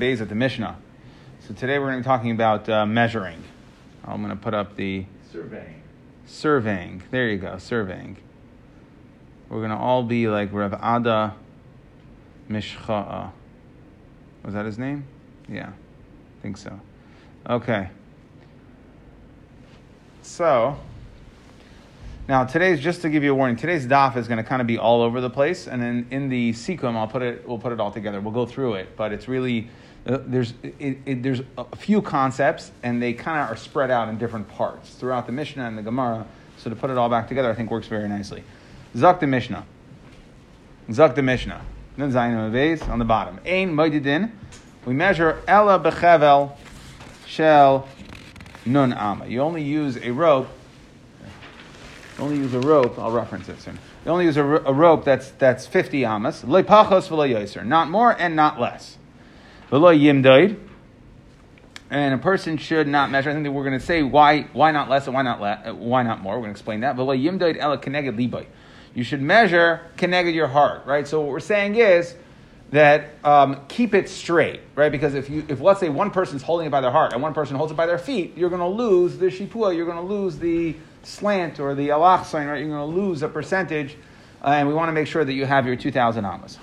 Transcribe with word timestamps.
Beis 0.00 0.22
at 0.22 0.30
the 0.30 0.34
Mishnah. 0.34 0.78
So 1.46 1.52
today 1.52 1.78
we're 1.78 1.90
going 1.90 1.98
to 1.98 2.00
be 2.02 2.06
talking 2.06 2.30
about 2.30 2.66
uh, 2.70 2.86
measuring. 2.86 3.42
I'm 4.02 4.22
going 4.22 4.34
to 4.34 4.42
put 4.42 4.54
up 4.54 4.74
the 4.74 5.04
Surveying. 5.30 5.82
surveying. 6.24 7.02
There 7.10 7.28
you 7.28 7.36
go, 7.36 7.58
surveying. 7.58 8.16
We're 9.50 9.58
going 9.58 9.70
to 9.70 9.76
all 9.76 10.02
be 10.02 10.26
like 10.26 10.54
Rav 10.54 10.72
Ada 10.72 11.34
Mishcha'a. 12.48 13.30
Was 14.42 14.54
that 14.54 14.64
his 14.64 14.78
name? 14.78 15.04
Yeah, 15.48 15.68
I 15.68 16.42
think 16.42 16.56
so. 16.56 16.80
Okay. 17.48 17.90
So, 20.22 20.78
now 22.26 22.44
today's 22.44 22.80
just 22.80 23.02
to 23.02 23.10
give 23.10 23.22
you 23.22 23.32
a 23.32 23.34
warning. 23.34 23.56
Today's 23.56 23.86
daf 23.86 24.16
is 24.16 24.28
going 24.28 24.38
to 24.38 24.44
kind 24.44 24.62
of 24.62 24.66
be 24.66 24.78
all 24.78 25.02
over 25.02 25.20
the 25.20 25.30
place, 25.30 25.66
and 25.66 25.82
then 25.82 26.06
in 26.10 26.30
the 26.30 26.52
sequum, 26.54 26.96
I'll 26.96 27.06
put 27.06 27.20
it. 27.20 27.46
We'll 27.46 27.58
put 27.58 27.72
it 27.72 27.80
all 27.80 27.90
together. 27.90 28.18
We'll 28.20 28.32
go 28.32 28.46
through 28.46 28.74
it, 28.74 28.96
but 28.96 29.12
it's 29.12 29.28
really 29.28 29.68
Uh, 30.06 30.18
there's 30.24 30.54
it, 30.62 30.98
it, 31.04 31.22
there's 31.22 31.42
a 31.58 31.76
few 31.76 32.00
concepts, 32.00 32.72
and 32.82 33.02
they 33.02 33.12
kind 33.12 33.40
of 33.40 33.50
are 33.50 33.56
spread 33.56 33.90
out 33.90 34.08
in 34.08 34.16
different 34.16 34.48
parts 34.48 34.94
throughout 34.94 35.26
the 35.26 35.32
Mishnah 35.32 35.64
and 35.64 35.76
the 35.76 35.82
Gemara. 35.82 36.26
So 36.56 36.70
to 36.70 36.76
put 36.76 36.90
it 36.90 36.96
all 36.96 37.08
back 37.08 37.28
together, 37.28 37.50
I 37.50 37.54
think 37.54 37.70
works 37.70 37.86
very 37.86 38.08
nicely. 38.08 38.42
Zak 38.96 39.20
the 39.20 39.26
Mishnah. 39.26 39.66
Zak 40.90 41.14
the 41.14 41.22
Mishnah. 41.22 41.62
Then 41.96 42.12
Zayin 42.12 42.50
Beis 42.50 42.88
on 42.88 42.98
the 42.98 43.04
bottom. 43.04 43.40
Ein 43.44 43.74
moedidin. 43.74 44.30
We 44.86 44.94
measure 44.94 45.42
ella 45.46 45.78
bechevel 45.78 46.56
shel 47.26 47.86
nun 48.64 48.94
ama. 48.94 49.26
You 49.26 49.42
only 49.42 49.62
use 49.62 49.96
a 49.98 50.10
rope. 50.10 50.48
You 52.16 52.24
only 52.24 52.36
use 52.36 52.54
a 52.54 52.60
rope. 52.60 52.98
I'll 52.98 53.10
reference 53.10 53.48
it 53.50 53.60
soon. 53.60 53.78
You 54.04 54.12
only 54.12 54.24
use 54.24 54.38
a, 54.38 54.44
a 54.44 54.72
rope 54.72 55.04
that's 55.04 55.30
that's 55.32 55.66
fifty 55.66 56.06
amas. 56.06 56.42
Le 56.44 56.62
pachos 56.62 57.08
v'lo. 57.08 57.66
Not 57.66 57.90
more 57.90 58.18
and 58.18 58.34
not 58.34 58.58
less. 58.58 58.96
V'lo 59.70 59.96
yimdoid. 59.96 60.58
And 61.90 62.14
a 62.14 62.18
person 62.18 62.56
should 62.56 62.86
not 62.86 63.10
measure. 63.10 63.30
I 63.30 63.32
think 63.32 63.44
that 63.44 63.52
we're 63.52 63.64
going 63.64 63.78
to 63.78 63.84
say 63.84 64.02
why 64.02 64.42
why 64.52 64.70
not 64.70 64.88
less 64.88 65.06
and 65.06 65.14
why 65.14 65.22
not 65.22 65.40
le- 65.40 65.74
why 65.74 66.02
not 66.02 66.20
more. 66.20 66.34
We're 66.34 66.42
going 66.42 66.54
to 66.54 66.58
explain 66.58 66.80
that. 66.80 66.96
V'lo 66.96 67.20
yimdoid 67.20 67.56
ela 67.58 67.78
keneged 67.78 68.16
libay. 68.16 68.46
You 68.94 69.04
should 69.04 69.22
measure 69.22 69.80
keneged 69.96 70.34
your 70.34 70.48
heart, 70.48 70.86
right? 70.86 71.06
So 71.06 71.20
what 71.20 71.30
we're 71.30 71.40
saying 71.40 71.76
is 71.76 72.14
that 72.70 73.10
um, 73.24 73.64
keep 73.68 73.94
it 73.94 74.08
straight, 74.08 74.60
right? 74.74 74.92
Because 74.92 75.14
if 75.14 75.28
you, 75.28 75.44
if 75.48 75.60
let's 75.60 75.80
say 75.80 75.88
one 75.88 76.10
person's 76.10 76.42
holding 76.42 76.66
it 76.68 76.70
by 76.70 76.80
their 76.80 76.90
heart 76.90 77.12
and 77.12 77.22
one 77.22 77.34
person 77.34 77.56
holds 77.56 77.72
it 77.72 77.76
by 77.76 77.86
their 77.86 77.98
feet, 77.98 78.36
you're 78.36 78.50
going 78.50 78.60
to 78.60 78.66
lose 78.66 79.18
the 79.18 79.26
shipua, 79.26 79.74
you're 79.74 79.86
going 79.86 79.96
to 79.96 80.02
lose 80.02 80.38
the 80.38 80.76
slant 81.02 81.58
or 81.58 81.74
the 81.74 81.88
alach 81.88 82.26
sign, 82.26 82.46
right? 82.46 82.60
You're 82.60 82.68
going 82.68 82.92
to 82.92 83.00
lose 83.00 83.22
a 83.22 83.28
percentage, 83.28 83.96
uh, 84.42 84.50
and 84.50 84.68
we 84.68 84.74
want 84.74 84.88
to 84.88 84.92
make 84.92 85.08
sure 85.08 85.24
that 85.24 85.32
you 85.32 85.46
have 85.46 85.66
your 85.66 85.76
2,000 85.76 86.24
amas. 86.24 86.58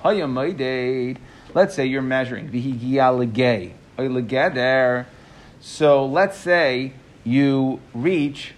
Let's 1.58 1.74
say 1.74 1.88
you're 1.88 2.04
measuring. 2.04 2.52
So 5.60 6.06
let's 6.06 6.38
say 6.38 6.94
you 7.24 7.80
reach. 7.96 8.54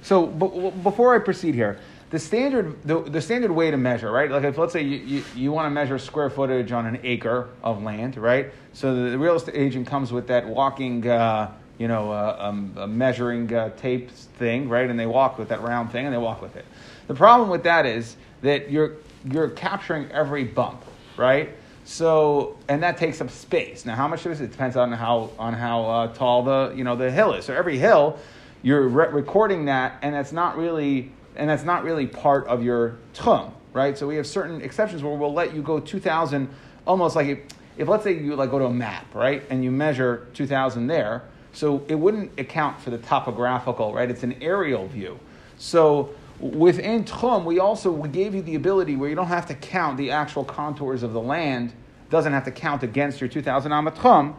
So 0.00 0.26
b- 0.26 0.70
before 0.82 1.14
I 1.14 1.18
proceed 1.18 1.54
here, 1.54 1.78
the 2.08 2.18
standard 2.18 2.82
the, 2.84 3.02
the 3.02 3.20
standard 3.20 3.50
way 3.50 3.70
to 3.70 3.76
measure 3.76 4.10
right? 4.10 4.30
Like 4.30 4.44
if 4.44 4.56
let's 4.56 4.72
say 4.72 4.80
you, 4.80 4.96
you, 4.96 5.24
you 5.36 5.52
want 5.52 5.66
to 5.66 5.70
measure 5.70 5.98
square 5.98 6.30
footage 6.30 6.72
on 6.72 6.86
an 6.86 7.00
acre 7.02 7.50
of 7.62 7.82
land 7.82 8.16
right? 8.16 8.50
So 8.72 8.94
the, 8.94 9.10
the 9.10 9.18
real 9.18 9.34
estate 9.34 9.54
agent 9.54 9.86
comes 9.86 10.10
with 10.10 10.28
that 10.28 10.48
walking 10.48 11.06
uh, 11.06 11.52
you 11.76 11.86
know 11.86 12.10
uh, 12.10 12.38
um, 12.40 12.96
measuring 12.96 13.52
uh, 13.52 13.76
tape 13.76 14.10
thing 14.10 14.70
right? 14.70 14.88
And 14.88 14.98
they 14.98 15.04
walk 15.04 15.38
with 15.38 15.50
that 15.50 15.60
round 15.60 15.92
thing 15.92 16.06
and 16.06 16.14
they 16.14 16.18
walk 16.18 16.40
with 16.40 16.56
it. 16.56 16.64
The 17.08 17.14
problem 17.14 17.50
with 17.50 17.64
that 17.64 17.84
is 17.84 18.16
that 18.40 18.70
you're 18.70 18.92
you're 19.30 19.50
capturing 19.50 20.10
every 20.12 20.44
bump 20.44 20.82
right 21.18 21.50
so 21.88 22.56
and 22.68 22.82
that 22.82 22.98
takes 22.98 23.20
up 23.20 23.30
space 23.30 23.86
now 23.86 23.94
how 23.94 24.06
much 24.06 24.24
of 24.26 24.30
this 24.30 24.40
it 24.40 24.50
depends 24.50 24.76
on 24.76 24.92
how 24.92 25.30
on 25.38 25.54
how 25.54 25.84
uh, 25.84 26.06
tall 26.12 26.42
the 26.42 26.72
you 26.76 26.84
know 26.84 26.94
the 26.94 27.10
hill 27.10 27.32
is 27.32 27.46
so 27.46 27.54
every 27.54 27.78
hill 27.78 28.18
you're 28.62 28.86
re- 28.86 29.08
recording 29.08 29.64
that 29.64 29.98
and 30.02 30.14
it's 30.14 30.32
not 30.32 30.56
really 30.56 31.10
and 31.38 31.48
that's 31.48 31.64
not 31.64 31.84
really 31.84 32.06
part 32.06 32.46
of 32.48 32.62
your 32.62 32.96
tchum, 33.14 33.52
right? 33.72 33.96
So 33.96 34.06
we 34.06 34.16
have 34.16 34.26
certain 34.26 34.60
exceptions 34.60 35.02
where 35.02 35.14
we'll 35.14 35.32
let 35.32 35.54
you 35.54 35.62
go 35.62 35.80
2,000, 35.80 36.48
almost 36.86 37.16
like 37.16 37.28
if, 37.28 37.38
if 37.78 37.88
let's 37.88 38.04
say 38.04 38.12
you 38.12 38.34
like 38.34 38.50
go 38.50 38.58
to 38.58 38.66
a 38.66 38.72
map, 38.72 39.14
right, 39.14 39.42
and 39.48 39.64
you 39.64 39.70
measure 39.70 40.26
2,000 40.34 40.88
there, 40.88 41.22
so 41.52 41.84
it 41.88 41.94
wouldn't 41.94 42.38
account 42.38 42.80
for 42.80 42.90
the 42.90 42.98
topographical, 42.98 43.94
right? 43.94 44.10
It's 44.10 44.24
an 44.24 44.42
aerial 44.42 44.88
view. 44.88 45.18
So 45.58 46.10
within 46.40 47.04
tchum, 47.04 47.44
we 47.44 47.60
also 47.60 47.90
we 47.90 48.08
gave 48.08 48.34
you 48.34 48.42
the 48.42 48.56
ability 48.56 48.96
where 48.96 49.08
you 49.08 49.14
don't 49.14 49.26
have 49.26 49.46
to 49.46 49.54
count 49.54 49.96
the 49.96 50.10
actual 50.10 50.44
contours 50.44 51.04
of 51.04 51.12
the 51.12 51.20
land, 51.20 51.72
doesn't 52.10 52.32
have 52.32 52.44
to 52.44 52.50
count 52.50 52.82
against 52.82 53.20
your 53.20 53.28
2,000 53.28 53.72
amat 53.72 53.96
tchum. 53.96 54.34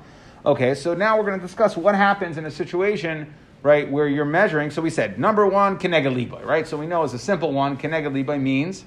Okay, 0.46 0.74
so 0.74 0.94
now 0.94 1.18
we're 1.18 1.26
going 1.26 1.40
to 1.40 1.46
discuss 1.46 1.76
what 1.76 1.96
happens 1.96 2.38
in 2.38 2.46
a 2.46 2.52
situation 2.52 3.34
right, 3.64 3.90
where 3.90 4.08
you're 4.08 4.26
measuring. 4.26 4.72
So 4.72 4.82
we 4.82 4.90
said, 4.90 5.20
number 5.20 5.46
one, 5.46 5.78
kenega 5.78 6.14
liba, 6.14 6.38
right? 6.46 6.68
So 6.68 6.78
we 6.78 6.88
know 6.88 7.04
as 7.04 7.14
a 7.14 7.20
simple 7.20 7.52
one, 7.52 7.78
kenega 7.78 8.12
liba 8.12 8.38
means 8.38 8.86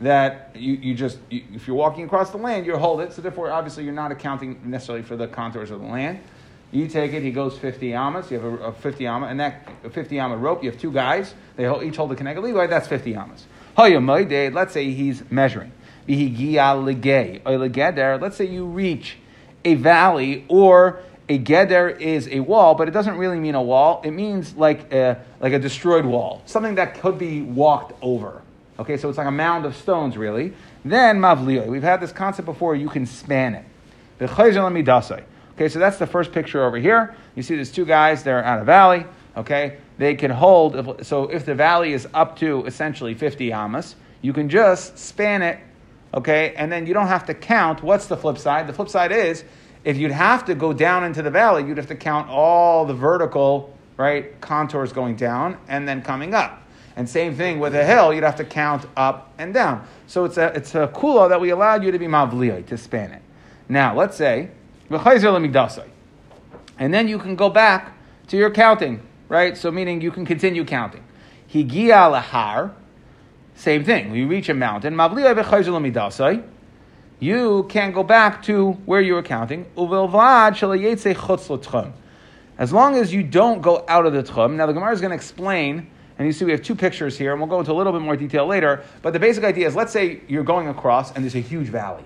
that 0.00 0.50
you, 0.54 0.74
you 0.74 0.94
just, 0.94 1.18
you, 1.30 1.44
if 1.52 1.66
you're 1.66 1.76
walking 1.76 2.04
across 2.04 2.30
the 2.30 2.36
land, 2.36 2.66
you 2.66 2.76
hold 2.76 3.00
it. 3.00 3.12
So 3.12 3.22
therefore, 3.22 3.50
obviously, 3.50 3.84
you're 3.84 3.92
not 3.92 4.12
accounting 4.12 4.60
necessarily 4.64 5.02
for 5.02 5.16
the 5.16 5.28
contours 5.28 5.70
of 5.70 5.80
the 5.80 5.86
land. 5.86 6.20
You 6.72 6.88
take 6.88 7.12
it, 7.12 7.22
he 7.22 7.30
goes 7.30 7.58
50 7.58 7.92
amas, 7.94 8.30
you 8.30 8.40
have 8.40 8.60
a, 8.60 8.64
a 8.64 8.72
50 8.72 9.06
amma, 9.06 9.26
and 9.26 9.38
that 9.40 9.68
50 9.92 10.18
amma 10.18 10.38
rope, 10.38 10.64
you 10.64 10.70
have 10.70 10.80
two 10.80 10.90
guys, 10.90 11.34
they 11.56 11.64
each 11.84 11.96
hold 11.96 12.10
the 12.10 12.16
kenega 12.16 12.42
liba, 12.42 12.66
that's 12.66 12.88
50 12.88 13.14
amas. 13.14 13.46
Let's 13.76 14.72
say 14.72 14.90
he's 14.90 15.30
measuring. 15.30 15.70
Let's 18.20 18.36
say 18.36 18.44
you 18.46 18.64
reach 18.66 19.16
a 19.64 19.74
valley 19.74 20.44
or 20.48 21.00
a 21.28 21.38
geder 21.38 21.98
is 21.98 22.28
a 22.28 22.40
wall, 22.40 22.74
but 22.74 22.88
it 22.88 22.90
doesn't 22.90 23.16
really 23.16 23.38
mean 23.38 23.54
a 23.54 23.62
wall. 23.62 24.02
It 24.04 24.10
means 24.10 24.54
like 24.56 24.92
a, 24.92 25.22
like 25.40 25.52
a 25.52 25.58
destroyed 25.58 26.04
wall, 26.04 26.42
something 26.46 26.74
that 26.74 27.00
could 27.00 27.18
be 27.18 27.42
walked 27.42 27.92
over. 28.02 28.42
Okay, 28.78 28.96
so 28.96 29.08
it's 29.08 29.18
like 29.18 29.26
a 29.26 29.30
mound 29.30 29.64
of 29.64 29.76
stones, 29.76 30.16
really. 30.16 30.52
Then 30.84 31.20
mavliyah. 31.20 31.66
We've 31.66 31.82
had 31.82 32.00
this 32.00 32.10
concept 32.10 32.46
before. 32.46 32.74
You 32.74 32.88
can 32.88 33.06
span 33.06 33.54
it. 33.54 33.64
Okay, 35.54 35.68
so 35.68 35.78
that's 35.78 35.98
the 35.98 36.06
first 36.06 36.32
picture 36.32 36.64
over 36.64 36.78
here. 36.78 37.14
You 37.34 37.42
see, 37.42 37.54
there's 37.54 37.70
two 37.70 37.84
guys. 37.84 38.22
They're 38.22 38.44
on 38.44 38.58
a 38.58 38.64
valley. 38.64 39.04
Okay, 39.36 39.78
they 39.98 40.14
can 40.14 40.30
hold. 40.30 41.06
So 41.06 41.28
if 41.28 41.46
the 41.46 41.54
valley 41.54 41.92
is 41.92 42.08
up 42.12 42.38
to 42.38 42.64
essentially 42.66 43.14
50 43.14 43.52
amas, 43.52 43.94
you 44.20 44.32
can 44.32 44.48
just 44.48 44.98
span 44.98 45.42
it. 45.42 45.58
Okay, 46.14 46.54
and 46.56 46.70
then 46.70 46.86
you 46.86 46.94
don't 46.94 47.06
have 47.06 47.26
to 47.26 47.34
count. 47.34 47.82
What's 47.82 48.06
the 48.06 48.16
flip 48.16 48.38
side? 48.38 48.66
The 48.66 48.72
flip 48.72 48.88
side 48.88 49.12
is 49.12 49.44
if 49.84 49.96
you'd 49.96 50.12
have 50.12 50.44
to 50.46 50.54
go 50.54 50.72
down 50.72 51.04
into 51.04 51.22
the 51.22 51.30
valley, 51.30 51.64
you'd 51.64 51.78
have 51.78 51.86
to 51.88 51.94
count 51.94 52.28
all 52.28 52.84
the 52.84 52.94
vertical 52.94 53.76
right 53.96 54.40
contours 54.40 54.92
going 54.92 55.16
down 55.16 55.56
and 55.68 55.86
then 55.88 56.02
coming 56.02 56.34
up. 56.34 56.62
And 56.96 57.08
same 57.08 57.34
thing 57.34 57.58
with 57.58 57.74
a 57.74 57.84
hill, 57.84 58.12
you'd 58.12 58.24
have 58.24 58.36
to 58.36 58.44
count 58.44 58.86
up 58.96 59.32
and 59.38 59.54
down. 59.54 59.86
So 60.06 60.24
it's 60.24 60.36
a 60.36 60.52
it's 60.54 60.74
a 60.74 60.88
kula 60.88 61.30
that 61.30 61.40
we 61.40 61.50
allowed 61.50 61.82
you 61.84 61.90
to 61.90 61.98
be 61.98 62.06
mavliyah 62.06 62.66
to 62.66 62.76
span 62.76 63.12
it. 63.12 63.22
Now 63.68 63.94
let's 63.94 64.16
say 64.16 64.50
and 66.78 66.92
then 66.92 67.08
you 67.08 67.18
can 67.18 67.34
go 67.34 67.48
back 67.48 67.96
to 68.28 68.36
your 68.36 68.50
counting, 68.50 69.00
right? 69.28 69.56
So 69.56 69.70
meaning 69.70 70.02
you 70.02 70.10
can 70.10 70.26
continue 70.26 70.66
counting. 70.66 71.02
Higia 71.50 72.22
lahar, 72.22 72.72
same 73.54 73.84
thing. 73.84 74.14
You 74.14 74.26
reach 74.26 74.48
a 74.48 74.54
mountain, 74.54 74.94
mavliyah 74.94 76.20
eh? 76.20 76.42
you 77.20 77.66
can't 77.68 77.94
go 77.94 78.02
back 78.02 78.42
to 78.42 78.72
where 78.84 79.00
you 79.00 79.14
were 79.14 79.22
counting. 79.22 79.66
As 82.58 82.72
long 82.72 82.96
as 82.96 83.14
you 83.14 83.22
don't 83.22 83.62
go 83.62 83.84
out 83.88 84.06
of 84.06 84.12
the 84.12 84.22
tchum. 84.22 84.54
Now 84.54 84.66
the 84.66 84.72
Gemara 84.72 84.92
is 84.92 85.00
going 85.00 85.10
to 85.10 85.16
explain, 85.16 85.86
and 86.18 86.26
you 86.26 86.32
see 86.32 86.44
we 86.44 86.50
have 86.50 86.62
two 86.62 86.74
pictures 86.74 87.16
here, 87.16 87.32
and 87.32 87.40
we'll 87.40 87.48
go 87.48 87.60
into 87.60 87.72
a 87.72 87.74
little 87.74 87.92
bit 87.92 88.02
more 88.02 88.16
detail 88.16 88.46
later. 88.46 88.84
But 89.02 89.12
the 89.12 89.20
basic 89.20 89.44
idea 89.44 89.68
is, 89.68 89.76
let's 89.76 89.92
say 89.92 90.20
you're 90.28 90.44
going 90.44 90.68
across, 90.68 91.12
and 91.12 91.24
there's 91.24 91.36
a 91.36 91.40
huge 91.40 91.68
valley, 91.68 92.04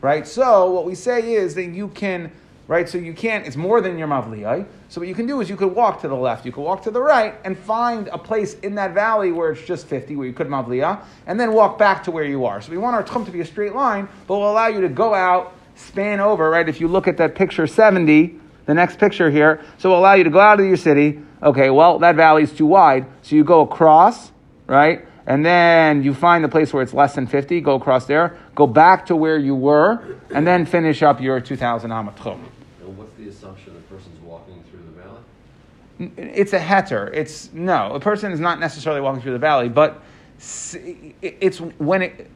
right? 0.00 0.26
So 0.26 0.70
what 0.70 0.84
we 0.84 0.94
say 0.94 1.32
is 1.34 1.54
that 1.54 1.66
you 1.66 1.88
can 1.88 2.32
right? 2.70 2.88
So 2.88 2.98
you 2.98 3.12
can't, 3.12 3.44
it's 3.48 3.56
more 3.56 3.80
than 3.80 3.98
your 3.98 4.06
mavliyai. 4.06 4.64
So 4.90 5.00
what 5.00 5.08
you 5.08 5.14
can 5.16 5.26
do 5.26 5.40
is 5.40 5.50
you 5.50 5.56
could 5.56 5.74
walk 5.74 6.02
to 6.02 6.08
the 6.08 6.14
left, 6.14 6.46
you 6.46 6.52
could 6.52 6.62
walk 6.62 6.84
to 6.84 6.92
the 6.92 7.02
right, 7.02 7.34
and 7.44 7.58
find 7.58 8.06
a 8.06 8.16
place 8.16 8.54
in 8.60 8.76
that 8.76 8.94
valley 8.94 9.32
where 9.32 9.50
it's 9.50 9.62
just 9.62 9.88
50, 9.88 10.14
where 10.14 10.28
you 10.28 10.32
could 10.32 10.46
mavliyah, 10.46 11.02
and 11.26 11.38
then 11.38 11.52
walk 11.52 11.78
back 11.78 12.04
to 12.04 12.12
where 12.12 12.22
you 12.22 12.44
are. 12.44 12.60
So 12.60 12.70
we 12.70 12.78
want 12.78 12.94
our 12.94 13.02
tchum 13.02 13.24
to 13.26 13.32
be 13.32 13.40
a 13.40 13.44
straight 13.44 13.74
line, 13.74 14.08
but 14.28 14.38
we'll 14.38 14.52
allow 14.52 14.68
you 14.68 14.82
to 14.82 14.88
go 14.88 15.12
out, 15.14 15.52
span 15.74 16.20
over, 16.20 16.48
right? 16.48 16.68
If 16.68 16.80
you 16.80 16.86
look 16.86 17.08
at 17.08 17.16
that 17.16 17.34
picture 17.34 17.66
70, 17.66 18.38
the 18.66 18.74
next 18.74 19.00
picture 19.00 19.32
here, 19.32 19.64
so 19.78 19.88
we'll 19.88 19.98
allow 19.98 20.14
you 20.14 20.22
to 20.22 20.30
go 20.30 20.38
out 20.38 20.60
of 20.60 20.66
your 20.66 20.76
city. 20.76 21.18
Okay, 21.42 21.70
well, 21.70 21.98
that 21.98 22.14
valley 22.14 22.44
is 22.44 22.52
too 22.52 22.66
wide, 22.66 23.04
so 23.22 23.34
you 23.34 23.42
go 23.42 23.62
across, 23.62 24.30
right? 24.68 25.06
and 25.26 25.44
then 25.44 26.02
you 26.02 26.14
find 26.14 26.42
the 26.42 26.48
place 26.48 26.72
where 26.72 26.82
it's 26.82 26.94
less 26.94 27.14
than 27.14 27.26
50, 27.26 27.60
go 27.60 27.74
across 27.74 28.06
there, 28.06 28.36
go 28.54 28.66
back 28.66 29.06
to 29.06 29.14
where 29.14 29.38
you 29.38 29.54
were, 29.54 30.18
and 30.30 30.44
then 30.46 30.66
finish 30.66 31.02
up 31.02 31.20
your 31.20 31.40
2,000 31.40 31.92
amat 31.92 32.16
chum 32.20 32.42
assumption 33.40 33.72
the 33.72 33.80
person's 33.82 34.20
walking 34.20 34.62
through 34.70 34.82
the 34.82 35.00
valley? 35.00 35.22
It's 36.16 36.52
a 36.54 36.58
heter. 36.58 37.10
It's 37.12 37.52
no, 37.52 37.92
a 37.92 38.00
person 38.00 38.32
is 38.32 38.40
not 38.40 38.58
necessarily 38.58 39.00
walking 39.02 39.20
through 39.22 39.32
the 39.32 39.38
valley, 39.38 39.68
but 39.68 40.02
it's 41.22 41.58
when 41.60 42.02
it. 42.02 42.30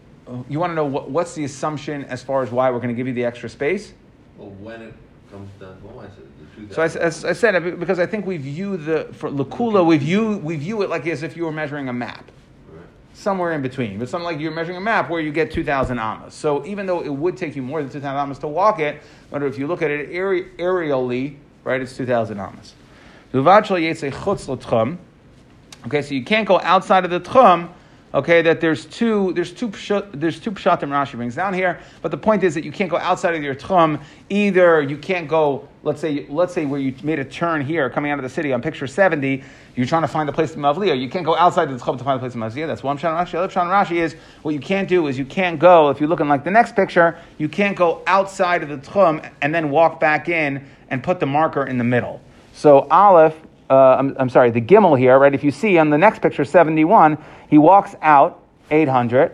You 0.48 0.58
want 0.58 0.70
to 0.70 0.74
know 0.74 0.86
what, 0.86 1.10
what's 1.10 1.34
the 1.34 1.44
assumption 1.44 2.04
as 2.04 2.22
far 2.22 2.42
as 2.42 2.50
why 2.50 2.70
we're 2.70 2.78
going 2.78 2.88
to 2.88 2.94
give 2.94 3.06
you 3.06 3.12
the 3.12 3.24
extra 3.26 3.48
space? 3.48 3.92
Well, 4.38 4.50
when 4.50 4.80
it 4.80 4.94
comes 5.30 5.50
down, 5.60 5.76
well, 5.82 6.00
I 6.00 6.06
said, 6.06 6.72
So 6.74 6.80
I, 6.82 7.06
s- 7.06 7.24
I 7.24 7.32
said 7.34 7.78
because 7.78 7.98
I 7.98 8.06
think 8.06 8.24
we 8.26 8.38
view 8.38 8.76
the 8.78 9.08
for 9.12 9.28
lakula 9.30 9.84
we 9.86 9.98
view 9.98 10.38
we 10.38 10.56
view 10.56 10.82
it 10.82 10.88
like 10.90 11.06
as 11.06 11.22
if 11.22 11.36
you 11.36 11.44
were 11.44 11.52
measuring 11.52 11.88
a 11.88 11.92
map, 11.92 12.30
Right. 12.70 12.82
somewhere 13.12 13.52
in 13.52 13.60
between. 13.62 13.98
But 13.98 14.08
something 14.08 14.24
like 14.24 14.40
you're 14.40 14.50
measuring 14.52 14.78
a 14.78 14.80
map 14.80 15.10
where 15.10 15.20
you 15.20 15.30
get 15.32 15.50
two 15.52 15.64
thousand 15.64 15.98
amas. 15.98 16.34
So 16.34 16.64
even 16.64 16.86
though 16.86 17.02
it 17.02 17.10
would 17.12 17.36
take 17.36 17.54
you 17.54 17.62
more 17.62 17.82
than 17.82 17.90
two 17.90 18.00
thousand 18.00 18.18
amas 18.18 18.38
to 18.38 18.48
walk 18.48 18.80
it, 18.80 19.02
but 19.30 19.42
if 19.42 19.58
you 19.58 19.66
look 19.66 19.82
at 19.82 19.90
it 19.90 20.08
aere- 20.10 20.50
aerially, 20.58 21.36
right, 21.64 21.80
it's 21.82 21.94
two 21.96 22.06
thousand 22.06 22.40
amas. 22.40 22.74
Okay, 25.86 26.02
so 26.02 26.14
you 26.14 26.22
can't 26.22 26.46
go 26.46 26.60
outside 26.60 27.04
of 27.04 27.10
the 27.10 27.20
tchum. 27.20 27.68
Okay, 28.14 28.42
that 28.42 28.60
there's 28.60 28.86
two 28.86 29.32
there's 29.32 29.52
two 29.52 29.72
there's 30.12 30.38
two 30.38 30.52
pshatim 30.52 30.90
Rashi 30.90 31.16
brings 31.16 31.34
down 31.34 31.52
here, 31.52 31.80
but 32.00 32.12
the 32.12 32.16
point 32.16 32.44
is 32.44 32.54
that 32.54 32.62
you 32.62 32.70
can't 32.70 32.88
go 32.88 32.96
outside 32.96 33.34
of 33.34 33.42
your 33.42 33.56
tchum. 33.56 34.00
Either 34.30 34.80
you 34.80 34.96
can't 34.96 35.26
go, 35.26 35.68
let's 35.82 36.00
say 36.00 36.26
let's 36.28 36.54
say 36.54 36.64
where 36.64 36.78
you 36.78 36.94
made 37.02 37.18
a 37.18 37.24
turn 37.24 37.60
here 37.60 37.90
coming 37.90 38.12
out 38.12 38.20
of 38.20 38.22
the 38.22 38.28
city 38.28 38.52
on 38.52 38.62
picture 38.62 38.86
seventy, 38.86 39.42
you're 39.74 39.84
trying 39.84 40.02
to 40.02 40.08
find 40.08 40.28
the 40.28 40.32
place 40.32 40.52
to 40.52 40.58
Mavliya. 40.58 40.96
You 40.96 41.08
can't 41.08 41.24
go 41.24 41.34
outside 41.34 41.68
of 41.68 41.76
the 41.76 41.84
tchum 41.84 41.98
to 41.98 42.04
find 42.04 42.20
the 42.20 42.20
place 42.20 42.34
to 42.34 42.38
Mavliya. 42.38 42.68
That's 42.68 42.84
one 42.84 42.96
pshat 42.96 43.18
Rashi. 43.18 43.32
The 43.32 43.38
other 43.40 43.52
pshat 43.52 43.66
Rashi 43.66 43.96
is 43.96 44.14
what 44.42 44.54
you 44.54 44.60
can't 44.60 44.88
do 44.88 45.08
is 45.08 45.18
you 45.18 45.24
can't 45.24 45.58
go 45.58 45.90
if 45.90 45.98
you're 45.98 46.08
looking 46.08 46.28
like 46.28 46.44
the 46.44 46.52
next 46.52 46.76
picture, 46.76 47.18
you 47.38 47.48
can't 47.48 47.76
go 47.76 48.00
outside 48.06 48.62
of 48.62 48.68
the 48.68 48.78
tchum 48.78 49.28
and 49.42 49.52
then 49.52 49.70
walk 49.70 49.98
back 49.98 50.28
in 50.28 50.64
and 50.88 51.02
put 51.02 51.18
the 51.18 51.26
marker 51.26 51.66
in 51.66 51.78
the 51.78 51.84
middle. 51.84 52.20
So 52.54 52.86
Aleph 52.90 53.34
uh, 53.70 53.96
I'm, 53.98 54.16
I'm 54.18 54.28
sorry, 54.28 54.50
the 54.50 54.60
Gimel 54.60 54.98
here, 54.98 55.18
right? 55.18 55.34
If 55.34 55.42
you 55.42 55.50
see 55.50 55.78
on 55.78 55.90
the 55.90 55.98
next 55.98 56.20
picture, 56.20 56.44
71, 56.44 57.18
he 57.48 57.58
walks 57.58 57.94
out 58.02 58.42
800, 58.70 59.32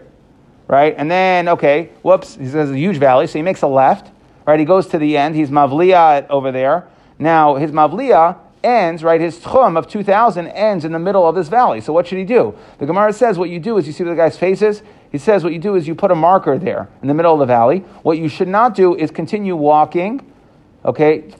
right? 0.68 0.94
And 0.96 1.10
then, 1.10 1.48
okay, 1.48 1.90
whoops, 2.02 2.36
he 2.36 2.46
says 2.46 2.70
a 2.70 2.78
huge 2.78 2.96
valley, 2.98 3.26
so 3.26 3.38
he 3.38 3.42
makes 3.42 3.62
a 3.62 3.66
left, 3.66 4.10
right? 4.46 4.58
He 4.58 4.64
goes 4.64 4.86
to 4.88 4.98
the 4.98 5.16
end. 5.16 5.34
He's 5.34 5.50
Mavliya 5.50 6.28
over 6.28 6.52
there. 6.52 6.88
Now, 7.18 7.56
his 7.56 7.72
Mavliya 7.72 8.38
ends, 8.62 9.02
right? 9.02 9.20
His 9.20 9.38
Tchum 9.38 9.76
of 9.76 9.88
2000 9.88 10.46
ends 10.48 10.84
in 10.84 10.92
the 10.92 10.98
middle 10.98 11.26
of 11.28 11.34
this 11.34 11.48
valley. 11.48 11.80
So 11.80 11.92
what 11.92 12.06
should 12.06 12.18
he 12.18 12.24
do? 12.24 12.54
The 12.78 12.86
Gemara 12.86 13.12
says 13.12 13.38
what 13.38 13.50
you 13.50 13.58
do 13.58 13.78
is 13.78 13.86
you 13.86 13.92
see 13.92 14.04
the 14.04 14.14
guy's 14.14 14.36
faces. 14.36 14.82
He 15.10 15.18
says 15.18 15.42
what 15.42 15.52
you 15.52 15.58
do 15.58 15.74
is 15.76 15.88
you 15.88 15.94
put 15.94 16.10
a 16.10 16.14
marker 16.14 16.58
there 16.58 16.88
in 17.02 17.08
the 17.08 17.14
middle 17.14 17.32
of 17.32 17.40
the 17.40 17.46
valley. 17.46 17.78
What 18.02 18.18
you 18.18 18.28
should 18.28 18.48
not 18.48 18.74
do 18.74 18.94
is 18.94 19.10
continue 19.10 19.56
walking 19.56 20.20
okay, 20.84 21.32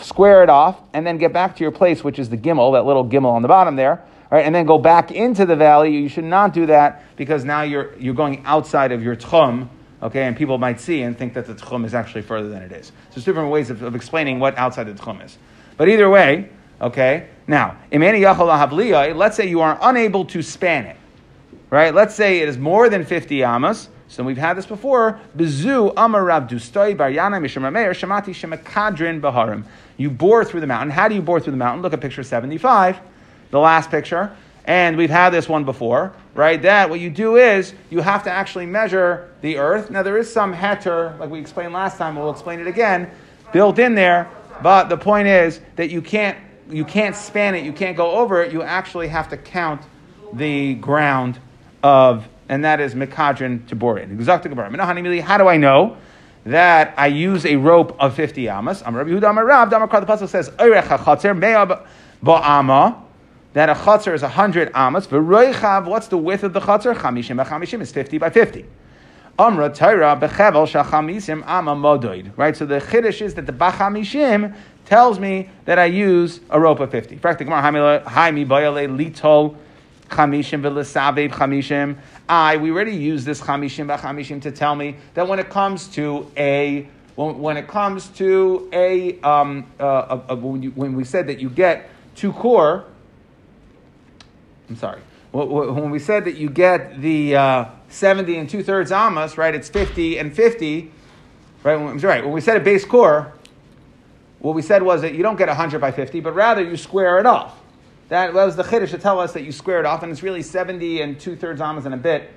square 0.00 0.42
it 0.42 0.50
off, 0.50 0.80
and 0.92 1.06
then 1.06 1.18
get 1.18 1.32
back 1.32 1.56
to 1.56 1.64
your 1.64 1.70
place, 1.70 2.02
which 2.02 2.18
is 2.18 2.28
the 2.28 2.36
gimel, 2.36 2.72
that 2.72 2.86
little 2.86 3.04
gimel 3.04 3.32
on 3.32 3.42
the 3.42 3.48
bottom 3.48 3.76
there, 3.76 4.02
right? 4.30 4.44
And 4.44 4.54
then 4.54 4.66
go 4.66 4.78
back 4.78 5.10
into 5.10 5.44
the 5.46 5.56
valley. 5.56 5.96
You 5.96 6.08
should 6.08 6.24
not 6.24 6.54
do 6.54 6.66
that 6.66 7.04
because 7.16 7.44
now 7.44 7.62
you're 7.62 7.96
you're 7.98 8.14
going 8.14 8.42
outside 8.44 8.92
of 8.92 9.02
your 9.02 9.16
tchum, 9.16 9.68
okay, 10.02 10.24
and 10.24 10.36
people 10.36 10.58
might 10.58 10.80
see 10.80 11.02
and 11.02 11.16
think 11.16 11.34
that 11.34 11.46
the 11.46 11.54
tchum 11.54 11.84
is 11.84 11.94
actually 11.94 12.22
further 12.22 12.48
than 12.48 12.62
it 12.62 12.72
is. 12.72 12.86
So 12.86 12.92
there's 13.14 13.24
different 13.24 13.50
ways 13.50 13.70
of, 13.70 13.82
of 13.82 13.94
explaining 13.94 14.40
what 14.40 14.56
outside 14.56 14.84
the 14.84 14.94
tchum 14.94 15.24
is. 15.24 15.36
But 15.76 15.88
either 15.88 16.08
way, 16.08 16.50
okay. 16.80 17.28
Now. 17.46 17.76
Let's 17.90 19.36
say 19.36 19.48
you 19.48 19.60
are 19.60 19.78
unable 19.82 20.24
to 20.26 20.42
span 20.42 20.86
it, 20.86 20.96
right? 21.68 21.92
Let's 21.92 22.14
say 22.14 22.40
it 22.40 22.48
is 22.48 22.58
more 22.58 22.88
than 22.88 23.04
50 23.04 23.42
amas. 23.42 23.88
So 24.10 24.24
we've 24.24 24.36
had 24.36 24.54
this 24.54 24.66
before. 24.66 25.20
Bezu 25.36 25.92
amar 25.96 26.24
Rav 26.24 26.48
Dustoi 26.48 26.96
bar 26.96 27.10
Yana 27.10 27.40
misham 27.40 27.62
Rameir 27.62 27.90
shamati 27.90 28.34
shemakadrin 28.34 29.20
baharim. 29.20 29.62
You 29.96 30.10
bore 30.10 30.44
through 30.44 30.60
the 30.60 30.66
mountain. 30.66 30.90
How 30.90 31.06
do 31.06 31.14
you 31.14 31.22
bore 31.22 31.38
through 31.38 31.52
the 31.52 31.56
mountain? 31.56 31.80
Look 31.80 31.92
at 31.92 32.00
picture 32.00 32.24
75, 32.24 32.98
the 33.52 33.60
last 33.60 33.88
picture. 33.88 34.36
And 34.64 34.96
we've 34.96 35.10
had 35.10 35.30
this 35.30 35.48
one 35.48 35.64
before, 35.64 36.12
right? 36.34 36.60
That 36.60 36.90
what 36.90 36.98
you 36.98 37.08
do 37.08 37.36
is 37.36 37.72
you 37.88 38.00
have 38.00 38.24
to 38.24 38.30
actually 38.30 38.66
measure 38.66 39.32
the 39.42 39.58
earth. 39.58 39.90
Now 39.90 40.02
there 40.02 40.18
is 40.18 40.30
some 40.30 40.52
heter, 40.52 41.16
like 41.20 41.30
we 41.30 41.38
explained 41.38 41.72
last 41.72 41.96
time, 41.96 42.16
we'll 42.16 42.30
explain 42.30 42.58
it 42.58 42.66
again, 42.66 43.12
built 43.52 43.78
in 43.78 43.94
there. 43.94 44.28
But 44.60 44.88
the 44.88 44.96
point 44.98 45.28
is 45.28 45.60
that 45.76 45.90
you 45.90 46.02
can't 46.02 46.36
you 46.68 46.84
can't 46.84 47.14
span 47.14 47.54
it, 47.54 47.64
you 47.64 47.72
can't 47.72 47.96
go 47.96 48.10
over 48.10 48.42
it. 48.42 48.52
You 48.52 48.62
actually 48.62 49.08
have 49.08 49.28
to 49.30 49.36
count 49.36 49.82
the 50.32 50.74
ground 50.74 51.38
of 51.82 52.28
and 52.50 52.64
that 52.64 52.80
is 52.80 52.96
Mikadrin 52.96 53.64
to 53.68 53.76
bore 53.76 53.98
it. 53.98 54.08
How 55.22 55.38
do 55.38 55.48
I 55.48 55.56
know 55.56 55.96
that 56.44 56.92
I 56.96 57.06
use 57.06 57.46
a 57.46 57.54
rope 57.54 57.94
of 58.00 58.12
50 58.14 58.48
amas? 58.48 58.80
The 58.80 58.86
Pasuk 58.88 60.28
says, 60.28 60.48
that 63.52 63.68
a 63.68 63.74
Chatzer 63.74 64.14
is 64.14 64.22
100 64.22 64.72
amas. 64.74 65.08
What's 65.10 66.08
the 66.08 66.18
width 66.18 66.42
of 66.42 66.52
the? 66.52 66.60
Chamishim 66.60 67.44
Chamishim 67.44 67.80
is 67.80 67.92
50 67.92 68.18
by 68.18 68.30
50. 68.30 68.66
Amra 69.38 69.66
ama 69.68 70.16
modoid. 71.76 72.32
Right, 72.36 72.56
so 72.56 72.66
the 72.66 72.80
chiddush 72.80 73.22
is 73.22 73.34
that 73.34 73.46
the 73.46 73.52
bachamishim 73.52 74.56
tells 74.86 75.20
me 75.20 75.50
that 75.66 75.78
I 75.78 75.84
use 75.84 76.40
a 76.50 76.58
rope 76.58 76.80
of 76.80 76.90
50. 76.90 77.14
Fact, 77.16 77.38
the 77.38 77.44
Haimi 77.44 78.44
chamishim 80.10 80.62
v'lesavev 80.62 81.30
chamishim. 81.32 81.96
I, 82.28 82.56
we 82.56 82.70
already 82.70 82.94
use 82.94 83.24
this 83.24 83.40
chamishim 83.40 83.86
b'chamishim 83.86 84.42
to 84.42 84.50
tell 84.50 84.74
me 84.74 84.96
that 85.14 85.26
when 85.26 85.38
it 85.38 85.48
comes 85.50 85.88
to 85.88 86.30
a, 86.36 86.88
when, 87.16 87.38
when 87.38 87.56
it 87.56 87.68
comes 87.68 88.08
to 88.08 88.68
a, 88.72 89.18
um, 89.20 89.66
uh, 89.78 89.84
uh, 89.84 90.22
uh, 90.30 90.36
when, 90.36 90.62
you, 90.62 90.70
when 90.72 90.94
we 90.94 91.04
said 91.04 91.28
that 91.28 91.40
you 91.40 91.48
get 91.48 91.88
two 92.16 92.32
core, 92.32 92.84
I'm 94.68 94.76
sorry, 94.76 95.00
Wh- 95.32 95.46
wh- 95.46 95.76
when 95.76 95.90
we 95.90 95.98
said 95.98 96.24
that 96.24 96.36
you 96.36 96.50
get 96.50 97.00
the 97.00 97.36
uh, 97.36 97.64
70 97.88 98.36
and 98.36 98.50
two 98.50 98.62
thirds 98.62 98.92
amas, 98.92 99.38
right, 99.38 99.54
it's 99.54 99.68
50 99.68 100.18
and 100.18 100.34
50, 100.34 100.90
right, 101.62 101.76
when, 101.76 101.98
right, 101.98 102.24
when 102.24 102.32
we 102.32 102.40
said 102.40 102.56
a 102.56 102.60
base 102.60 102.84
core, 102.84 103.32
what 104.40 104.54
we 104.54 104.62
said 104.62 104.82
was 104.82 105.02
that 105.02 105.14
you 105.14 105.22
don't 105.22 105.36
get 105.36 105.48
100 105.48 105.80
by 105.80 105.92
50, 105.92 106.20
but 106.20 106.34
rather 106.34 106.62
you 106.62 106.76
square 106.76 107.18
it 107.18 107.26
off. 107.26 107.59
That 108.10 108.34
was 108.34 108.56
the 108.56 108.64
chiddush 108.64 108.90
to 108.90 108.98
tell 108.98 109.20
us 109.20 109.32
that 109.34 109.44
you 109.44 109.52
square 109.52 109.78
it 109.78 109.86
off, 109.86 110.02
and 110.02 110.10
it's 110.10 110.22
really 110.22 110.42
70 110.42 111.00
and 111.00 111.18
two 111.18 111.36
thirds 111.36 111.60
amas 111.60 111.86
and 111.86 111.94
a 111.94 111.96
bit. 111.96 112.28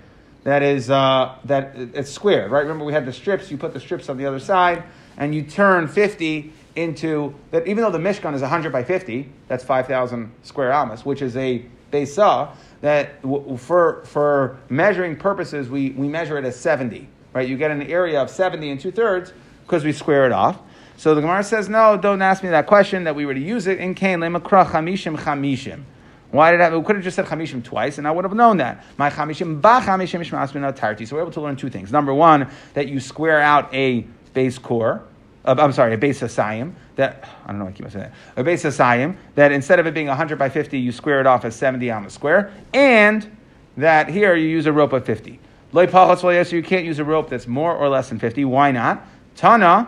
That 0.44 0.62
is 0.62 0.92
uh, 0.92 1.36
that 1.46 1.74
it's 1.76 2.12
squared, 2.12 2.52
right? 2.52 2.62
Remember 2.62 2.86
we 2.86 2.94
had 2.94 3.08
the 3.08 3.14
strips. 3.14 3.50
You 3.50 3.58
put 3.58 3.74
the 3.74 3.80
strips 3.80 4.08
on 4.08 4.18
the 4.18 4.26
other 4.28 4.40
side, 4.40 4.84
and 5.18 5.34
you 5.34 5.42
turn 5.42 5.88
50 5.88 6.54
into 6.76 7.34
that. 7.50 7.68
Even 7.68 7.84
though 7.84 7.90
the 7.90 7.98
mishkan 7.98 8.36
is 8.36 8.42
100 8.42 8.72
by 8.72 8.84
50, 8.84 9.28
that's 9.48 9.64
5,000 9.64 10.32
square 10.44 10.72
amas, 10.72 11.06
which 11.06 11.24
is 11.24 11.36
a 11.38 11.66
besa. 11.90 12.50
That 12.82 13.20
w- 13.24 13.58
for 13.58 14.04
for 14.06 14.60
measuring 14.70 15.16
purposes, 15.16 15.70
we, 15.70 15.92
we 15.92 16.08
measure 16.08 16.38
it 16.38 16.46
as 16.46 16.60
70, 16.60 17.08
right? 17.34 17.48
You 17.48 17.58
get 17.58 17.72
an 17.72 17.82
area 17.82 18.22
of 18.22 18.30
70 18.30 18.70
and 18.70 18.80
two 18.80 18.92
thirds 18.92 19.34
because 19.66 19.84
we 19.84 19.92
square 19.92 20.28
it 20.28 20.34
off. 20.34 20.60
So 20.98 21.16
the 21.16 21.22
Gemara 21.22 21.44
says, 21.44 21.70
no, 21.70 21.98
don't 21.98 22.22
ask 22.22 22.44
me 22.44 22.50
that 22.50 22.68
question, 22.68 23.06
that 23.06 23.16
we 23.16 23.26
were 23.26 23.34
to 23.34 23.40
use 23.40 23.68
it 23.68 23.80
in 23.80 23.96
Cain, 23.96 24.20
lemakra 24.20 24.66
chamishim 24.66 25.18
chamishim. 25.18 25.84
Why 26.32 26.52
did 26.52 26.62
I, 26.62 26.76
we 26.76 26.84
could 26.84 26.96
have 26.96 27.04
just 27.04 27.16
said 27.16 27.26
chamishim 27.26 27.64
twice, 27.64 27.98
and 27.98 28.08
I 28.08 28.12
would 28.12 28.26
have 28.26 28.34
known 28.34 28.58
that. 28.58 28.84
My 28.98 29.10
chamishim 29.10 29.62
ba 29.62 29.82
chamishim 29.84 30.24
mishmasmin 30.24 30.76
tarti. 30.76 31.06
So 31.06 31.16
we're 31.16 31.22
able 31.22 31.32
to 31.34 31.42
learn 31.42 31.56
two 31.56 31.70
things. 31.70 31.92
Number 31.92 32.14
one, 32.14 32.50
that 32.74 32.88
you 32.88 33.00
square 33.00 33.40
out 33.40 33.74
a 33.74 34.02
base 34.34 34.58
core, 34.58 35.04
uh, 35.46 35.56
I'm 35.58 35.74
sorry, 35.74 35.94
a 35.94 35.98
base 35.98 36.22
asayim, 36.22 36.74
that, 36.96 37.28
I 37.44 37.48
don't 37.48 37.60
know 37.60 37.68
I 37.68 37.72
keep 37.72 37.90
saying 37.92 38.06
that, 38.06 38.14
a 38.36 38.44
base 38.44 38.64
asayim, 38.64 39.18
that 39.36 39.52
instead 39.52 39.80
of 39.80 39.88
it 39.88 39.94
being 39.94 40.08
100 40.08 40.40
by 40.40 40.50
50, 40.50 40.80
you 40.80 40.92
square 40.92 41.20
it 41.20 41.28
off 41.28 41.46
as 41.46 41.56
70 41.56 41.92
on 41.92 42.04
the 42.04 42.10
square, 42.10 42.52
and 42.74 43.36
that 43.78 44.10
here 44.10 44.36
you 44.36 44.48
use 44.48 44.66
a 44.66 44.74
rope 44.74 44.94
of 44.94 45.06
50. 45.06 45.40
Loi 45.72 45.88
pachas 45.88 46.24
lo 46.24 46.32
yesu, 46.32 46.54
you 46.54 46.64
can't 46.64 46.86
use 46.86 47.00
a 47.00 47.04
rope 47.04 47.30
that's 47.30 47.48
more 47.48 47.76
or 47.76 47.90
less 47.90 48.10
than 48.10 48.20
50. 48.20 48.46
Why 48.46 48.72
not? 48.72 49.06
Tana, 49.36 49.88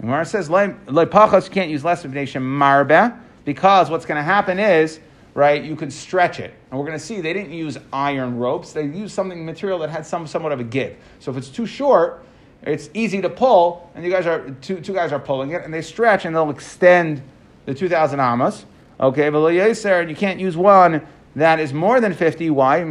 Gemara 0.00 0.24
says, 0.24 0.48
"Loi 0.48 0.68
pachas 1.04 1.44
you 1.44 1.50
can't 1.50 1.70
use 1.70 1.84
less 1.84 2.04
nation 2.04 2.42
marbe, 2.42 3.12
because 3.44 3.90
what's 3.90 4.06
going 4.06 4.16
to 4.16 4.22
happen 4.22 4.58
is, 4.58 5.00
right, 5.34 5.62
you 5.62 5.76
could 5.76 5.92
stretch 5.92 6.40
it. 6.40 6.54
And 6.70 6.78
we're 6.78 6.86
going 6.86 6.98
to 6.98 7.04
see 7.04 7.20
they 7.20 7.32
didn't 7.32 7.52
use 7.52 7.78
iron 7.92 8.38
ropes, 8.38 8.72
they 8.72 8.84
used 8.84 9.14
something 9.14 9.44
material 9.44 9.78
that 9.80 9.90
had 9.90 10.06
some 10.06 10.26
somewhat 10.26 10.52
of 10.52 10.60
a 10.60 10.64
give. 10.64 10.96
So 11.18 11.30
if 11.30 11.36
it's 11.36 11.48
too 11.48 11.66
short, 11.66 12.24
it's 12.62 12.90
easy 12.94 13.22
to 13.22 13.30
pull, 13.30 13.90
and 13.94 14.04
you 14.04 14.10
guys 14.10 14.26
are 14.26 14.50
two, 14.60 14.80
two 14.80 14.92
guys 14.92 15.12
are 15.12 15.18
pulling 15.18 15.50
it, 15.50 15.64
and 15.64 15.72
they 15.72 15.82
stretch 15.82 16.24
and 16.24 16.34
they'll 16.34 16.50
extend 16.50 17.22
the 17.66 17.74
2,000 17.74 18.20
amas. 18.20 18.64
Okay, 18.98 19.30
but 19.30 19.46
and 19.46 20.10
you 20.10 20.16
can't 20.16 20.38
use 20.38 20.56
one 20.56 21.06
that 21.36 21.60
is 21.60 21.72
more 21.72 22.00
than 22.00 22.12
50. 22.12 22.50
Why? 22.50 22.82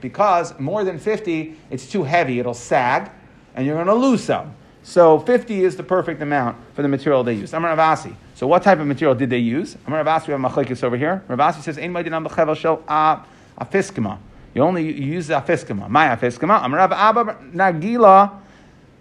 Because 0.00 0.58
more 0.58 0.84
than 0.84 0.98
50, 0.98 1.56
it's 1.70 1.86
too 1.86 2.02
heavy, 2.02 2.40
it'll 2.40 2.52
sag, 2.52 3.10
and 3.54 3.64
you're 3.64 3.76
going 3.76 3.86
to 3.86 3.94
lose 3.94 4.24
some. 4.24 4.54
So 4.84 5.18
50 5.18 5.64
is 5.64 5.76
the 5.76 5.82
perfect 5.82 6.20
amount 6.20 6.58
for 6.74 6.82
the 6.82 6.88
material 6.88 7.24
they 7.24 7.32
used. 7.32 7.54
Amar 7.54 7.70
Rav 7.70 7.98
Asi. 7.98 8.14
So 8.34 8.46
what 8.46 8.62
type 8.62 8.78
of 8.78 8.86
material 8.86 9.14
did 9.14 9.30
they 9.30 9.38
use? 9.38 9.78
Amar 9.86 10.04
Rav 10.04 10.08
Asi, 10.08 10.26
we 10.30 10.32
have 10.32 10.52
machlekes 10.52 10.84
over 10.84 10.96
here. 10.96 11.24
Rav 11.26 11.40
Asi 11.40 11.62
says, 11.62 11.78
"Ein 11.78 11.90
ma'idinam 11.92 12.28
b'chevel 12.28 12.54
shel 12.54 12.82
afiskima." 13.58 14.18
You 14.52 14.62
only 14.62 14.92
use 14.92 15.30
afiskima. 15.30 15.88
My 15.88 16.08
afiskima. 16.08 16.62
Amar 16.62 16.80
Abba 16.80 17.38
Nargila. 17.54 18.40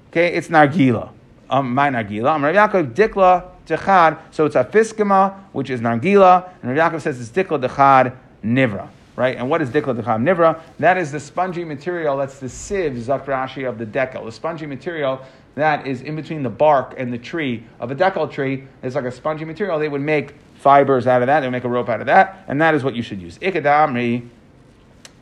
Okay, 0.10 0.34
it's 0.34 0.48
Nargila. 0.48 1.12
Um, 1.50 1.75
my 1.75 1.90
Nargila. 1.90 2.38
Amar 2.38 2.54
Yaakov 2.54 2.94
Dikla 2.94 3.44
Techad. 3.68 4.20
So 4.32 4.46
it's 4.46 4.56
afiskima, 4.56 5.38
which 5.52 5.70
is 5.70 5.82
Nargila, 5.82 6.50
and 6.62 6.75
Rav 6.75 6.94
Yaakov 6.94 7.02
says 7.02 7.20
it's 7.20 7.30
Dikla 7.30 7.62
Dechad 7.62 8.16
Nivra 8.42 8.88
right? 9.16 9.38
And 9.38 9.50
what 9.50 9.62
is 9.62 9.70
dikla 9.70 10.00
decham 10.00 10.24
nivra? 10.24 10.60
That 10.80 10.98
is 10.98 11.12
the 11.12 11.20
spongy 11.20 11.63
material. 11.63 12.18
That's 12.18 12.40
the 12.40 12.50
sieve 12.50 12.94
zakrashi 12.94 13.68
of 13.68 13.78
the 13.78 13.86
dekel. 13.86 14.25
The 14.25 14.32
spongy 14.32 14.66
material 14.66 15.24
that 15.55 15.86
is 15.86 16.01
in 16.01 16.15
between 16.15 16.43
the 16.43 16.50
bark 16.50 16.95
and 16.98 17.13
the 17.13 17.17
tree 17.17 17.63
of 17.79 17.91
a 17.91 17.95
dekel 17.95 18.31
tree. 18.31 18.67
It's 18.81 18.95
like 18.95 19.05
a 19.05 19.12
spongy 19.12 19.45
material. 19.45 19.79
They 19.79 19.89
would 19.89 20.01
make 20.01 20.36
fibers 20.55 21.07
out 21.07 21.22
of 21.22 21.27
that. 21.27 21.41
They 21.41 21.48
would 21.48 21.51
make 21.51 21.63
a 21.63 21.69
rope 21.69 21.89
out 21.89 22.00
of 22.00 22.07
that, 22.07 22.43
and 22.48 22.62
that 22.62 22.74
is 22.74 22.83
what 22.83 22.95
you 22.95 23.03
should 23.03 23.22
use. 23.22 23.38
Ikadamri. 23.39 24.27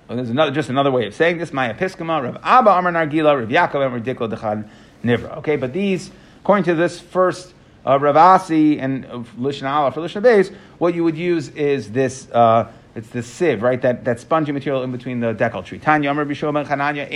Well, 0.08 0.18
there's 0.18 0.30
another, 0.30 0.52
just 0.52 0.70
another 0.70 0.92
way 0.92 1.08
of 1.08 1.14
saying 1.14 1.38
this. 1.38 1.54
My 1.54 1.72
episkama, 1.72 2.24
Rav 2.24 2.38
Abba 2.44 2.72
Amar 2.72 2.92
Nargila, 2.92 3.40
Rav 3.40 3.50
Yaakov 3.50 3.86
Amar 3.86 4.00
Dikla 4.00 4.34
Dechan 4.34 4.70
Nivra. 5.04 5.38
Okay, 5.38 5.56
but 5.56 5.74
these, 5.74 6.12
according 6.42 6.66
to 6.66 6.76
this 6.76 7.00
first 7.00 7.54
uh, 7.86 7.98
Rav 8.00 8.18
Asi 8.18 8.80
and 8.80 9.06
uh, 9.06 9.24
Lishna 9.40 9.72
Allah 9.72 9.92
for 9.92 10.02
Lishna 10.02 10.22
Beis, 10.22 10.54
what 10.78 10.94
you 10.96 11.04
would 11.04 11.18
use 11.18 11.50
is 11.50 11.92
this. 11.92 12.30
Uh, 12.32 12.72
it's 12.94 13.10
the 13.10 13.24
sieve, 13.24 13.62
right? 13.64 13.82
That, 13.82 14.04
that 14.04 14.20
spongy 14.20 14.52
material 14.52 14.84
in 14.84 14.92
between 14.92 15.22
the 15.22 15.34
dekel 15.34 15.64
tree. 15.64 15.80
Tanya 15.80 16.14
Chananya. 16.14 17.08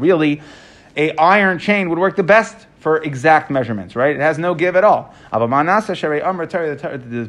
Really, 0.00 0.42
a 0.96 1.16
iron 1.16 1.58
chain 1.58 1.88
would 1.88 1.98
work 1.98 2.16
the 2.16 2.22
best 2.22 2.66
for 2.80 2.98
exact 2.98 3.50
measurements, 3.50 3.96
right? 3.96 4.14
It 4.14 4.20
has 4.20 4.38
no 4.38 4.54
give 4.54 4.76
at 4.76 4.84
all. 4.84 5.14
The, 5.32 5.38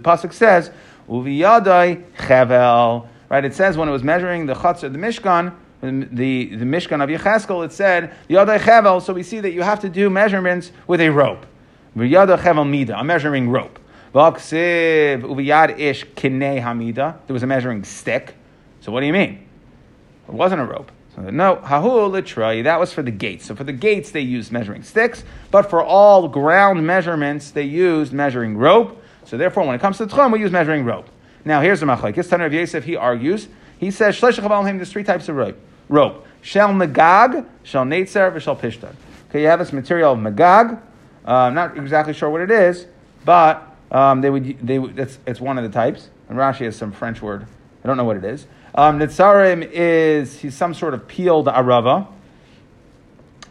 pasuk 0.04 0.34
says, 0.34 0.70
"Uviyadai 1.10 2.04
chevel." 2.18 3.08
Right? 3.28 3.44
It 3.46 3.56
says 3.56 3.75
when 3.78 3.90
it 3.90 3.92
was 3.92 4.04
measuring 4.04 4.46
the 4.46 4.54
chutzah, 4.54 4.92
the 4.92 5.00
mishkan, 5.00 5.56
the, 5.82 6.56
the 6.56 6.66
mishkan 6.66 7.02
of 7.02 7.10
Yecheskel, 7.10 7.66
it 7.66 7.72
said 7.72 8.14
yadai 8.30 8.60
chevel. 8.60 9.02
So 9.02 9.14
we 9.14 9.24
see 9.24 9.40
that 9.40 9.52
you 9.52 9.64
have 9.64 9.80
to 9.80 9.90
do 9.90 10.10
measurements 10.10 10.72
with 10.88 11.00
a 11.00 11.10
rope. 11.10 11.46
Yadai 11.96 12.38
chevel 12.38 13.00
a 13.00 13.04
measuring 13.04 13.50
rope. 13.50 13.80
Uviyad 14.16 15.78
ish 15.78 16.06
hamida. 16.06 17.18
There 17.28 17.34
was 17.34 17.44
a 17.44 17.48
measuring 17.48 17.84
stick. 17.84 18.36
So 18.82 18.92
what 18.92 19.02
do 19.02 19.08
you 19.08 19.14
mean? 19.14 19.46
It 20.28 20.34
wasn't 20.34 20.62
a 20.62 20.66
rope. 20.66 20.92
So 21.16 21.22
no, 21.22 21.58
hahu 21.58 22.64
that 22.64 22.80
was 22.80 22.94
for 22.94 23.02
the 23.02 23.12
gates. 23.12 23.46
So 23.46 23.56
for 23.56 23.64
the 23.64 23.74
gates, 23.74 24.12
they 24.12 24.22
used 24.22 24.52
measuring 24.52 24.84
sticks, 24.84 25.24
but 25.52 25.70
for 25.70 25.84
all 25.84 26.28
ground 26.28 26.86
measurements, 26.86 27.52
they 27.52 27.64
used 27.64 28.12
measuring 28.12 28.58
rope. 28.58 29.02
So 29.26 29.38
therefore, 29.38 29.66
when 29.66 29.76
it 29.76 29.82
comes 29.82 29.98
to 29.98 30.08
tchum, 30.08 30.32
we 30.34 30.40
use 30.40 30.52
measuring 30.52 30.86
rope. 30.86 31.10
Now, 31.46 31.62
here's 31.62 31.80
the 31.80 31.86
machlekes. 31.86 32.30
Tanner 32.30 32.46
of 32.46 32.54
Yosef, 32.54 32.84
he 32.84 32.96
argues. 32.96 33.48
He 33.80 33.92
says, 33.92 34.20
Shlesh 34.20 34.38
him, 34.68 34.78
there's 34.78 34.92
three 34.92 35.04
types 35.04 35.30
of 35.30 35.36
rope. 35.36 35.58
Rope. 35.90 36.26
Shel 36.42 36.70
magag, 36.70 37.46
shel 37.64 37.86
netzer, 37.86 38.40
shel 38.40 38.56
pishtan. 38.56 38.96
Okay, 39.30 39.42
you 39.42 39.48
have 39.48 39.60
this 39.60 39.74
material 39.74 40.14
of 40.14 40.20
magag. 40.20 40.80
Uh, 41.28 41.32
I'm 41.32 41.54
not 41.54 41.78
exactly 41.78 42.14
sure 42.14 42.30
what 42.30 42.42
it 42.42 42.52
is, 42.52 42.86
but 43.24 43.75
um, 43.96 44.20
they 44.20 44.30
would, 44.30 44.60
they, 44.60 44.78
it's, 44.78 45.20
it's 45.25 45.40
one 45.40 45.58
of 45.58 45.64
the 45.64 45.70
types. 45.70 46.10
And 46.28 46.38
Rashi 46.38 46.66
has 46.66 46.75
some 46.75 46.92
French 46.92 47.22
word. 47.22 47.48
I 47.82 47.88
don't 47.88 47.96
know 47.96 48.04
what 48.04 48.18
it 48.18 48.25
is. 48.25 48.46
Um, 48.74 49.02
is 49.02 50.40
he's 50.40 50.54
some 50.54 50.74
sort 50.74 50.94
of 50.94 51.08
peeled 51.08 51.48
arava. 51.48 52.08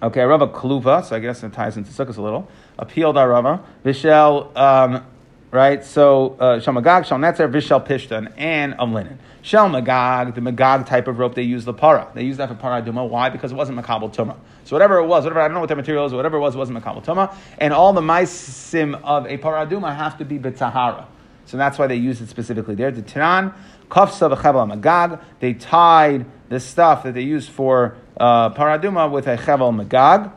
Okay, 0.03 0.21
arava 0.21 0.53
kluva, 0.53 1.03
so 1.03 1.17
I 1.17 1.21
guess 1.21 1.43
it 1.43 1.55
ties 1.55 1.79
into 1.79 1.91
sukkahs 1.91 2.19
a 2.19 2.21
little. 2.21 2.47
A 2.79 2.85
peeled 2.85 3.17
arava. 3.17 3.65
Vishel, 3.87 4.55
um, 4.55 5.07
right? 5.55 5.85
So 5.85 6.37
uh, 6.41 6.59
shel 6.59 6.75
magag, 6.75 7.07
shel 7.07 7.19
netzer, 7.19 7.51
vishel 7.51 7.87
pishtan, 7.87 8.33
and 8.37 8.75
um 8.79 8.93
linen. 8.93 9.21
Shel 9.41 9.69
magag, 9.69 10.35
the 10.35 10.41
magag 10.41 10.85
type 10.85 11.07
of 11.07 11.19
rope 11.19 11.37
they 11.37 11.43
use 11.43 11.65
the 11.65 11.73
para. 11.73 12.11
They 12.13 12.25
use 12.25 12.39
that 12.39 12.49
for 12.49 12.57
para 12.57 12.83
duma. 12.83 13.05
Why? 13.05 13.31
Because 13.31 13.53
it 13.53 13.55
wasn't 13.55 13.79
makabel 13.79 14.13
tuma. 14.13 14.37
So 14.65 14.75
whatever 14.75 14.99
it 14.99 15.07
was, 15.07 15.23
whatever 15.25 15.41
I 15.41 15.47
don't 15.47 15.55
know 15.55 15.61
what 15.61 15.69
the 15.69 15.77
material 15.77 16.07
is, 16.07 16.13
whatever 16.13 16.39
it 16.39 16.41
was, 16.41 16.57
it 16.57 16.59
wasn't 16.59 16.83
makabel 16.83 17.05
tuma. 17.05 17.35
And 17.59 17.73
all 17.73 17.93
the 17.93 18.01
maisim 18.01 19.01
of 19.05 19.27
a 19.27 19.37
para 19.37 19.65
duma 19.65 19.95
have 19.95 20.19
to 20.19 20.25
be 20.25 20.39
betahara. 20.39 21.07
So 21.47 21.57
that's 21.57 21.79
why 21.79 21.87
they 21.87 21.97
use 21.97 22.21
it 22.21 22.29
specifically 22.29 22.75
there. 22.75 22.91
The 22.91 23.03
Tiran 23.03 23.55
Kafsa 23.89 24.35
v'chevel 24.35 24.81
magag. 24.81 25.23
They 25.39 25.55
tied 25.55 26.27
the 26.49 26.59
stuff 26.59 27.05
that 27.05 27.15
they 27.15 27.23
used 27.23 27.51
for 27.51 27.97
uh, 28.17 28.51
paraduma 28.51 29.09
with 29.11 29.29
a 29.29 29.37
chevel 29.37 29.87
magag. 29.87 30.33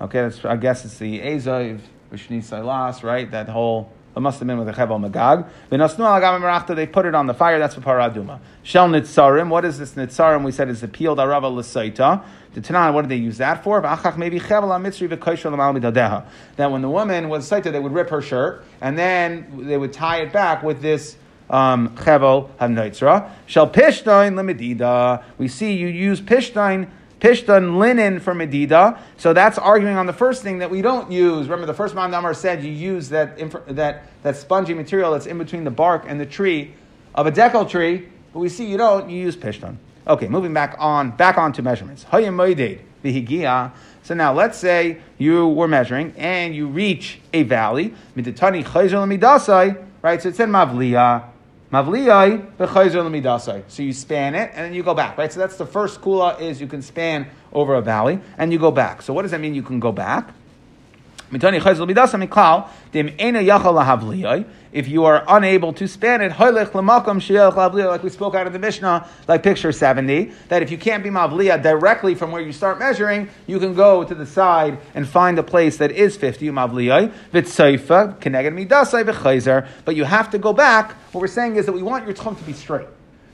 Okay, 0.00 0.30
I 0.44 0.56
guess 0.56 0.84
it's 0.84 0.98
the 0.98 1.20
Ezav, 1.20 1.80
Rishni 2.12 2.44
Sailas, 2.44 3.02
right? 3.02 3.30
That 3.30 3.48
whole, 3.48 3.90
it 4.16 4.20
must 4.20 4.38
have 4.38 4.48
been 4.48 4.58
with 4.58 4.68
a 4.68 4.72
chevel 4.72 4.98
magag. 4.98 5.46
They 6.74 6.86
put 6.86 7.04
it 7.04 7.14
on 7.14 7.26
the 7.26 7.34
fire, 7.34 7.58
that's 7.58 7.74
for 7.74 7.82
paraduma. 7.82 8.40
Shel 8.62 8.88
nitzarim, 8.88 9.50
what 9.50 9.66
is 9.66 9.78
this 9.78 9.92
nitzarim? 9.92 10.42
We 10.42 10.52
said 10.52 10.70
it's 10.70 10.80
the 10.80 10.88
peeled 10.88 11.18
arava 11.18 11.54
l'saita. 11.54 12.24
The 12.54 12.62
Tanan, 12.62 12.94
what 12.94 13.02
did 13.02 13.10
they 13.10 13.16
use 13.16 13.36
that 13.36 13.62
for? 13.62 13.82
That 13.82 14.02
when 16.72 16.82
the 16.82 16.88
woman 16.88 17.28
was 17.28 17.50
saita, 17.50 17.70
they 17.70 17.78
would 17.78 17.92
rip 17.92 18.08
her 18.08 18.22
shirt, 18.22 18.64
and 18.80 18.98
then 18.98 19.66
they 19.68 19.76
would 19.76 19.92
tie 19.92 20.22
it 20.22 20.32
back 20.32 20.62
with 20.62 20.80
this 20.80 21.18
um, 21.50 21.90
chevel 21.96 22.48
hanoitzra. 22.58 23.30
Shall 23.44 23.68
pishtain 23.68 24.32
lemedida. 24.32 25.22
We 25.36 25.48
see 25.48 25.74
you 25.74 25.88
use 25.88 26.22
pishtain 26.22 26.88
pishtan 27.20 27.78
linen 27.78 28.20
for 28.20 28.34
medida. 28.34 28.98
So 29.16 29.32
that's 29.32 29.58
arguing 29.58 29.96
on 29.96 30.06
the 30.06 30.12
first 30.12 30.42
thing 30.42 30.58
that 30.58 30.70
we 30.70 30.82
don't 30.82 31.10
use. 31.10 31.48
Remember, 31.48 31.66
the 31.66 31.74
first 31.74 31.94
Mandamar 31.94 32.34
said 32.34 32.62
you 32.62 32.70
use 32.70 33.08
that, 33.10 33.38
that, 33.74 34.04
that 34.22 34.36
spongy 34.36 34.74
material 34.74 35.12
that's 35.12 35.26
in 35.26 35.38
between 35.38 35.64
the 35.64 35.70
bark 35.70 36.04
and 36.06 36.20
the 36.20 36.26
tree 36.26 36.74
of 37.14 37.26
a 37.26 37.32
dekel 37.32 37.68
tree, 37.68 38.08
but 38.32 38.40
we 38.40 38.48
see 38.48 38.66
you 38.66 38.76
don't, 38.76 39.08
you 39.08 39.18
use 39.18 39.36
pishtan. 39.36 39.76
Okay, 40.06 40.28
moving 40.28 40.54
back 40.54 40.76
on, 40.78 41.10
back 41.10 41.38
on 41.38 41.52
to 41.54 41.62
measurements. 41.62 42.06
So 44.02 44.14
now 44.14 44.32
let's 44.32 44.58
say 44.58 44.98
you 45.18 45.48
were 45.48 45.66
measuring 45.66 46.14
and 46.16 46.54
you 46.54 46.68
reach 46.68 47.18
a 47.32 47.42
valley. 47.42 47.92
Right, 48.14 50.22
so 50.22 50.28
it's 50.28 50.38
in 50.38 50.50
Mavliya. 50.50 51.24
Mavliyai. 51.72 53.68
So 53.68 53.82
you 53.82 53.92
span 53.92 54.34
it 54.34 54.50
and 54.54 54.66
then 54.66 54.74
you 54.74 54.82
go 54.82 54.94
back, 54.94 55.18
right? 55.18 55.32
So 55.32 55.40
that's 55.40 55.56
the 55.56 55.66
first 55.66 56.00
kula 56.00 56.40
is 56.40 56.60
you 56.60 56.66
can 56.66 56.82
span 56.82 57.28
over 57.52 57.74
a 57.74 57.82
valley 57.82 58.20
and 58.38 58.52
you 58.52 58.58
go 58.58 58.70
back. 58.70 59.02
So 59.02 59.12
what 59.12 59.22
does 59.22 59.30
that 59.32 59.40
mean? 59.40 59.54
You 59.54 59.62
can 59.62 59.80
go 59.80 59.92
back. 59.92 60.32
If 64.72 64.88
you 64.88 65.04
are 65.04 65.24
unable 65.26 65.72
to 65.72 65.88
span 65.88 66.20
it, 66.20 66.38
like 66.38 68.02
we 68.02 68.10
spoke 68.10 68.34
out 68.36 68.46
of 68.46 68.52
the 68.52 68.58
Mishnah, 68.58 69.08
like 69.26 69.42
picture 69.42 69.72
70, 69.72 70.32
that 70.48 70.62
if 70.62 70.70
you 70.70 70.78
can't 70.78 71.02
be 71.02 71.10
Mavliya 71.10 71.60
directly 71.60 72.14
from 72.14 72.30
where 72.30 72.42
you 72.42 72.52
start 72.52 72.78
measuring, 72.78 73.28
you 73.48 73.58
can 73.58 73.74
go 73.74 74.04
to 74.04 74.14
the 74.14 74.26
side 74.26 74.78
and 74.94 75.08
find 75.08 75.36
a 75.38 75.42
place 75.42 75.78
that 75.78 75.90
is 75.90 76.16
50 76.16 76.46
Mavliya, 76.50 77.12
but 79.84 79.96
you 79.96 80.04
have 80.04 80.30
to 80.30 80.38
go 80.38 80.52
back. 80.52 80.92
What 81.12 81.20
we're 81.20 81.26
saying 81.26 81.56
is 81.56 81.66
that 81.66 81.72
we 81.72 81.82
want 81.82 82.04
your 82.06 82.14
tchum 82.14 82.38
to 82.38 82.44
be 82.44 82.52
straight. 82.52 82.86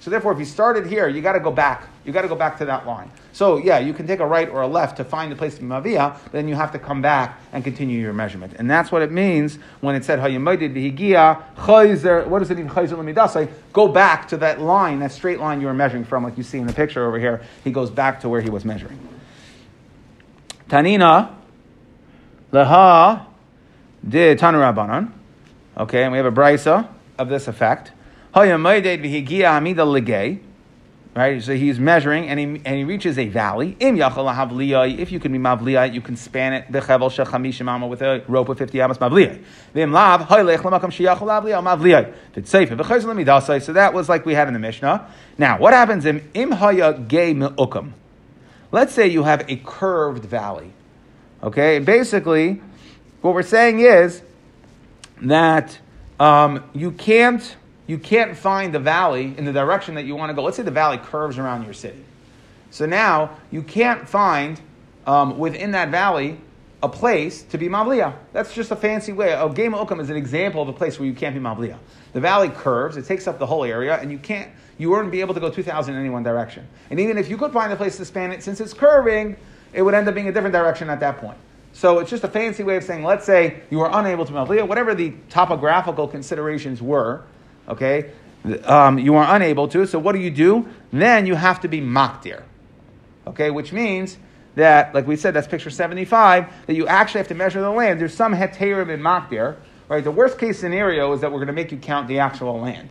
So 0.03 0.11
therefore, 0.11 0.33
if 0.33 0.41
you 0.41 0.45
started 0.45 0.85
here, 0.85 1.07
you 1.07 1.23
got 1.23 1.35
to 1.35 1.41
go 1.41 1.53
back. 1.53 1.87
You 2.05 2.13
got 2.13 2.23
to 2.23 2.29
go 2.29 2.35
back 2.35 2.59
to 2.59 2.65
that 2.65 2.89
line. 2.89 3.09
So 3.33 3.59
yeah, 3.59 3.79
you 3.79 3.95
can 3.95 4.05
take 4.05 4.19
a 4.19 4.27
right 4.27 4.49
or 4.49 4.63
a 4.63 4.67
left 4.67 4.97
to 4.97 5.05
find 5.05 5.31
the 5.31 5.37
place 5.37 5.61
be 5.61 5.65
mavia, 5.65 6.17
but 6.25 6.33
then 6.33 6.49
you 6.49 6.57
have 6.57 6.73
to 6.73 6.79
come 6.81 7.01
back 7.01 7.39
and 7.53 7.63
continue 7.63 8.01
your 8.01 8.13
measurement. 8.13 8.55
And 8.59 8.69
that's 8.69 8.91
what 8.91 9.03
it 9.03 9.13
means 9.13 9.61
when 9.81 9.95
it 9.95 10.05
said. 10.05 10.19
What 10.19 10.33
does 12.41 12.51
it 12.51 12.59
mean? 12.59 13.49
Go 13.73 13.87
back 13.87 14.27
to 14.29 14.37
that 14.39 14.61
line, 14.61 14.99
that 14.99 15.13
straight 15.13 15.39
line 15.39 15.61
you 15.61 15.69
were 15.69 15.75
measuring 15.75 16.05
from, 16.05 16.25
like 16.25 16.37
you 16.37 16.43
see 16.43 16.59
in 16.59 16.67
the 16.67 16.73
picture 16.73 17.07
over 17.07 17.21
here. 17.21 17.41
He 17.63 17.71
goes 17.71 17.89
back 17.89 18.23
to 18.23 18.29
where 18.29 18.41
he 18.41 18.51
was 18.51 18.65
measuring. 18.65 18.99
Tanina 20.69 21.33
leha 22.53 23.25
de 24.09 24.35
tanurabanan. 24.35 25.13
Okay, 25.77 26.03
and 26.03 26.11
we 26.11 26.19
have 26.19 26.27
a 26.27 26.33
brisa 26.33 26.89
of 27.19 27.29
this 27.29 27.47
effect. 27.47 27.93
Right, 31.15 31.43
so 31.43 31.55
he's 31.55 31.79
measuring 31.79 32.27
and 32.29 32.41
he, 32.41 32.47
and 32.65 32.79
he 32.79 32.85
reaches 32.85 33.19
a 33.19 33.29
valley. 33.29 33.77
If 33.79 35.13
you 35.13 35.21
can 35.21 35.33
be 35.33 35.39
mavliya, 35.39 35.93
you 35.93 36.01
can 36.01 36.17
span 36.17 36.55
it 36.55 36.73
the 36.73 37.87
with 37.87 38.01
a 38.01 38.25
rope 38.29 38.49
of 38.49 38.57
50 38.57 38.81
amas 38.81 38.97
mavliya. 38.97 39.45
So 43.63 43.73
that 43.75 43.93
was 43.93 44.09
like 44.09 44.25
we 44.25 44.33
had 44.33 44.49
in 44.49 44.55
the 44.55 44.61
Mishnah. 44.61 45.07
Now, 45.37 45.59
what 45.59 45.75
happens 45.75 46.07
in 46.07 46.21
imhaya 46.35 47.07
gay 47.07 47.35
me'ukam? 47.35 47.93
Let's 48.71 48.95
say 48.95 49.09
you 49.09 49.25
have 49.25 49.45
a 49.51 49.57
curved 49.57 50.25
valley. 50.25 50.73
Okay, 51.43 51.79
basically, 51.81 52.63
what 53.21 53.35
we're 53.35 53.43
saying 53.43 53.81
is 53.81 54.23
that 55.21 55.79
um, 56.19 56.65
you 56.73 56.93
can't 56.93 57.57
you 57.87 57.99
can't 57.99 58.37
find 58.37 58.73
the 58.75 58.79
valley 58.79 59.35
in 59.37 59.45
the 59.45 59.53
direction 59.53 59.95
that 59.97 60.05
you 60.05 60.15
want 60.15 60.31
to 60.31 60.35
go. 60.35 60.43
Let's 60.43 60.57
say 60.57 60.63
the 60.63 60.71
valley 60.71 60.99
curves 60.99 61.39
around 61.39 61.65
your 61.65 61.75
city. 61.75 62.05
So 62.71 62.87
now 62.87 63.37
you 63.51 63.63
can't 63.63 64.09
find 64.09 64.61
um, 65.07 65.39
within 65.39 65.73
that 65.73 65.91
valley 65.91 66.39
a 66.83 66.89
place 66.89 67.43
to 67.45 67.59
be 67.59 67.69
Mavliya. 67.69 68.15
That's 68.33 68.55
just 68.55 68.71
a 68.71 68.77
fancy 68.77 69.13
way. 69.13 69.33
A 69.33 69.49
game 69.49 69.75
of 69.75 70.01
is 70.01 70.11
an 70.11 70.17
example 70.17 70.63
of 70.63 70.69
a 70.69 70.73
place 70.73 70.99
where 70.99 71.07
you 71.07 71.15
can't 71.15 71.35
be 71.35 71.41
Mavliya. 71.41 71.79
The 72.13 72.21
valley 72.21 72.49
curves, 72.49 72.97
it 72.97 73.05
takes 73.05 73.29
up 73.29 73.39
the 73.39 73.47
whole 73.47 73.65
area, 73.65 73.97
and 73.97 74.11
you 74.11 74.19
can't, 74.19 74.51
you 74.79 74.91
wouldn't 74.91 75.13
be 75.13 75.21
able 75.21 75.35
to 75.35 75.41
go 75.41 75.49
2,000 75.49 75.95
in 75.95 76.01
any 76.01 76.11
one 76.11 76.23
direction. 76.23 76.67
And 76.91 76.99
even 76.99 77.19
if 77.19 77.31
you 77.31 77.37
could 77.37 77.53
find 77.53 77.73
a 77.73 77.77
place 77.77 77.97
to 77.99 78.05
span 78.05 78.33
it, 78.33 78.43
since 78.43 78.61
it's 78.61 78.75
curving, 78.75 79.37
it 79.73 79.83
would 79.83 79.95
end 79.95 80.09
up 80.09 80.15
being 80.15 80.29
a 80.29 80.33
different 80.33 80.53
direction 80.53 80.91
at 80.91 80.99
that 81.01 81.19
point. 81.19 81.39
So 81.73 82.01
it's 82.01 82.11
just 82.11 82.25
a 82.25 82.29
fancy 82.29 82.65
way 82.65 82.77
of 82.77 82.85
saying, 82.85 83.05
let's 83.05 83.25
say 83.25 83.61
you 83.71 83.79
were 83.79 83.91
unable 83.93 84.27
to 84.27 84.33
Mavliya, 84.33 84.67
whatever 84.67 84.95
the 84.95 85.15
topographical 85.31 86.09
considerations 86.09 86.83
were, 86.83 87.23
Okay? 87.69 88.11
Um, 88.65 88.99
you 88.99 89.15
are 89.15 89.37
unable 89.37 89.69
to, 89.69 89.87
so 89.87 89.99
what 89.99 90.13
do 90.13 90.19
you 90.19 90.31
do? 90.31 90.69
Then 90.93 91.27
you 91.27 91.35
have 91.35 91.61
to 91.61 91.69
be 91.69 91.81
makdir. 91.81 92.43
Okay, 93.27 93.51
which 93.51 93.73
means 93.73 94.19
that, 94.55 94.95
like 94.95 95.07
we 95.07 95.17
said, 95.17 95.35
that's 95.35 95.47
picture 95.47 95.71
75, 95.71 96.67
that 96.67 96.75
you 96.75 96.87
actually 96.87 97.19
have 97.19 97.29
to 97.29 97.35
measure 97.35 97.61
the 97.61 97.71
land. 97.71 98.01
There's 98.01 98.15
some 98.15 98.35
heterim 98.35 98.91
in 98.91 99.01
Makdir, 99.01 99.57
right? 99.89 100.03
The 100.03 100.11
worst 100.11 100.39
case 100.39 100.59
scenario 100.59 101.13
is 101.13 101.21
that 101.21 101.31
we're 101.31 101.39
going 101.39 101.47
to 101.47 101.53
make 101.53 101.73
you 101.73 101.79
count 101.79 102.09
the 102.09 102.19
actual 102.19 102.61
land. 102.61 102.91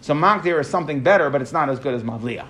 So 0.00 0.14
Makdir 0.14 0.60
is 0.60 0.68
something 0.68 1.02
better, 1.02 1.30
but 1.30 1.42
it's 1.42 1.52
not 1.52 1.68
as 1.68 1.80
good 1.80 1.94
as 1.94 2.02
Mavliya. 2.02 2.46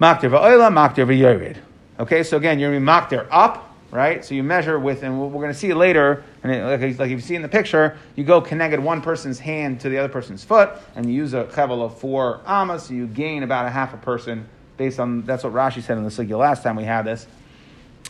Makdir 0.00 0.30
va'oila, 0.30 0.72
Makdir 0.72 1.06
v'yorid. 1.06 1.58
Okay, 1.98 2.22
so 2.22 2.38
again, 2.38 2.58
you're 2.58 2.70
going 2.70 2.84
to 2.84 2.86
be 2.86 3.16
Makdir 3.16 3.28
up, 3.30 3.69
right? 3.90 4.24
So 4.24 4.34
you 4.34 4.42
measure 4.42 4.78
with, 4.78 5.02
and 5.02 5.20
we're 5.20 5.30
going 5.30 5.52
to 5.52 5.58
see 5.58 5.72
later, 5.74 6.24
and 6.42 6.52
it, 6.52 6.80
like, 6.80 6.98
like 6.98 7.10
you 7.10 7.20
see 7.20 7.34
in 7.34 7.42
the 7.42 7.48
picture, 7.48 7.98
you 8.16 8.24
go 8.24 8.40
connected 8.40 8.80
one 8.80 9.02
person's 9.02 9.38
hand 9.38 9.80
to 9.80 9.88
the 9.88 9.98
other 9.98 10.08
person's 10.08 10.44
foot, 10.44 10.70
and 10.94 11.06
you 11.06 11.12
use 11.12 11.34
a 11.34 11.44
chevel 11.44 11.82
of 11.84 11.98
four 11.98 12.40
amas, 12.46 12.84
so 12.84 12.94
you 12.94 13.06
gain 13.06 13.42
about 13.42 13.66
a 13.66 13.70
half 13.70 13.92
a 13.92 13.96
person 13.96 14.46
based 14.76 15.00
on, 15.00 15.22
that's 15.22 15.44
what 15.44 15.52
Rashi 15.52 15.82
said 15.82 15.98
in 15.98 16.04
the 16.04 16.10
Sugya 16.10 16.38
last 16.38 16.62
time 16.62 16.76
we 16.76 16.84
had 16.84 17.02
this. 17.02 17.26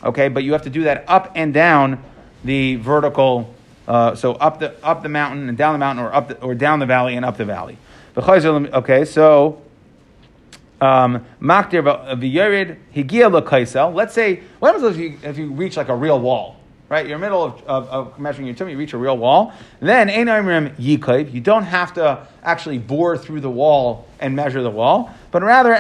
Okay, 0.03 0.29
but 0.29 0.45
you 0.45 0.53
have 0.53 0.63
to 0.63 0.71
do 0.71 0.85
that 0.85 1.05
up 1.09 1.33
and 1.35 1.53
down 1.53 2.03
the 2.45 2.77
vertical, 2.77 3.55
uh, 3.89 4.15
so 4.15 4.35
up 4.35 4.61
the, 4.61 4.75
up 4.85 5.03
the 5.03 5.09
mountain 5.09 5.49
and 5.49 5.59
down 5.59 5.75
the 5.75 5.79
mountain, 5.79 6.05
or, 6.05 6.15
up 6.15 6.29
the, 6.29 6.41
or 6.41 6.55
down 6.55 6.79
the 6.79 6.87
valley 6.87 7.17
and 7.17 7.25
up 7.25 7.37
the 7.37 7.45
valley. 7.45 7.77
Okay, 8.17 9.05
so 9.05 9.63
Um, 10.81 11.27
Makdir 11.41 11.83
v'yerid 11.83 12.79
higia. 12.95 13.95
Let's 13.95 14.15
say, 14.15 14.43
what 14.59 14.75
happens 14.75 14.97
if 14.97 15.03
you, 15.03 15.19
if 15.23 15.37
you 15.37 15.51
reach 15.51 15.77
like 15.77 15.89
a 15.89 15.97
real 15.97 16.21
wall? 16.21 16.57
Right, 16.89 17.07
you're 17.07 17.15
in 17.15 17.21
the 17.21 17.27
middle 17.27 17.45
of, 17.45 17.63
of, 17.69 17.89
of 17.89 18.19
measuring 18.19 18.49
your 18.49 18.57
tummy, 18.57 18.73
you 18.73 18.79
reach 18.79 18.95
a 18.95 18.99
real 18.99 19.17
wall. 19.17 19.53
Then. 19.79 20.09
You 20.09 21.41
don't 21.41 21.63
have 21.63 21.95
to 21.95 22.27
actually 22.43 22.79
bore 22.79 23.17
through 23.17 23.43
the 23.43 23.51
wall 23.51 24.09
and 24.19 24.35
measure 24.35 24.61
the 24.61 24.71
wall, 24.71 25.15
but 25.31 25.45
rather 25.45 25.71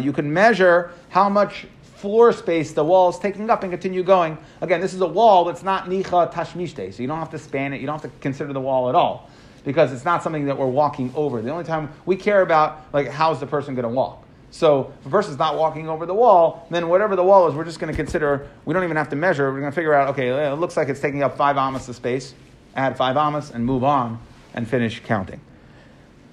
You 0.00 0.12
can 0.12 0.32
measure 0.32 0.92
how 1.08 1.28
much 1.28 1.66
floor 1.96 2.32
space 2.32 2.72
the 2.72 2.84
wall 2.84 3.10
is 3.10 3.18
taking 3.18 3.50
up 3.50 3.64
and 3.64 3.72
continue 3.72 4.04
going. 4.04 4.38
Again, 4.60 4.80
this 4.80 4.94
is 4.94 5.00
a 5.00 5.06
wall 5.06 5.44
that's 5.44 5.64
not 5.64 5.86
nicha 5.86 6.32
tashmishte, 6.32 6.94
so 6.94 7.02
you 7.02 7.08
don't 7.08 7.18
have 7.18 7.30
to 7.30 7.38
span 7.38 7.72
it. 7.72 7.80
You 7.80 7.88
don't 7.88 8.00
have 8.00 8.10
to 8.10 8.18
consider 8.20 8.52
the 8.52 8.60
wall 8.60 8.88
at 8.88 8.94
all 8.94 9.29
because 9.64 9.92
it's 9.92 10.04
not 10.04 10.22
something 10.22 10.46
that 10.46 10.56
we're 10.58 10.66
walking 10.66 11.12
over. 11.14 11.42
The 11.42 11.50
only 11.50 11.64
time 11.64 11.92
we 12.06 12.16
care 12.16 12.42
about, 12.42 12.86
like, 12.92 13.08
how's 13.08 13.40
the 13.40 13.46
person 13.46 13.74
going 13.74 13.84
to 13.84 13.88
walk? 13.88 14.24
So 14.50 14.92
if 15.00 15.06
a 15.06 15.10
person's 15.10 15.38
not 15.38 15.56
walking 15.56 15.88
over 15.88 16.06
the 16.06 16.14
wall, 16.14 16.66
then 16.70 16.88
whatever 16.88 17.14
the 17.14 17.22
wall 17.22 17.48
is, 17.48 17.54
we're 17.54 17.64
just 17.64 17.78
going 17.78 17.92
to 17.92 17.96
consider, 17.96 18.48
we 18.64 18.74
don't 18.74 18.84
even 18.84 18.96
have 18.96 19.10
to 19.10 19.16
measure. 19.16 19.52
We're 19.52 19.60
going 19.60 19.70
to 19.70 19.74
figure 19.74 19.94
out, 19.94 20.08
okay, 20.08 20.28
it 20.28 20.56
looks 20.56 20.76
like 20.76 20.88
it's 20.88 21.00
taking 21.00 21.22
up 21.22 21.36
five 21.36 21.56
amas 21.56 21.88
of 21.88 21.94
space. 21.96 22.34
Add 22.74 22.96
five 22.96 23.16
amas 23.16 23.50
and 23.50 23.64
move 23.64 23.84
on 23.84 24.18
and 24.54 24.66
finish 24.68 25.00
counting. 25.00 25.40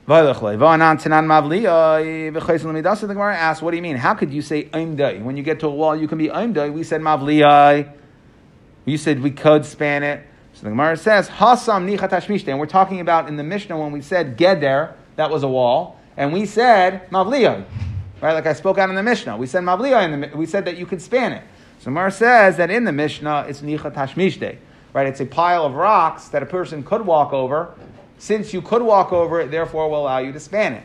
The 0.08 0.34
Gemara 3.14 3.36
asks, 3.36 3.62
what 3.62 3.72
do 3.72 3.78
you 3.78 3.84
mean? 3.84 3.98
How 3.98 4.14
could 4.14 4.32
you 4.32 4.42
say 4.42 4.64
imdai? 4.66 5.22
When 5.22 5.36
you 5.36 5.44
get 5.44 5.60
to 5.60 5.68
a 5.68 5.72
wall, 5.72 5.96
you 5.96 6.08
can 6.08 6.18
be 6.18 6.30
imdai. 6.30 6.72
We 6.72 6.84
said 6.84 7.02
mavliyai. 7.02 7.94
You 8.86 8.98
said 8.98 9.22
we 9.22 9.32
could 9.32 9.66
span 9.66 10.04
it. 10.04 10.26
So 10.58 10.64
the 10.64 10.70
Gemara 10.72 10.98
says, 10.98 11.30
Hasam 11.30 11.88
nichat 11.88 12.48
And 12.48 12.58
we're 12.58 12.66
talking 12.66 13.00
about 13.00 13.28
in 13.28 13.36
the 13.38 13.44
Mishnah 13.44 13.78
when 13.78 13.92
we 13.92 14.02
said 14.02 14.40
geder, 14.40 14.94
that 15.16 15.30
was 15.30 15.44
a 15.44 15.48
wall, 15.48 16.00
and 16.18 16.34
we 16.34 16.48
said 16.48 17.08
mavliyah. 17.12 17.64
Right, 18.22 18.34
like 18.34 18.48
I 18.48 18.54
spoke 18.54 18.80
out 18.80 18.90
in 18.90 18.96
the 18.96 19.04
Mishnah. 19.04 19.38
We 19.38 19.46
said 19.46 19.62
mavliyah, 19.62 20.34
we 20.34 20.48
said 20.48 20.66
that 20.66 20.78
you 20.78 20.88
could 20.88 21.00
span 21.00 21.34
it. 21.34 21.44
So 21.78 21.86
Gemara 21.86 22.10
says 22.10 22.58
that 22.58 22.72
in 22.72 22.86
the 22.86 22.92
Mishnah, 22.92 23.46
it's 23.48 23.62
nichat 23.62 23.94
hashmishte. 23.94 24.58
Right, 24.94 25.06
it's 25.06 25.20
a 25.20 25.28
pile 25.28 25.64
of 25.64 25.76
rocks 25.76 26.30
that 26.30 26.42
a 26.42 26.48
person 26.48 26.82
could 26.82 27.06
walk 27.06 27.34
over. 27.34 27.76
Since 28.18 28.52
you 28.52 28.64
could 28.64 28.82
walk 28.82 29.14
over 29.14 29.40
it, 29.40 29.52
therefore 29.52 29.88
will 29.92 30.02
allow 30.02 30.18
you 30.18 30.32
to 30.32 30.40
span 30.40 30.74
it. 30.74 30.84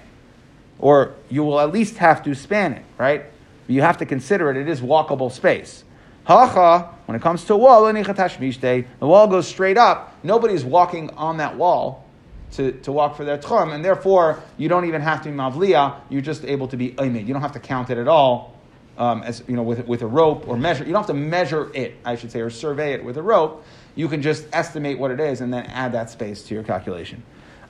Or 0.80 1.14
you 1.30 1.44
will 1.44 1.58
at 1.58 1.72
least 1.72 1.96
have 1.96 2.22
to 2.24 2.34
span 2.34 2.74
it, 2.74 2.84
right? 2.98 3.24
You 3.68 3.80
have 3.80 3.96
to 3.98 4.04
consider 4.04 4.50
it, 4.50 4.58
it 4.58 4.68
is 4.68 4.82
walkable 4.82 5.32
space. 5.32 5.84
Hacha, 6.24 6.88
when 7.06 7.16
it 7.16 7.22
comes 7.22 7.44
to 7.44 7.54
a 7.54 7.56
wall, 7.56 7.92
the 7.92 8.86
wall 9.00 9.26
goes 9.26 9.48
straight 9.48 9.76
up. 9.76 10.16
Nobody's 10.22 10.64
walking 10.64 11.10
on 11.10 11.38
that 11.38 11.56
wall 11.56 12.04
to, 12.52 12.72
to 12.72 12.92
walk 12.92 13.16
for 13.16 13.24
their 13.24 13.38
tchum, 13.38 13.74
and 13.74 13.84
therefore 13.84 14.42
you 14.56 14.68
don't 14.68 14.84
even 14.84 15.00
have 15.00 15.22
to 15.22 15.30
be 15.30 15.34
mavliya. 15.34 15.96
You're 16.10 16.20
just 16.20 16.44
able 16.44 16.68
to 16.68 16.76
be 16.76 16.90
oimid. 16.92 17.26
You 17.26 17.32
don't 17.32 17.42
have 17.42 17.52
to 17.52 17.60
count 17.60 17.90
it 17.90 17.98
at 17.98 18.08
all, 18.08 18.56
um, 18.98 19.22
as 19.22 19.42
you 19.48 19.56
know, 19.56 19.62
with, 19.62 19.86
with 19.86 20.02
a 20.02 20.06
rope 20.06 20.46
or 20.46 20.56
measure. 20.56 20.84
You 20.84 20.92
don't 20.92 21.00
have 21.00 21.06
to 21.08 21.14
measure 21.14 21.70
it, 21.74 21.96
I 22.04 22.14
should 22.16 22.30
say, 22.30 22.40
or 22.40 22.50
survey 22.50 22.92
it 22.92 23.04
with 23.04 23.16
a 23.16 23.22
rope. 23.22 23.64
You 23.94 24.08
can 24.08 24.22
just 24.22 24.46
estimate 24.52 24.98
what 24.98 25.10
it 25.10 25.20
is 25.20 25.40
and 25.40 25.52
then 25.52 25.66
add 25.66 25.92
that 25.92 26.10
space 26.10 26.42
to 26.44 26.54
your 26.54 26.62
calculation. 26.62 27.22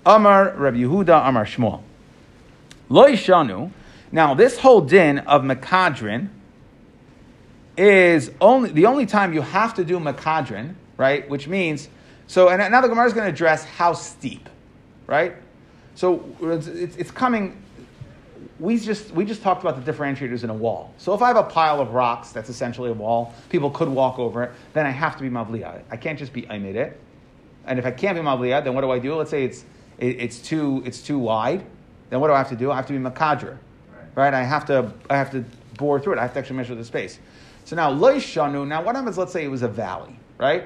Amar 0.05 0.55
Rabbi 0.57 0.79
Yehuda 0.79 1.29
Amar 1.29 1.47
Shmuel. 1.47 1.83
Lo 2.89 3.09
Shanu. 3.13 3.71
Now 4.11 4.35
this 4.35 4.59
whole 4.59 4.83
din 4.83 5.21
of 5.21 5.43
Makadrin 5.43 6.29
is 7.77 8.31
only 8.41 8.71
the 8.71 8.87
only 8.87 9.07
time 9.07 9.33
you 9.33 9.41
have 9.41 9.75
to 9.75 9.85
do 9.85 9.99
makadrin, 9.99 10.75
right? 10.97 11.29
Which 11.29 11.49
means 11.49 11.89
so. 12.27 12.49
And 12.49 12.59
now 12.71 12.81
the 12.81 12.89
Gemara 12.89 13.07
is 13.07 13.13
going 13.13 13.27
to 13.27 13.33
address 13.33 13.65
how 13.65 13.93
steep, 13.95 14.49
right? 15.07 15.35
So 15.95 16.25
it's, 16.41 16.67
it's 16.67 17.11
coming. 17.11 17.63
We 18.59 18.79
just 18.79 19.11
we 19.13 19.25
just 19.25 19.43
talked 19.43 19.63
about 19.63 19.83
the 19.83 19.93
differentiators 19.93 20.45
in 20.45 20.51
a 20.51 20.55
wall. 20.55 20.95
So 20.99 21.15
if 21.15 21.23
I 21.23 21.29
have 21.29 21.37
a 21.37 21.43
pile 21.43 21.81
of 21.81 21.93
rocks 21.93 22.31
that's 22.33 22.49
essentially 22.49 22.91
a 22.91 22.95
wall, 22.95 23.35
people 23.49 23.71
could 23.71 23.89
walk 23.89 24.19
over 24.19 24.43
it. 24.45 24.53
Then 24.73 24.87
I 24.87 24.91
have 24.91 25.17
to 25.17 25.23
be 25.23 25.31
mavliya. 25.31 25.83
I 25.91 25.97
can't 25.97 26.19
just 26.19 26.33
be 26.33 26.49
I 26.49 26.59
made 26.59 26.77
it. 26.77 26.99
And 27.67 27.79
if 27.79 27.87
I 27.87 27.91
can't 27.91 28.17
be 28.17 28.23
mavliya, 28.23 28.65
then 28.65 28.75
what 28.75 28.83
do 28.83 28.91
I 28.91 28.99
do? 28.99 29.15
Let's 29.15 29.31
say 29.31 29.45
it's 29.45 29.65
it, 29.99 30.21
it's 30.21 30.39
too 30.39 30.83
it's 30.85 31.01
too 31.01 31.19
wide. 31.19 31.65
Then 32.11 32.21
what 32.21 32.29
do 32.29 32.35
I 32.35 32.39
have 32.39 32.51
to 32.51 32.57
do? 32.57 32.71
I 32.71 32.77
have 32.77 32.87
to 32.87 32.93
be 32.93 32.99
makadra, 32.99 33.57
right. 33.57 33.59
right? 34.15 34.35
I 34.35 34.43
have 34.43 34.67
to 34.67 34.93
I 35.09 35.17
have 35.17 35.31
to 35.33 35.45
bore 35.77 35.99
through 35.99 36.15
it. 36.15 36.19
I 36.19 36.23
have 36.23 36.35
to 36.35 36.39
actually 36.39 36.57
measure 36.57 36.75
the 36.75 36.85
space. 36.85 37.19
So 37.65 37.77
now 37.77 37.93
loishanu. 37.93 38.67
Now 38.67 38.83
what 38.83 38.97
happens? 38.97 39.19
Let's 39.19 39.33
say 39.33 39.45
it 39.45 39.51
was 39.51 39.63
a 39.63 39.69
valley, 39.69 40.19
right? 40.39 40.65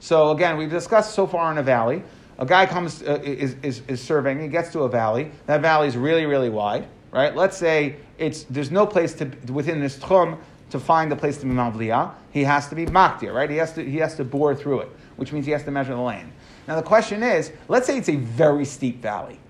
So 0.00 0.30
again, 0.30 0.56
we've 0.56 0.70
discussed 0.70 1.14
so 1.14 1.26
far 1.26 1.50
in 1.52 1.58
a 1.58 1.62
valley. 1.62 2.02
A 2.38 2.46
guy 2.46 2.66
comes 2.66 3.02
uh, 3.02 3.20
is, 3.22 3.56
is, 3.62 3.82
is 3.88 4.00
surveying. 4.00 4.40
He 4.40 4.48
gets 4.48 4.70
to 4.72 4.80
a 4.80 4.88
valley. 4.88 5.32
That 5.46 5.60
valley 5.60 5.88
is 5.88 5.96
really 5.96 6.26
really 6.26 6.50
wide, 6.50 6.86
right? 7.10 7.34
Let's 7.34 7.56
say 7.56 7.96
it's 8.16 8.44
there's 8.44 8.70
no 8.70 8.86
place 8.86 9.14
to 9.14 9.26
within 9.52 9.80
this 9.80 9.96
tchum 9.98 10.38
to 10.70 10.78
find 10.78 11.10
the 11.10 11.16
place 11.16 11.38
to 11.38 11.46
be 11.46 11.52
mavliya. 11.52 12.12
He 12.30 12.44
has 12.44 12.68
to 12.68 12.74
be 12.74 12.86
makdir, 12.86 13.34
right? 13.34 13.50
He 13.50 13.56
has 13.56 13.72
to 13.74 13.84
he 13.84 13.98
has 13.98 14.14
to 14.16 14.24
bore 14.24 14.54
through 14.54 14.80
it, 14.80 14.88
which 15.16 15.32
means 15.32 15.46
he 15.46 15.52
has 15.52 15.64
to 15.64 15.70
measure 15.70 15.94
the 15.94 16.00
land. 16.00 16.30
Now 16.66 16.76
the 16.76 16.82
question 16.82 17.22
is, 17.22 17.50
let's 17.68 17.86
say 17.86 17.98
it's 17.98 18.08
a 18.08 18.16
very 18.16 18.64
steep 18.64 19.00
valley. 19.00 19.40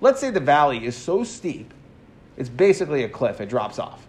Let's 0.00 0.20
say 0.20 0.30
the 0.30 0.40
valley 0.40 0.84
is 0.84 0.96
so 0.96 1.24
steep, 1.24 1.72
it's 2.36 2.48
basically 2.48 3.04
a 3.04 3.08
cliff. 3.08 3.40
It 3.40 3.48
drops 3.48 3.78
off. 3.78 4.03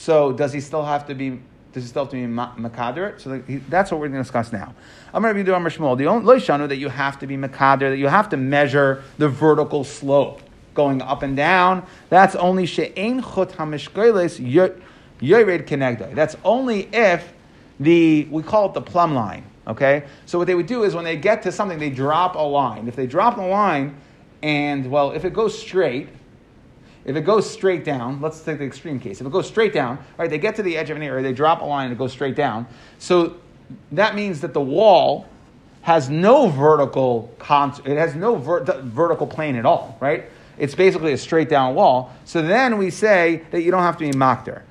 So 0.00 0.32
does 0.32 0.54
he 0.54 0.60
still 0.62 0.82
have 0.82 1.06
to 1.08 1.14
be? 1.14 1.38
Does 1.74 1.82
he 1.82 1.88
still 1.90 2.04
have 2.04 2.10
to 2.12 2.16
be 2.16 2.22
makader? 2.26 3.20
So 3.20 3.42
that's 3.68 3.90
what 3.90 4.00
we're 4.00 4.08
going 4.08 4.18
to 4.18 4.22
discuss 4.22 4.50
now. 4.50 4.74
I'm 5.12 5.20
going 5.20 5.34
to 5.34 5.38
be 5.38 5.44
doing 5.44 5.62
Shmuel. 5.62 5.98
The 5.98 6.06
only 6.06 6.38
that 6.68 6.78
you 6.78 6.88
have 6.88 7.18
to 7.18 7.26
be 7.26 7.36
makader, 7.36 7.90
that 7.90 7.98
you 7.98 8.08
have 8.08 8.30
to 8.30 8.38
measure 8.38 9.04
the 9.18 9.28
vertical 9.28 9.84
slope 9.84 10.40
going 10.72 11.02
up 11.02 11.22
and 11.22 11.36
down. 11.36 11.86
That's 12.08 12.34
only 12.34 12.64
she'ein 12.64 13.20
chut 13.20 13.50
hamishkoles 13.50 14.40
yored 14.40 15.66
kenegdai. 15.66 16.14
That's 16.14 16.34
only 16.44 16.88
if 16.94 17.34
the 17.78 18.26
we 18.30 18.42
call 18.42 18.70
it 18.70 18.72
the 18.72 18.80
plumb 18.80 19.14
line. 19.14 19.44
Okay, 19.66 20.04
so 20.24 20.38
what 20.38 20.46
they 20.46 20.54
would 20.54 20.66
do 20.66 20.84
is 20.84 20.94
when 20.94 21.04
they 21.04 21.16
get 21.16 21.42
to 21.42 21.52
something, 21.52 21.78
they 21.78 21.90
drop 21.90 22.36
a 22.36 22.38
line. 22.38 22.88
If 22.88 22.96
they 22.96 23.06
drop 23.06 23.36
a 23.36 23.42
line, 23.42 23.98
and 24.42 24.90
well, 24.90 25.12
if 25.12 25.26
it 25.26 25.34
goes 25.34 25.56
straight, 25.56 26.08
if 27.10 27.16
it 27.16 27.22
goes 27.22 27.50
straight 27.50 27.84
down, 27.84 28.20
let's 28.20 28.40
take 28.40 28.58
the 28.58 28.64
extreme 28.64 29.00
case. 29.00 29.20
If 29.20 29.26
it 29.26 29.32
goes 29.32 29.48
straight 29.48 29.72
down, 29.72 29.98
right, 30.16 30.30
they 30.30 30.38
get 30.38 30.54
to 30.56 30.62
the 30.62 30.76
edge 30.76 30.90
of 30.90 30.96
an 30.96 31.02
area, 31.02 31.24
they 31.24 31.32
drop 31.32 31.60
a 31.60 31.64
line 31.64 31.86
and 31.86 31.92
it 31.92 31.98
goes 31.98 32.12
straight 32.12 32.36
down. 32.36 32.68
So 33.00 33.34
that 33.90 34.14
means 34.14 34.40
that 34.42 34.54
the 34.54 34.60
wall 34.60 35.26
has 35.82 36.08
no 36.08 36.46
vertical 36.46 37.34
con- 37.38 37.74
it 37.84 37.96
has 37.96 38.14
no 38.14 38.36
ver- 38.36 38.62
vertical 38.82 39.26
plane 39.26 39.56
at 39.56 39.66
all, 39.66 39.98
right? 39.98 40.26
It's 40.56 40.76
basically 40.76 41.12
a 41.12 41.18
straight 41.18 41.48
down 41.48 41.74
wall. 41.74 42.14
So 42.24 42.42
then 42.42 42.78
we 42.78 42.90
say 42.90 43.42
that 43.50 43.62
you 43.62 43.72
don't 43.72 43.82
have 43.82 43.96
to 43.96 44.04
be 44.04 44.12
makter. 44.12 44.62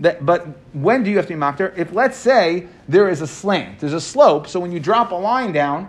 That, 0.00 0.26
but 0.26 0.44
when 0.72 1.04
do 1.04 1.10
you 1.10 1.18
have 1.18 1.26
to 1.26 1.34
be 1.34 1.38
makter? 1.38 1.76
If 1.78 1.92
let's 1.92 2.16
say 2.16 2.66
there 2.88 3.08
is 3.08 3.20
a 3.20 3.28
slant, 3.28 3.78
there's 3.78 3.92
a 3.92 4.00
slope, 4.00 4.48
so 4.48 4.58
when 4.58 4.72
you 4.72 4.80
drop 4.80 5.12
a 5.12 5.14
line 5.14 5.52
down, 5.52 5.88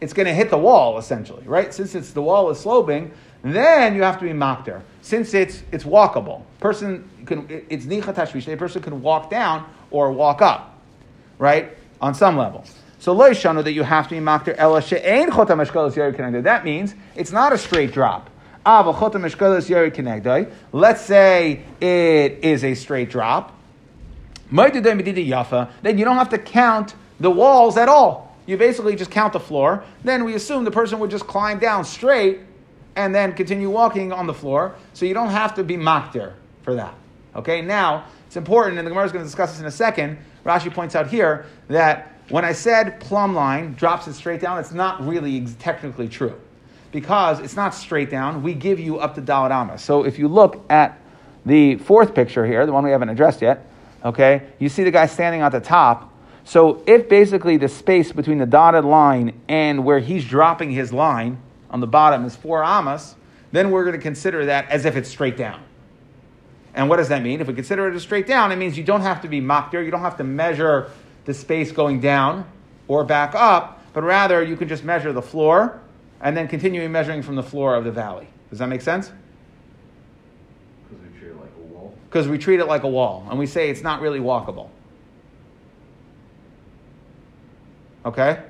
it's 0.00 0.12
going 0.12 0.26
to 0.26 0.34
hit 0.34 0.50
the 0.50 0.58
wall 0.58 0.98
essentially, 0.98 1.44
right? 1.44 1.72
Since 1.72 1.94
it's 1.94 2.10
the 2.10 2.22
wall 2.22 2.50
is 2.50 2.58
sloping, 2.58 3.12
then 3.42 3.94
you 3.94 4.02
have 4.02 4.18
to 4.18 4.24
be 4.24 4.30
makter 4.30 4.82
since 5.02 5.32
it's 5.34 5.62
it's 5.72 5.84
walkable, 5.84 6.42
person 6.60 7.08
can 7.26 7.46
it's 7.68 7.86
nichat 7.86 8.14
tashvish. 8.14 8.52
A 8.52 8.56
person 8.56 8.82
can 8.82 9.02
walk 9.02 9.30
down 9.30 9.68
or 9.90 10.12
walk 10.12 10.42
up, 10.42 10.78
right 11.38 11.76
on 12.00 12.14
some 12.14 12.36
level. 12.36 12.64
So 12.98 13.12
lo 13.12 13.30
shanu 13.30 13.64
that 13.64 13.72
you 13.72 13.82
have 13.82 14.08
to 14.08 14.14
be 14.14 14.20
makter 14.20 14.54
ela 14.58 14.82
she'ein 14.82 15.30
chotam 15.30 15.96
yeri 15.96 16.12
connected. 16.12 16.44
That 16.44 16.64
means 16.64 16.94
it's 17.16 17.32
not 17.32 17.52
a 17.52 17.58
straight 17.58 17.92
drop. 17.92 18.28
Ava 18.66 18.92
chotam 18.92 19.68
yeri 19.68 19.90
connected. 19.90 20.52
Let's 20.72 21.00
say 21.00 21.62
it 21.80 22.44
is 22.44 22.62
a 22.62 22.74
straight 22.74 23.08
drop. 23.08 23.56
Then 24.52 24.74
you 24.74 26.04
don't 26.04 26.16
have 26.16 26.28
to 26.30 26.38
count 26.38 26.94
the 27.20 27.30
walls 27.30 27.76
at 27.76 27.88
all. 27.88 28.36
You 28.46 28.56
basically 28.56 28.96
just 28.96 29.10
count 29.10 29.32
the 29.32 29.40
floor. 29.40 29.84
Then 30.02 30.24
we 30.24 30.34
assume 30.34 30.64
the 30.64 30.70
person 30.70 30.98
would 30.98 31.10
just 31.10 31.26
climb 31.26 31.58
down 31.58 31.84
straight 31.84 32.40
and 33.00 33.14
then 33.14 33.32
continue 33.32 33.70
walking 33.70 34.12
on 34.12 34.26
the 34.26 34.34
floor. 34.34 34.74
So 34.92 35.06
you 35.06 35.14
don't 35.14 35.30
have 35.30 35.54
to 35.54 35.64
be 35.64 35.76
makdir 35.76 36.34
for 36.62 36.74
that. 36.74 36.94
Okay, 37.34 37.62
now 37.62 38.04
it's 38.26 38.36
important, 38.36 38.78
and 38.78 38.86
the 38.86 38.90
Gemara 38.90 39.06
is 39.06 39.12
going 39.12 39.24
to 39.24 39.28
discuss 39.28 39.52
this 39.52 39.60
in 39.60 39.66
a 39.66 39.70
second. 39.70 40.18
Rashi 40.44 40.72
points 40.72 40.94
out 40.94 41.08
here 41.08 41.46
that 41.68 42.12
when 42.28 42.44
I 42.44 42.52
said 42.52 43.00
plumb 43.00 43.34
line 43.34 43.74
drops 43.74 44.06
it 44.06 44.14
straight 44.14 44.40
down, 44.40 44.58
it's 44.58 44.72
not 44.72 45.06
really 45.06 45.46
technically 45.58 46.08
true 46.08 46.38
because 46.92 47.40
it's 47.40 47.56
not 47.56 47.74
straight 47.74 48.10
down. 48.10 48.42
We 48.42 48.54
give 48.54 48.80
you 48.80 48.98
up 48.98 49.14
to 49.14 49.22
Dalit 49.22 49.50
Amos. 49.50 49.82
So 49.82 50.04
if 50.04 50.18
you 50.18 50.28
look 50.28 50.64
at 50.70 50.98
the 51.46 51.76
fourth 51.76 52.14
picture 52.14 52.46
here, 52.46 52.66
the 52.66 52.72
one 52.72 52.84
we 52.84 52.90
haven't 52.90 53.08
addressed 53.08 53.42
yet, 53.42 53.66
okay, 54.04 54.42
you 54.58 54.68
see 54.68 54.84
the 54.84 54.90
guy 54.90 55.06
standing 55.06 55.40
at 55.40 55.52
the 55.52 55.60
top. 55.60 56.12
So 56.44 56.82
if 56.86 57.08
basically 57.08 57.56
the 57.56 57.68
space 57.68 58.12
between 58.12 58.38
the 58.38 58.46
dotted 58.46 58.84
line 58.84 59.40
and 59.48 59.84
where 59.84 60.00
he's 60.00 60.24
dropping 60.24 60.72
his 60.72 60.92
line 60.92 61.38
on 61.70 61.80
the 61.80 61.86
bottom 61.86 62.24
is 62.24 62.36
four 62.36 62.62
amas, 62.62 63.14
then 63.52 63.70
we're 63.70 63.84
going 63.84 63.96
to 63.96 64.02
consider 64.02 64.46
that 64.46 64.68
as 64.68 64.84
if 64.84 64.96
it's 64.96 65.08
straight 65.08 65.36
down. 65.36 65.62
And 66.74 66.88
what 66.88 66.96
does 66.96 67.08
that 67.08 67.22
mean? 67.22 67.40
If 67.40 67.48
we 67.48 67.54
consider 67.54 67.88
it 67.88 67.94
as 67.94 68.02
straight 68.02 68.26
down, 68.26 68.52
it 68.52 68.56
means 68.56 68.78
you 68.78 68.84
don't 68.84 69.00
have 69.00 69.22
to 69.22 69.28
be 69.28 69.40
there. 69.40 69.82
You 69.82 69.90
don't 69.90 70.00
have 70.00 70.16
to 70.18 70.24
measure 70.24 70.90
the 71.24 71.34
space 71.34 71.72
going 71.72 72.00
down 72.00 72.44
or 72.88 73.04
back 73.04 73.34
up, 73.34 73.82
but 73.92 74.02
rather 74.02 74.42
you 74.42 74.56
can 74.56 74.68
just 74.68 74.84
measure 74.84 75.12
the 75.12 75.22
floor 75.22 75.80
and 76.20 76.36
then 76.36 76.46
continuing 76.46 76.92
measuring 76.92 77.22
from 77.22 77.34
the 77.34 77.42
floor 77.42 77.74
of 77.74 77.84
the 77.84 77.90
valley. 77.90 78.28
Does 78.50 78.58
that 78.58 78.68
make 78.68 78.82
sense? 78.82 79.10
Because 80.88 81.02
we 81.02 81.18
treat 81.18 81.30
it 81.30 81.36
like 81.36 81.50
a 81.56 81.62
wall. 81.72 81.94
Because 82.08 82.28
we 82.28 82.38
treat 82.38 82.60
it 82.60 82.66
like 82.66 82.82
a 82.82 82.88
wall, 82.88 83.26
and 83.30 83.38
we 83.38 83.46
say 83.46 83.70
it's 83.70 83.82
not 83.82 84.00
really 84.00 84.20
walkable. 84.20 84.68
Okay? 88.04 88.42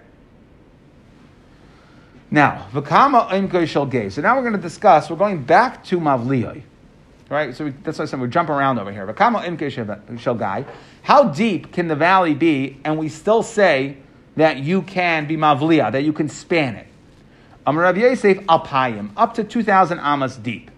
Now, 2.30 2.68
Vakama 2.72 3.28
Imkoy 3.30 3.66
Shel 3.66 3.90
So 4.10 4.22
now 4.22 4.36
we're 4.36 4.42
going 4.42 4.54
to 4.54 4.60
discuss, 4.60 5.10
we're 5.10 5.16
going 5.16 5.42
back 5.42 5.82
to 5.84 5.98
Mavliyai. 5.98 6.62
Right? 7.28 7.54
So 7.54 7.66
we, 7.66 7.70
that's 7.70 7.98
why 7.98 8.04
I 8.04 8.06
said 8.06 8.20
we're 8.20 8.28
jumping 8.28 8.54
around 8.54 8.78
over 8.78 8.92
here. 8.92 9.06
Vakama 9.06 9.44
Imkoy 9.44 10.18
Shel 10.18 10.66
How 11.02 11.24
deep 11.24 11.72
can 11.72 11.88
the 11.88 11.96
valley 11.96 12.34
be, 12.34 12.78
and 12.84 12.98
we 12.98 13.08
still 13.08 13.42
say 13.42 13.96
that 14.36 14.58
you 14.58 14.82
can 14.82 15.26
be 15.26 15.36
Mavliya, 15.36 15.90
that 15.92 16.04
you 16.04 16.12
can 16.12 16.28
span 16.28 16.76
it? 16.76 16.86
Amar 17.66 17.82
Rav 17.82 17.98
Yosef 17.98 18.38
Alpayim, 18.46 19.10
up 19.16 19.34
to 19.34 19.44
2,000 19.44 19.98
amas 19.98 20.36
deep. 20.36 20.70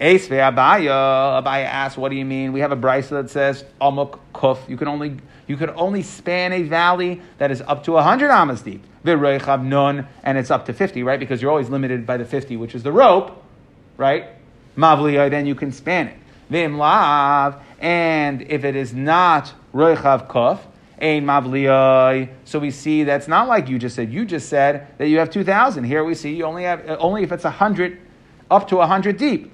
Eis 0.00 0.28
Abaya, 0.28 1.42
Abaya 1.42 1.64
asks, 1.64 1.96
what 1.96 2.10
do 2.10 2.16
you 2.16 2.24
mean? 2.24 2.52
We 2.52 2.60
have 2.60 2.72
a 2.72 2.76
brisa 2.76 3.10
that 3.10 3.30
says 3.30 3.64
Amuk 3.80 4.18
Kuf. 4.34 4.68
You 4.68 4.76
can 4.76 4.88
only 4.88 5.16
you 5.46 5.56
can 5.56 5.70
only 5.70 6.02
span 6.02 6.52
a 6.52 6.62
valley 6.62 7.20
that 7.38 7.50
is 7.50 7.60
up 7.62 7.84
to 7.84 7.92
100 7.92 8.30
amas 8.30 8.62
deep. 8.62 8.82
Nun, 9.04 10.06
and 10.22 10.38
it's 10.38 10.50
up 10.50 10.66
to 10.66 10.72
50, 10.72 11.02
right? 11.02 11.18
Because 11.18 11.42
you're 11.42 11.50
always 11.50 11.68
limited 11.68 12.06
by 12.06 12.16
the 12.16 12.24
50, 12.24 12.56
which 12.56 12.74
is 12.74 12.82
the 12.82 12.92
rope, 12.92 13.42
right? 13.96 14.26
Mavliya, 14.76 15.30
then 15.30 15.46
you 15.46 15.54
can 15.54 15.72
span 15.72 16.08
it. 16.08 16.16
Vim 16.48 16.78
lav, 16.78 17.62
and 17.80 18.42
if 18.42 18.64
it 18.64 18.76
is 18.76 18.94
not 18.94 19.52
reichav 19.74 20.28
kuf, 20.28 20.60
ein 21.00 21.24
mavliyai. 21.24 22.28
So 22.44 22.58
we 22.58 22.70
see 22.70 23.04
that's 23.04 23.26
not 23.26 23.48
like 23.48 23.68
you 23.68 23.78
just 23.78 23.96
said. 23.96 24.12
You 24.12 24.24
just 24.24 24.48
said 24.48 24.86
that 24.98 25.08
you 25.08 25.18
have 25.18 25.30
2,000. 25.30 25.84
Here 25.84 26.04
we 26.04 26.14
see 26.14 26.34
you 26.34 26.44
only 26.44 26.62
have, 26.64 26.88
uh, 26.88 26.96
only 27.00 27.22
if 27.22 27.32
it's 27.32 27.44
100, 27.44 27.98
up 28.50 28.68
to 28.68 28.76
100 28.76 29.16
deep. 29.16 29.50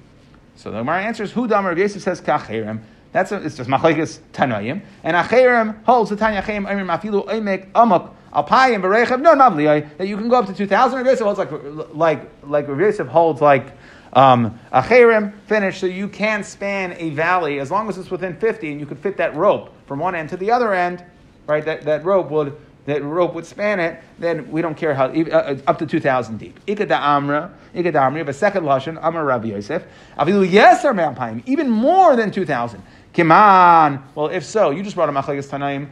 So 0.57 0.71
the 0.71 0.79
Gemara 0.79 1.03
answers, 1.03 1.33
Hu 1.33 1.47
Damar 1.47 1.77
Yosef 1.77 2.03
says 2.03 2.21
kachirim. 2.21 2.81
That's 3.13 3.33
a, 3.33 3.37
it's 3.37 3.57
just 3.57 3.71
machlekes 3.71 4.19
tanayim. 4.33 4.83
And 5.03 5.17
achirim 5.17 5.83
holds 5.85 6.11
the 6.11 6.17
tanya 6.17 6.43
chayim 6.43 6.71
emir 6.71 6.85
mafilu 6.85 7.27
emek 7.27 7.69
amok 7.75 8.15
alpayim 8.33 8.83
berechav 8.83 9.21
no 9.21 9.35
mavliyai 9.35 9.97
that 9.99 10.09
you 10.09 10.17
can 10.17 10.29
go 10.29 10.37
up 10.37 10.47
to 10.47 10.55
2,000. 10.55 10.99
Rav 10.99 11.07
Yosef 11.07 11.21
holds 11.21 11.39
like, 11.39 11.51
like, 11.95 12.31
like 12.45 12.69
Rav 12.69 12.81
Yosef 12.81 13.07
holds 13.07 13.41
like 13.41 13.73
um, 14.13 14.59
achirim, 14.73 15.35
finish, 15.47 15.81
so 15.81 15.87
you 15.87 16.09
can 16.09 16.43
span 16.43 16.95
a 16.99 17.11
valley 17.11 17.61
as 17.61 17.71
long 17.71 17.89
as 17.89 17.99
it's 17.99 18.11
within 18.11 18.37
50 18.37 18.71
and 18.73 18.81
you 18.81 18.87
could 18.87 18.99
fit 18.99 19.17
that 19.19 19.35
rope 19.37 19.73
from 19.87 19.99
one 19.99 20.15
end 20.15 20.31
to 20.31 20.37
the 20.37 20.51
other 20.51 20.73
end 20.75 21.05
right? 21.49 21.65
That, 21.65 21.83
that 21.83 22.05
rope 22.05 22.31
would 22.31 22.57
that 22.85 23.05
rope 23.05 23.35
would 23.35 23.45
span 23.45 23.81
it, 23.81 24.03
then 24.19 24.51
we 24.51 24.63
don't 24.63 24.75
care 24.75 24.95
how, 24.95 25.09
uh, 25.09 25.25
uh, 25.31 25.59
up 25.67 25.79
to 25.79 25.85
2,000 25.85 26.39
deep. 26.39 26.59
Ikad 26.65 26.91
Amra, 26.91 27.53
Ikad 27.75 27.95
Amra, 27.95 28.21
have 28.21 28.31
a 28.31 28.33
second 28.33 28.65
Lashon, 28.65 28.99
Amar 29.03 29.27
Rabbi 29.27 29.49
Yosef, 29.49 29.85
Avilu 30.19 30.49
Yeser 30.49 30.97
Me'ampayim, 30.97 31.43
even 31.45 31.69
more 31.69 32.17
than 32.17 32.31
2,000. 32.31 32.83
Kiman, 33.19 34.01
well, 34.15 34.29
if 34.29 34.45
so, 34.45 34.71
you 34.71 34.85
just 34.85 34.95
brought 34.95 35.09
a 35.09 35.13
Machlekes 35.13 35.49
Tanaim, 35.49 35.89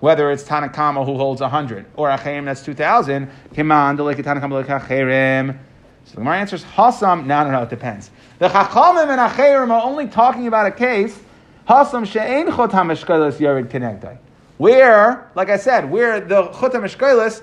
whether 0.00 0.30
it's 0.30 0.44
Tanakama 0.44 1.06
who 1.06 1.16
holds 1.16 1.40
100, 1.40 1.86
or 1.96 2.10
Achayim 2.10 2.44
that's 2.44 2.62
2,000, 2.62 3.30
Kiman, 3.54 3.96
Delek 3.96 4.16
Tanakama 4.16 4.62
Achayim. 4.62 5.56
So 6.04 6.10
the 6.10 6.16
Gemara 6.18 6.36
answers, 6.36 6.64
Hasam, 6.64 7.24
no, 7.24 7.44
no, 7.44 7.50
no, 7.50 7.62
it 7.62 7.70
depends. 7.70 8.10
The 8.38 8.48
Chachamim 8.48 9.08
and 9.08 9.18
Achayim 9.18 9.70
are 9.70 9.82
only 9.82 10.06
talking 10.06 10.48
about 10.48 10.66
a 10.66 10.70
case, 10.70 11.18
Hasam 11.66 12.06
she'ein 12.06 12.48
chot 12.48 12.72
ha-meshkeles 12.72 13.38
yared 13.38 13.68
kinegdai 13.68 14.18
where, 14.58 15.30
like 15.34 15.50
I 15.50 15.56
said, 15.56 15.90
where 15.90 16.20
the 16.20 16.44
Chutam 16.44 16.84
Eshkelis 16.84 17.42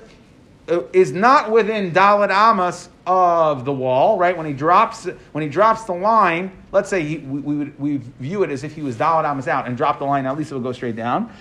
uh, 0.69 0.84
is 0.93 1.12
not 1.12 1.52
within 1.52 1.91
Dalit 1.91 2.30
Amas 2.30 2.89
of 3.06 3.65
the 3.65 3.74
wall, 3.74 4.17
right? 4.17 4.36
When 4.36 4.46
he 4.46 4.54
drops, 4.54 5.06
when 5.32 5.43
he 5.43 5.50
drops 5.50 5.84
the 5.84 5.93
line, 5.93 6.52
let's 6.74 6.90
say 6.90 7.04
he, 7.04 7.18
we, 7.20 7.40
we, 7.40 7.56
would, 7.56 7.80
we 7.80 7.98
view 8.20 8.44
it 8.44 8.50
as 8.50 8.64
if 8.64 8.74
he 8.74 8.82
was 8.82 8.96
Dalit 8.96 9.24
Amas 9.24 9.48
out 9.48 9.68
and 9.68 9.78
dropped 9.78 10.00
the 10.00 10.06
line, 10.06 10.26
at 10.26 10.36
least 10.36 10.52
it 10.52 10.56
would 10.56 10.64
go 10.64 10.72
straight 10.72 10.96
down. 10.96 11.32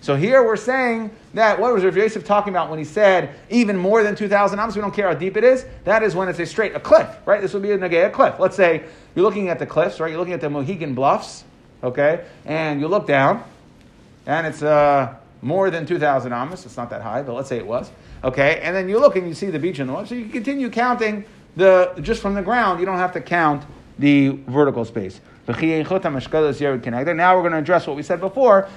So 0.00 0.16
here 0.16 0.44
we're 0.44 0.56
saying 0.56 1.10
that 1.32 1.58
what 1.58 1.72
was 1.72 1.84
Rav 1.84 1.96
Yosef 1.96 2.24
talking 2.24 2.52
about 2.52 2.68
when 2.68 2.78
he 2.78 2.84
said 2.84 3.34
even 3.48 3.76
more 3.76 4.02
than 4.02 4.14
2,000 4.14 4.58
amas, 4.58 4.74
we 4.74 4.82
don't 4.82 4.92
care 4.92 5.08
how 5.08 5.14
deep 5.14 5.36
it 5.36 5.44
is. 5.44 5.64
That 5.84 6.02
is 6.02 6.14
when 6.14 6.28
it's 6.28 6.38
a 6.38 6.44
straight, 6.44 6.74
a 6.74 6.80
cliff, 6.80 7.08
right? 7.24 7.40
This 7.40 7.54
would 7.54 7.62
be 7.62 7.70
a 7.70 7.78
Nagaya 7.78 8.12
cliff. 8.12 8.34
Let's 8.38 8.56
say 8.56 8.84
you're 9.14 9.24
looking 9.24 9.48
at 9.48 9.58
the 9.58 9.66
cliffs, 9.66 10.00
right? 10.00 10.10
You're 10.10 10.18
looking 10.18 10.34
at 10.34 10.40
the 10.40 10.50
Mohegan 10.50 10.94
Bluffs, 10.94 11.44
okay? 11.82 12.24
And 12.44 12.80
you 12.80 12.88
look 12.88 13.06
down, 13.06 13.44
and 14.26 14.46
it's 14.46 14.62
uh, 14.62 15.14
more 15.40 15.70
than 15.70 15.86
2,000 15.86 16.32
amas. 16.32 16.66
It's 16.66 16.76
not 16.76 16.90
that 16.90 17.00
high, 17.00 17.22
but 17.22 17.34
let's 17.34 17.48
say 17.48 17.58
it 17.58 17.66
was, 17.66 17.90
okay? 18.24 18.60
And 18.60 18.74
then 18.74 18.88
you 18.88 18.98
look 18.98 19.16
and 19.16 19.26
you 19.26 19.34
see 19.34 19.46
the 19.46 19.58
beach 19.58 19.78
in 19.78 19.86
the 19.86 19.92
water. 19.92 20.08
So 20.08 20.14
you 20.16 20.28
continue 20.28 20.68
counting 20.68 21.24
the 21.56 21.92
just 22.00 22.22
from 22.22 22.34
the 22.34 22.42
ground. 22.42 22.80
You 22.80 22.86
don't 22.86 22.98
have 22.98 23.12
to 23.12 23.20
count 23.20 23.64
the 23.98 24.30
vertical 24.46 24.84
space. 24.84 25.20
Now 25.48 25.54
we're 25.54 27.42
going 27.42 27.52
to 27.52 27.58
address 27.58 27.86
what 27.86 27.96
we 27.96 28.02
said 28.02 28.20
before. 28.20 28.68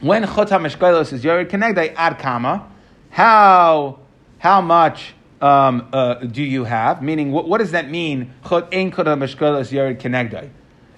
When 0.00 0.24
chot 0.24 0.48
hameshkelos 0.48 1.12
is 1.12 1.24
yared 1.24 1.48
kenegdai 1.48 1.94
ad 1.96 2.18
kama, 2.18 2.68
how 3.10 4.00
how 4.38 4.60
much 4.60 5.14
um, 5.40 5.88
uh, 5.92 6.14
do 6.14 6.42
you 6.42 6.64
have? 6.64 7.02
Meaning, 7.02 7.32
what, 7.32 7.48
what 7.48 7.58
does 7.58 7.70
that 7.70 7.88
mean? 7.88 8.34
Ein 8.44 8.90
chot 8.90 9.06
hameshkelos 9.06 9.70
yared 9.72 10.00
kenegdai. 10.00 10.50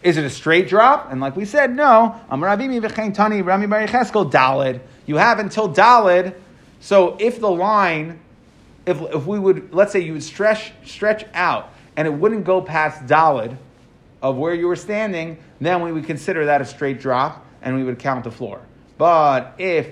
Is 0.02 0.16
it 0.16 0.24
a 0.24 0.30
straight 0.30 0.68
drop? 0.68 1.10
And 1.10 1.20
like 1.20 1.36
we 1.36 1.44
said, 1.44 1.74
no. 1.74 2.14
Tani 2.30 3.42
Rami. 3.42 3.66
You 5.06 5.16
have 5.16 5.38
until 5.38 5.68
Dalid. 5.72 6.34
So 6.80 7.16
if 7.18 7.40
the 7.40 7.50
line, 7.50 8.20
if, 8.86 9.00
if 9.00 9.26
we 9.26 9.38
would, 9.38 9.74
let's 9.74 9.92
say 9.92 10.00
you 10.00 10.14
would 10.14 10.22
stretch 10.22 10.72
stretch 10.84 11.24
out 11.34 11.72
and 11.96 12.06
it 12.06 12.10
wouldn't 12.12 12.44
go 12.44 12.62
past 12.62 13.04
Dalid 13.06 13.56
of 14.22 14.36
where 14.36 14.54
you 14.54 14.66
were 14.66 14.76
standing, 14.76 15.38
then 15.60 15.82
we 15.82 15.92
would 15.92 16.06
consider 16.06 16.46
that 16.46 16.60
a 16.60 16.64
straight 16.64 17.00
drop 17.00 17.44
and 17.62 17.76
we 17.76 17.84
would 17.84 17.98
count 17.98 18.24
the 18.24 18.30
floor. 18.30 18.60
But 18.96 19.54
if 19.58 19.88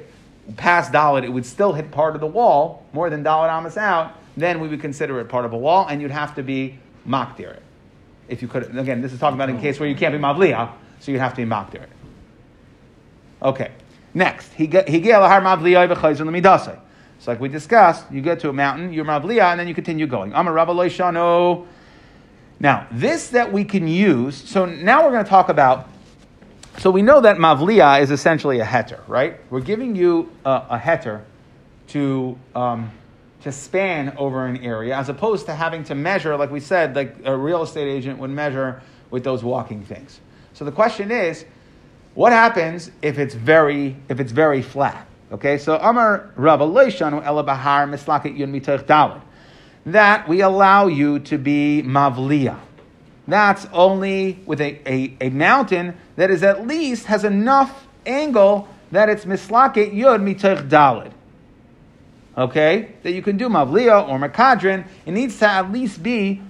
past 0.56 0.92
Dalid 0.92 1.24
it 1.24 1.28
would 1.28 1.46
still 1.46 1.72
hit 1.72 1.90
part 1.90 2.14
of 2.14 2.20
the 2.20 2.26
wall, 2.26 2.86
more 2.92 3.10
than 3.10 3.24
Dalid 3.24 3.56
Amos 3.56 3.76
out, 3.76 4.14
then 4.36 4.60
we 4.60 4.68
would 4.68 4.80
consider 4.80 5.20
it 5.20 5.28
part 5.28 5.44
of 5.44 5.52
a 5.52 5.58
wall 5.58 5.86
and 5.88 6.00
you'd 6.00 6.10
have 6.10 6.34
to 6.36 6.42
be 6.42 6.78
makdir 7.06 7.58
if 8.28 8.42
you 8.42 8.48
could, 8.48 8.76
again, 8.76 9.00
this 9.00 9.12
is 9.12 9.18
talking 9.18 9.36
about 9.36 9.50
in 9.50 9.60
case 9.60 9.78
where 9.78 9.88
you 9.88 9.94
can't 9.94 10.12
be 10.12 10.18
mavliya, 10.18 10.72
so 11.00 11.12
you'd 11.12 11.20
have 11.20 11.34
to 11.34 11.44
be 11.44 11.48
makdir. 11.48 11.86
Okay. 13.42 13.70
Next, 14.14 14.52
v'chayzer 14.54 16.24
lemidasei. 16.24 16.78
So 17.24 17.30
like 17.30 17.40
we 17.40 17.48
discussed, 17.48 18.04
you 18.12 18.20
get 18.20 18.38
to 18.40 18.50
a 18.50 18.52
mountain, 18.52 18.92
you're 18.92 19.06
mavliya, 19.06 19.44
and 19.44 19.58
then 19.58 19.66
you 19.66 19.74
continue 19.74 20.06
going. 20.06 20.34
I'm 20.34 20.46
a 20.46 20.52
rabbi. 20.52 20.74
Now, 22.60 22.86
this 22.92 23.28
that 23.28 23.50
we 23.50 23.64
can 23.64 23.88
use, 23.88 24.36
so 24.36 24.66
now 24.66 25.02
we're 25.02 25.12
going 25.12 25.24
to 25.24 25.30
talk 25.30 25.48
about, 25.48 25.88
so 26.76 26.90
we 26.90 27.00
know 27.00 27.22
that 27.22 27.38
mavliya 27.38 28.02
is 28.02 28.10
essentially 28.10 28.60
a 28.60 28.64
heter, 28.66 29.00
right? 29.08 29.40
We're 29.48 29.62
giving 29.62 29.96
you 29.96 30.32
a, 30.44 30.66
a 30.68 30.78
heter 30.78 31.22
to, 31.88 32.38
um, 32.54 32.90
to 33.40 33.50
span 33.50 34.14
over 34.18 34.44
an 34.44 34.58
area 34.58 34.94
as 34.94 35.08
opposed 35.08 35.46
to 35.46 35.54
having 35.54 35.82
to 35.84 35.94
measure, 35.94 36.36
like 36.36 36.50
we 36.50 36.60
said, 36.60 36.94
like 36.94 37.16
a 37.24 37.34
real 37.34 37.62
estate 37.62 37.88
agent 37.88 38.18
would 38.18 38.30
measure 38.30 38.82
with 39.10 39.24
those 39.24 39.42
walking 39.42 39.82
things. 39.82 40.20
So 40.52 40.66
the 40.66 40.72
question 40.72 41.10
is, 41.10 41.46
what 42.12 42.34
happens 42.34 42.90
if 43.00 43.18
it's 43.18 43.34
very 43.34 43.96
if 44.10 44.20
it's 44.20 44.30
very 44.30 44.60
flat? 44.60 45.08
Okay, 45.34 45.58
so 45.58 45.76
Amar 45.76 46.30
Rabba 46.36 46.64
Leishanu 46.64 47.24
Ela 47.24 47.42
Bahar 47.42 47.86
Mislaket 47.86 48.36
Yun 48.36 48.52
Mitoch 48.52 48.84
Dalid. 48.84 49.20
That 49.86 50.28
we 50.28 50.40
allow 50.40 50.86
you 50.86 51.18
to 51.20 51.38
be 51.38 51.82
Mavliya. 51.84 52.58
That's 53.28 53.66
only 53.72 54.38
with 54.46 54.60
a, 54.60 54.80
a, 54.90 55.16
a 55.20 55.30
mountain 55.30 55.96
that 56.16 56.30
is 56.30 56.42
at 56.42 56.66
least 56.66 57.06
has 57.06 57.24
enough 57.24 57.86
angle 58.06 58.68
that 58.92 59.08
it's 59.08 59.24
Mislaket 59.24 59.94
Yud 59.94 60.22
Mitoch 60.22 60.68
Dalid 60.68 61.12
okay, 62.36 62.94
that 63.02 63.12
you 63.12 63.22
can 63.22 63.36
do 63.36 63.48
Mavliya 63.48 64.08
or 64.08 64.18
Makadrin, 64.18 64.86
it 65.06 65.12
needs 65.12 65.38
to 65.38 65.48
at 65.48 65.70
least 65.72 66.02
be 66.02 66.42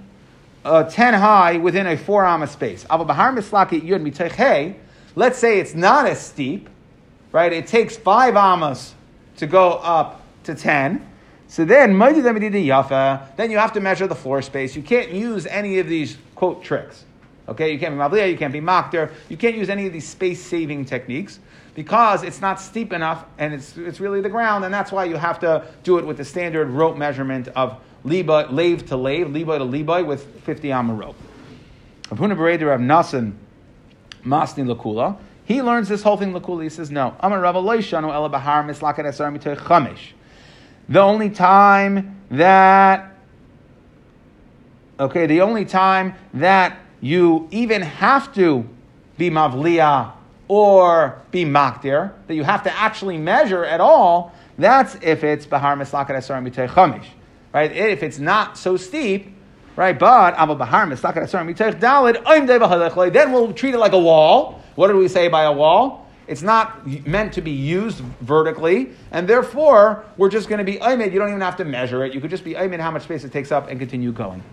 uh, 0.63 0.83
10 0.83 1.13
high 1.13 1.57
within 1.57 1.85
a 1.87 1.97
4 1.97 2.25
amma 2.25 2.47
space. 2.47 2.83
Aval 2.85 3.07
bahar 3.07 3.33
mislaki 3.33 3.81
yud 3.81 4.01
mitech 4.01 4.75
Let's 5.15 5.37
say 5.37 5.59
it's 5.59 5.75
not 5.75 6.07
as 6.07 6.19
steep, 6.19 6.69
right? 7.35 7.51
It 7.51 7.67
takes 7.67 7.97
5 7.97 8.37
ammas 8.37 8.95
to 9.35 9.45
go 9.45 9.71
up 9.71 10.21
to 10.45 10.55
10. 10.55 11.05
So 11.49 11.65
then, 11.65 11.99
then 11.99 12.55
you 12.55 12.71
have 12.71 13.73
to 13.73 13.79
measure 13.81 14.07
the 14.07 14.15
floor 14.15 14.41
space. 14.41 14.73
You 14.73 14.81
can't 14.81 15.11
use 15.11 15.45
any 15.45 15.79
of 15.79 15.89
these 15.89 16.17
quote 16.35 16.63
tricks. 16.63 17.03
Okay, 17.49 17.73
you 17.73 17.77
can't 17.77 17.93
be 17.93 17.99
mavliya, 17.99 18.31
you 18.31 18.37
can't 18.37 18.53
be 18.53 18.61
makter, 18.61 19.11
you 19.27 19.35
can't 19.35 19.57
use 19.57 19.69
any 19.69 19.85
of 19.85 19.91
these 19.91 20.07
space 20.07 20.41
saving 20.41 20.85
techniques 20.85 21.39
because 21.75 22.23
it's 22.23 22.39
not 22.39 22.61
steep 22.61 22.93
enough 22.93 23.25
and 23.37 23.53
it's, 23.53 23.75
it's 23.75 23.99
really 23.99 24.21
the 24.21 24.29
ground, 24.29 24.63
and 24.63 24.73
that's 24.73 24.93
why 24.93 25.03
you 25.03 25.17
have 25.17 25.37
to 25.41 25.65
do 25.83 25.97
it 25.97 26.05
with 26.05 26.15
the 26.15 26.23
standard 26.23 26.69
rope 26.69 26.95
measurement 26.95 27.49
of 27.49 27.77
liba, 28.05 28.47
lave 28.49 28.85
to 28.87 28.95
lave, 28.95 29.29
liba 29.29 29.57
to 29.57 29.65
liba 29.65 30.05
with 30.05 30.25
50 30.43 30.71
amma 30.71 30.93
rope. 30.93 31.17
Nasan 32.09 33.33
Masni 34.23 34.65
Lakula. 34.65 35.17
He 35.45 35.61
learns 35.61 35.87
this 35.87 36.03
whole 36.03 36.17
thing 36.17 36.33
Lakula. 36.33 36.63
He 36.63 36.69
says, 36.69 36.91
no. 36.91 37.15
Mitoy 37.21 37.57
Chamish. 39.57 40.11
The 40.89 40.99
only 40.99 41.29
time 41.29 42.21
that 42.29 43.15
okay, 44.99 45.25
the 45.25 45.41
only 45.41 45.65
time 45.65 46.15
that 46.33 46.77
you 47.01 47.47
even 47.51 47.81
have 47.81 48.33
to 48.35 48.67
be 49.17 49.29
mavliya 49.29 50.13
or 50.47 51.21
be 51.31 51.45
makdir, 51.45 52.13
that 52.27 52.35
you 52.35 52.43
have 52.43 52.63
to 52.63 52.77
actually 52.77 53.17
measure 53.17 53.65
at 53.65 53.81
all, 53.81 54.33
that's 54.57 54.95
if 55.01 55.23
it's 55.23 55.45
bahar 55.45 55.75
mislakat 55.75 56.17
asar 56.17 56.41
mitay 56.41 56.69
chamish, 56.69 57.05
right? 57.53 57.71
If 57.71 58.03
it's 58.03 58.19
not 58.19 58.57
so 58.57 58.77
steep, 58.77 59.35
right? 59.75 59.97
But 59.97 60.35
aval 60.35 60.57
bahar 60.57 60.85
mislakat 60.85 61.23
asar 61.23 61.43
mitay 61.43 61.79
dalid, 61.79 63.13
then 63.13 63.31
we'll 63.31 63.53
treat 63.53 63.73
it 63.73 63.79
like 63.79 63.93
a 63.93 63.99
wall. 63.99 64.61
What 64.75 64.87
did 64.87 64.97
we 64.97 65.07
say 65.07 65.27
by 65.27 65.43
a 65.43 65.51
wall? 65.51 66.07
It's 66.27 66.41
not 66.41 66.87
meant 67.05 67.33
to 67.33 67.41
be 67.41 67.51
used 67.51 67.99
vertically, 68.21 68.89
and 69.11 69.27
therefore 69.27 70.05
we're 70.17 70.29
just 70.29 70.49
going 70.49 70.57
to 70.59 70.65
be 70.65 70.77
aymed. 70.77 71.13
You 71.13 71.19
don't 71.19 71.29
even 71.29 71.41
have 71.41 71.57
to 71.57 71.65
measure 71.65 72.03
it. 72.03 72.13
You 72.13 72.21
could 72.21 72.31
just 72.31 72.43
be 72.43 72.55
aymed 72.55 72.79
how 72.79 72.91
much 72.91 73.03
space 73.03 73.23
it 73.23 73.31
takes 73.31 73.51
up 73.51 73.69
and 73.69 73.79
continue 73.79 74.11
going. 74.11 74.43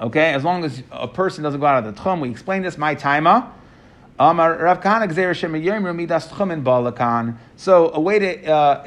Okay, 0.00 0.32
as 0.32 0.44
long 0.44 0.64
as 0.64 0.82
a 0.90 1.08
person 1.08 1.42
doesn't 1.44 1.60
go 1.60 1.66
out 1.66 1.84
of 1.84 1.94
the 1.94 2.00
tchum, 2.00 2.20
we 2.20 2.30
explain 2.30 2.62
this. 2.62 2.78
My 2.78 2.94
timer. 2.94 3.50
So 7.56 7.90
a 7.92 7.98
way 7.98 8.20
to 8.20 8.52
uh, 8.52 8.84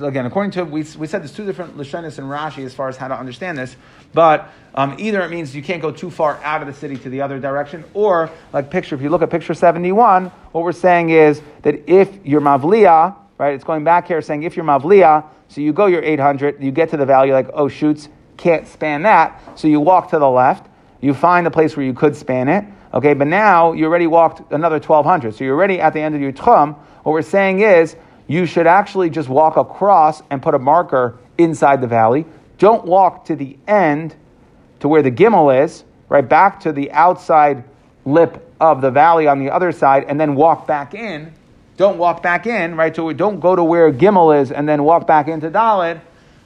again, 0.00 0.26
according 0.26 0.50
to 0.52 0.64
we, 0.64 0.82
we 0.98 1.06
said 1.06 1.22
there's 1.22 1.32
two 1.32 1.46
different 1.46 1.78
lashonis 1.78 2.18
and 2.18 2.26
Rashi 2.26 2.62
as 2.62 2.74
far 2.74 2.90
as 2.90 2.98
how 2.98 3.08
to 3.08 3.18
understand 3.18 3.56
this, 3.56 3.74
but 4.12 4.52
um, 4.74 4.94
either 4.98 5.22
it 5.22 5.30
means 5.30 5.56
you 5.56 5.62
can't 5.62 5.80
go 5.80 5.90
too 5.90 6.10
far 6.10 6.38
out 6.44 6.60
of 6.60 6.68
the 6.68 6.74
city 6.74 6.96
to 6.98 7.08
the 7.08 7.22
other 7.22 7.38
direction, 7.38 7.84
or 7.94 8.30
like 8.52 8.70
picture. 8.70 8.94
If 8.94 9.00
you 9.00 9.08
look 9.08 9.22
at 9.22 9.30
picture 9.30 9.54
71, 9.54 10.26
what 10.52 10.62
we're 10.62 10.72
saying 10.72 11.08
is 11.08 11.40
that 11.62 11.88
if 11.88 12.10
you're 12.22 12.42
mavliya, 12.42 13.16
right, 13.38 13.54
it's 13.54 13.64
going 13.64 13.82
back 13.82 14.06
here 14.06 14.20
saying 14.20 14.42
if 14.42 14.56
you're 14.56 14.66
mavliya, 14.66 15.24
so 15.48 15.62
you 15.62 15.72
go 15.72 15.86
your 15.86 16.02
800, 16.02 16.62
you 16.62 16.70
get 16.70 16.90
to 16.90 16.98
the 16.98 17.06
value 17.06 17.32
like 17.32 17.48
oh 17.54 17.68
shoots, 17.68 18.10
can't 18.36 18.68
span 18.68 19.02
that, 19.04 19.40
so 19.58 19.68
you 19.68 19.80
walk 19.80 20.10
to 20.10 20.18
the 20.18 20.28
left, 20.28 20.68
you 21.00 21.14
find 21.14 21.46
the 21.46 21.50
place 21.50 21.78
where 21.78 21.86
you 21.86 21.94
could 21.94 22.14
span 22.14 22.48
it 22.48 22.66
Okay, 22.96 23.12
but 23.12 23.26
now 23.26 23.74
you 23.74 23.84
already 23.84 24.06
walked 24.06 24.50
another 24.50 24.76
1200. 24.76 25.34
So 25.34 25.44
you're 25.44 25.54
already 25.54 25.82
at 25.82 25.92
the 25.92 26.00
end 26.00 26.14
of 26.14 26.22
your 26.22 26.32
tchum. 26.32 26.76
What 27.02 27.12
we're 27.12 27.20
saying 27.20 27.60
is 27.60 27.94
you 28.26 28.46
should 28.46 28.66
actually 28.66 29.10
just 29.10 29.28
walk 29.28 29.58
across 29.58 30.22
and 30.30 30.42
put 30.42 30.54
a 30.54 30.58
marker 30.58 31.18
inside 31.36 31.82
the 31.82 31.86
valley. 31.86 32.24
Don't 32.56 32.86
walk 32.86 33.26
to 33.26 33.36
the 33.36 33.58
end 33.68 34.16
to 34.80 34.88
where 34.88 35.02
the 35.02 35.10
gimel 35.10 35.62
is, 35.62 35.84
right 36.08 36.26
back 36.26 36.60
to 36.60 36.72
the 36.72 36.90
outside 36.90 37.64
lip 38.06 38.50
of 38.58 38.80
the 38.80 38.90
valley 38.90 39.26
on 39.26 39.40
the 39.40 39.50
other 39.50 39.72
side, 39.72 40.04
and 40.08 40.18
then 40.18 40.34
walk 40.34 40.66
back 40.66 40.94
in. 40.94 41.34
Don't 41.76 41.98
walk 41.98 42.22
back 42.22 42.46
in, 42.46 42.76
right? 42.76 42.96
So 42.96 43.12
don't 43.12 43.40
go 43.40 43.54
to 43.54 43.62
where 43.62 43.92
gimel 43.92 44.40
is 44.40 44.50
and 44.50 44.66
then 44.66 44.84
walk 44.84 45.06
back 45.06 45.28
into 45.28 45.50
Dalid, 45.50 46.00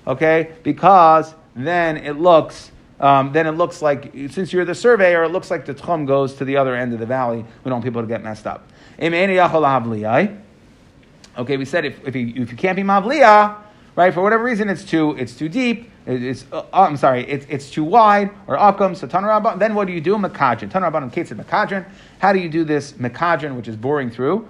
okay? 0.05 0.53
Because 0.65 1.33
then 1.55 1.97
it 1.97 2.19
looks 2.19 2.73
um, 3.01 3.33
then 3.33 3.47
it 3.47 3.53
looks 3.53 3.81
like, 3.81 4.13
since 4.31 4.53
you're 4.53 4.67
the 4.67 4.75
surveyor, 4.75 5.25
it 5.25 5.31
looks 5.31 5.51
like 5.51 5.65
the 5.65 5.75
tchum 5.75 6.07
goes 6.07 6.35
to 6.35 6.45
the 6.45 6.59
other 6.59 6.77
end 6.77 6.93
of 6.93 7.01
the 7.01 7.07
valley. 7.07 7.39
We 7.39 7.65
don't 7.65 7.73
want 7.73 7.85
people 7.85 8.03
to 8.03 8.07
get 8.07 8.23
messed 8.23 8.47
up. 8.47 8.69
Okay, 11.39 11.57
we 11.57 11.65
said 11.65 11.85
if, 11.87 12.07
if, 12.07 12.15
you, 12.15 12.35
if 12.37 12.51
you 12.51 12.57
can't 12.59 12.77
be 12.77 12.83
mavliya, 12.83 13.57
right, 13.97 14.13
for 14.13 14.23
whatever 14.23 14.45
reason 14.45 14.69
it's 14.69 14.85
too, 14.85 15.17
it's 15.17 15.35
too 15.35 15.49
deep, 15.49 15.91
it's, 16.07 16.45
uh, 16.53 16.65
I'm 16.73 16.99
sorry, 16.99 17.23
it's, 17.23 17.47
it's 17.49 17.71
too 17.71 17.85
wide, 17.85 18.31
or 18.47 18.57
akum, 18.57 18.95
so 18.95 19.07
tanarabban, 19.07 19.59
then 19.59 19.75
what 19.75 19.87
do 19.87 19.95
you 19.95 20.01
do? 20.01 20.17
Makadrin. 20.17 20.71
Tanarabban 20.71 21.05
of 21.05 21.39
makadrin. 21.39 21.87
How 22.19 22.33
do 22.35 22.39
you 22.39 22.51
do 22.51 22.65
this 22.65 22.93
makadrin, 22.93 23.57
which 23.57 23.69
is 23.69 23.77
boring 23.77 24.11
through? 24.11 24.47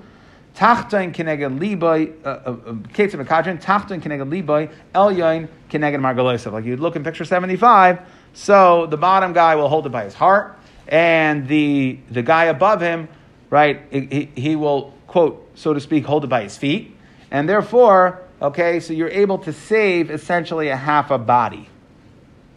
Tachtain 0.57 1.15
kineged 1.15 1.59
liboy, 1.61 2.93
case 2.93 3.15
of 3.15 3.21
makadrin, 3.21 3.63
tachtain 3.63 4.01
kineged 4.03 4.29
liboy, 4.29 4.69
elyoin 4.95 5.49
kineged 5.71 6.01
margalosav. 6.01 6.53
Like 6.53 6.65
you'd 6.65 6.81
look 6.81 6.97
in 6.97 7.05
picture 7.05 7.25
75, 7.25 8.01
so 8.33 8.87
the 8.87 8.97
bottom 8.97 9.33
guy 9.33 9.57
will 9.57 9.69
hold 9.69 9.87
it 9.87 9.90
by 9.90 10.05
his 10.05 10.14
heart, 10.14 10.57
and 10.88 11.47
the, 11.49 11.99
the 12.11 12.23
guy 12.23 12.45
above 12.45 12.81
him, 12.81 13.09
right, 13.49 13.81
he, 13.90 14.31
he 14.35 14.57
will, 14.57 14.95
quote, 15.07 15.49
so 15.55 15.73
to 15.73 15.81
speak, 15.81 16.05
hold 16.05 16.25
it 16.25 16.29
by 16.29 16.43
his 16.43 16.57
feet. 16.57 16.97
And 17.31 17.49
therefore, 17.49 18.23
okay, 18.43 18.81
so 18.81 18.93
you're 18.93 19.09
able 19.09 19.38
to 19.38 19.53
save 19.53 20.11
essentially 20.11 20.69
a 20.69 20.77
half 20.77 21.11
a 21.11 21.19
body. 21.19 21.69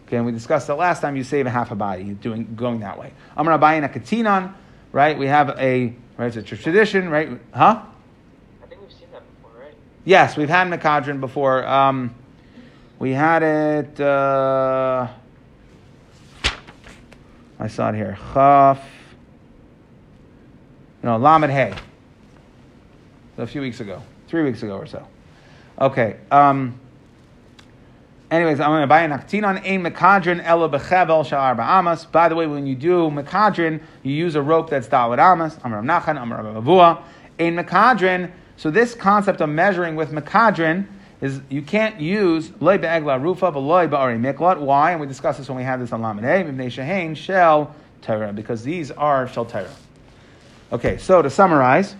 Okay, 0.07 0.17
and 0.17 0.25
we 0.25 0.31
discussed 0.31 0.67
that 0.67 0.75
last 0.75 1.01
time, 1.01 1.15
you 1.15 1.23
save 1.23 1.45
a 1.45 1.49
half 1.49 1.71
a 1.71 1.75
body 1.75 2.03
doing, 2.03 2.55
going 2.55 2.79
that 2.79 2.97
way. 2.97 3.13
I'm 3.35 3.45
going 3.45 3.55
to 3.55 3.59
buy 3.59 3.75
in 3.75 3.83
a 3.83 3.89
katinan, 3.89 4.53
right? 4.91 5.17
We 5.17 5.27
have 5.27 5.49
a, 5.59 5.93
right, 6.17 6.35
it's 6.35 6.51
a 6.51 6.57
tradition, 6.57 7.09
right? 7.09 7.29
Huh? 7.53 7.83
I 8.63 8.65
think 8.67 8.81
we've 8.81 8.91
seen 8.91 9.07
that 9.11 9.23
before, 9.35 9.59
right? 9.59 9.73
Yes, 10.05 10.37
we've 10.37 10.49
had 10.49 10.67
Makadran 10.67 11.19
before. 11.19 11.65
Um, 11.65 12.13
we 12.99 13.11
had 13.11 13.43
it. 13.43 13.99
Uh, 13.99 15.07
I 17.63 17.67
saw 17.67 17.87
it 17.89 17.95
here. 17.95 18.17
Chaf. 18.33 18.85
No, 21.01 21.15
Lamed 21.15 21.49
Hay. 21.49 21.73
A 23.37 23.47
few 23.47 23.61
weeks 23.61 23.79
ago, 23.79 24.03
three 24.27 24.43
weeks 24.43 24.61
ago 24.63 24.75
or 24.75 24.85
so. 24.85 25.07
Okay. 25.79 26.17
Um, 26.29 26.77
anyways, 28.29 28.59
I'm 28.59 28.69
going 28.69 28.81
to 28.81 28.87
buy 28.87 29.03
an 29.03 29.11
aktinon 29.11 29.65
ein 29.65 29.81
mekadrin 29.81 30.43
ela 30.43 30.67
bechevel 30.67 31.25
shal 31.25 31.39
amas. 31.39 32.03
By 32.03 32.27
the 32.27 32.35
way, 32.35 32.47
when 32.47 32.67
you 32.67 32.75
do 32.75 33.09
mekadrin, 33.09 33.81
you 34.03 34.11
use 34.11 34.35
a 34.35 34.41
rope 34.41 34.69
that's 34.69 34.87
dalad 34.87 35.19
amas. 35.19 35.57
Amar 35.63 35.81
Nachan, 35.81 36.21
Amar 36.21 36.43
Avua. 36.43 37.01
Ein 37.39 37.55
mekadrin. 37.55 38.29
So 38.57 38.71
this 38.71 38.93
concept 38.93 39.39
of 39.39 39.47
measuring 39.47 39.95
with 39.95 40.11
mekadrin 40.11 40.85
is 41.23 41.39
you 41.47 41.61
can't 41.61 42.01
use 42.01 42.51
loy 42.59 42.77
be'egla 42.77 43.19
rufa 43.21 43.49
v'loy 43.49 43.89
ba'ari 43.89 44.19
miklat. 44.19 44.59
Why? 44.59 44.91
And 44.91 44.99
we 44.99 45.07
discussed 45.07 45.39
this 45.39 45.47
when 45.47 45.57
we 45.57 45.63
had 45.63 45.79
this 45.79 45.93
on 45.93 46.01
Lamed 46.01 46.25
Hey, 46.25 46.43
Mibnei 46.43 46.67
Shehain 46.67 47.15
shel 47.15 47.73
Torah, 48.01 48.33
because 48.33 48.61
these 48.61 48.91
are 48.91 49.25
shel 49.29 49.45
Torah. 49.45 49.71
Okay, 50.73 50.97
so 50.97 51.21
to 51.21 51.29
summarize, 51.29 51.95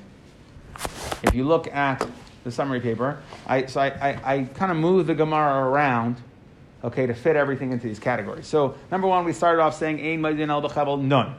if 1.23 1.33
you 1.33 1.45
look 1.45 1.73
at 1.73 2.05
the 2.43 2.51
summary 2.51 2.81
paper, 2.81 3.21
I, 3.47 3.67
so 3.67 3.79
I, 3.79 3.87
I, 3.87 4.33
I 4.33 4.43
kind 4.43 4.73
of 4.73 4.77
move 4.77 5.07
the 5.07 5.15
Gemara 5.15 5.69
around, 5.69 6.17
okay, 6.83 7.05
to 7.05 7.13
fit 7.13 7.37
everything 7.37 7.71
into 7.71 7.87
these 7.87 7.99
categories. 7.99 8.45
So 8.45 8.75
number 8.91 9.07
one, 9.07 9.23
we 9.23 9.31
started 9.31 9.61
off 9.61 9.77
saying 9.77 10.01
Ein 10.01 10.21
Maydin 10.21 10.49
El 10.49 10.61
B'Chabel 10.61 11.01
Nun. 11.01 11.33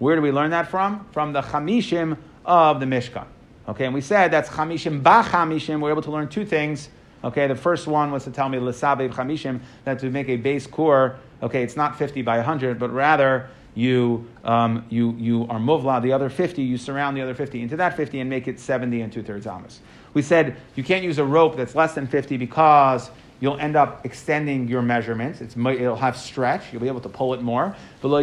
Where 0.00 0.16
do 0.16 0.22
we 0.22 0.32
learn 0.32 0.50
that 0.50 0.66
from? 0.66 1.06
From 1.12 1.32
the 1.32 1.42
Chamishim 1.42 2.18
of 2.44 2.80
the 2.80 2.86
Mishkan. 2.86 3.26
Okay, 3.68 3.84
and 3.84 3.94
we 3.94 4.00
said 4.00 4.32
that's 4.32 4.48
Chamishim 4.48 5.04
Ba 5.04 5.22
Chamishim. 5.22 5.78
We're 5.80 5.92
able 5.92 6.02
to 6.02 6.10
learn 6.10 6.28
two 6.28 6.44
things 6.44 6.88
Okay, 7.24 7.46
the 7.48 7.56
first 7.56 7.86
one 7.86 8.12
was 8.12 8.24
to 8.24 8.30
tell 8.30 8.48
me 8.48 8.58
l'sabev 8.58 9.12
chamishim 9.12 9.60
that 9.84 9.98
to 10.00 10.10
make 10.10 10.28
a 10.28 10.36
base 10.36 10.66
core. 10.66 11.16
Okay, 11.42 11.62
it's 11.62 11.76
not 11.76 11.98
fifty 11.98 12.22
by 12.22 12.40
hundred, 12.40 12.78
but 12.78 12.92
rather 12.92 13.48
you 13.74 14.26
um, 14.44 14.84
you 14.88 15.14
you 15.18 15.42
are 15.48 15.58
muvla 15.58 16.00
the 16.02 16.12
other 16.12 16.28
fifty. 16.28 16.62
You 16.62 16.78
surround 16.78 17.16
the 17.16 17.22
other 17.22 17.34
fifty 17.34 17.60
into 17.60 17.76
that 17.76 17.96
fifty 17.96 18.20
and 18.20 18.30
make 18.30 18.46
it 18.46 18.60
seventy 18.60 19.00
and 19.00 19.12
two 19.12 19.22
thirds 19.22 19.46
amas. 19.46 19.80
We 20.14 20.22
said 20.22 20.56
you 20.74 20.84
can't 20.84 21.04
use 21.04 21.18
a 21.18 21.24
rope 21.24 21.56
that's 21.56 21.74
less 21.74 21.94
than 21.94 22.06
fifty 22.06 22.36
because 22.36 23.10
you'll 23.40 23.58
end 23.58 23.76
up 23.76 24.04
extending 24.04 24.68
your 24.68 24.82
measurements. 24.82 25.40
It's, 25.40 25.56
it'll 25.56 25.96
have 25.96 26.16
stretch. 26.16 26.72
You'll 26.72 26.82
be 26.82 26.88
able 26.88 27.00
to 27.00 27.08
pull 27.08 27.34
it 27.34 27.42
more. 27.42 27.76
But 28.00 28.08
lo 28.08 28.18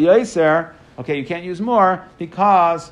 okay, 1.00 1.18
you 1.18 1.26
can't 1.26 1.44
use 1.44 1.62
more 1.62 2.06
because 2.18 2.92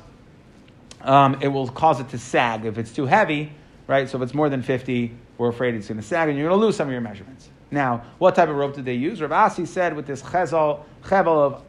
um, 1.02 1.38
it 1.40 1.48
will 1.48 1.68
cause 1.68 2.00
it 2.00 2.08
to 2.10 2.18
sag 2.18 2.64
if 2.64 2.78
it's 2.78 2.92
too 2.92 3.06
heavy, 3.06 3.52
right? 3.86 4.08
So 4.08 4.18
if 4.18 4.22
it's 4.22 4.34
more 4.34 4.48
than 4.48 4.62
fifty 4.62 5.12
we're 5.38 5.48
afraid 5.48 5.74
it's 5.74 5.88
going 5.88 6.00
to 6.00 6.06
sag 6.06 6.28
and 6.28 6.38
you're 6.38 6.48
going 6.48 6.60
to 6.60 6.66
lose 6.66 6.76
some 6.76 6.88
of 6.88 6.92
your 6.92 7.00
measurements. 7.00 7.48
Now, 7.70 8.04
what 8.18 8.34
type 8.34 8.48
of 8.48 8.56
rope 8.56 8.74
did 8.74 8.84
they 8.84 8.94
use? 8.94 9.20
Rav 9.20 9.32
Asi 9.32 9.66
said 9.66 9.96
with 9.96 10.06
this 10.06 10.22
chezel, 10.22 10.84
chevel 11.02 11.64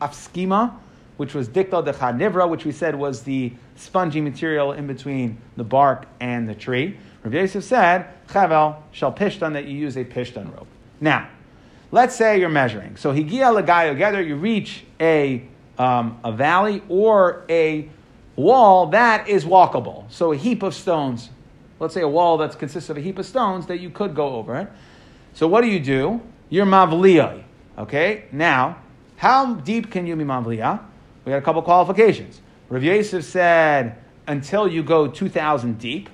afskima, 0.00 0.74
which 1.16 1.34
was 1.34 1.48
dikta 1.48 1.84
de 1.84 1.92
chanivra, 1.92 2.48
which 2.48 2.64
we 2.64 2.72
said 2.72 2.94
was 2.94 3.22
the 3.22 3.52
spongy 3.76 4.20
material 4.20 4.72
in 4.72 4.86
between 4.86 5.38
the 5.56 5.64
bark 5.64 6.06
and 6.20 6.48
the 6.48 6.54
tree. 6.54 6.96
Rav 7.24 7.32
Yosef 7.32 7.64
said, 7.64 8.08
chevel 8.28 8.76
shall 8.90 9.12
pishtan, 9.12 9.54
that 9.54 9.64
you 9.66 9.76
use 9.76 9.96
a 9.96 10.04
pishtan 10.04 10.54
rope. 10.54 10.66
Now, 11.00 11.28
let's 11.92 12.14
say 12.14 12.38
you're 12.38 12.48
measuring. 12.48 12.96
So 12.96 13.12
higia 13.14 13.58
lagayo 13.58 13.92
together, 13.92 14.20
you 14.20 14.36
reach 14.36 14.84
a, 15.00 15.46
um, 15.78 16.18
a 16.24 16.32
valley 16.32 16.82
or 16.88 17.44
a 17.48 17.88
wall 18.36 18.86
that 18.88 19.28
is 19.28 19.44
walkable. 19.44 20.10
So 20.10 20.32
a 20.32 20.36
heap 20.36 20.62
of 20.62 20.74
stones. 20.74 21.30
Let's 21.82 21.94
say 21.94 22.02
a 22.02 22.08
wall 22.08 22.38
that 22.38 22.56
consists 22.60 22.90
of 22.90 22.96
a 22.96 23.00
heap 23.00 23.18
of 23.18 23.26
stones 23.26 23.66
that 23.66 23.80
you 23.80 23.90
could 23.90 24.14
go 24.14 24.36
over 24.36 24.56
it. 24.56 24.68
So 25.34 25.48
what 25.48 25.62
do 25.62 25.66
you 25.66 25.80
do? 25.80 26.20
You're 26.48 26.64
mavliyah. 26.64 27.42
Okay? 27.76 28.26
Now, 28.30 28.78
how 29.16 29.54
deep 29.54 29.90
can 29.90 30.06
you 30.06 30.14
be 30.14 30.22
mavliyah? 30.22 30.80
We 31.24 31.30
got 31.30 31.38
a 31.38 31.42
couple 31.42 31.60
qualifications. 31.62 32.40
Rav 32.68 32.84
Yosef 32.84 33.24
said 33.24 33.98
until 34.28 34.68
you 34.68 34.84
go 34.84 35.08
2,000 35.08 35.76
deep. 35.78 36.08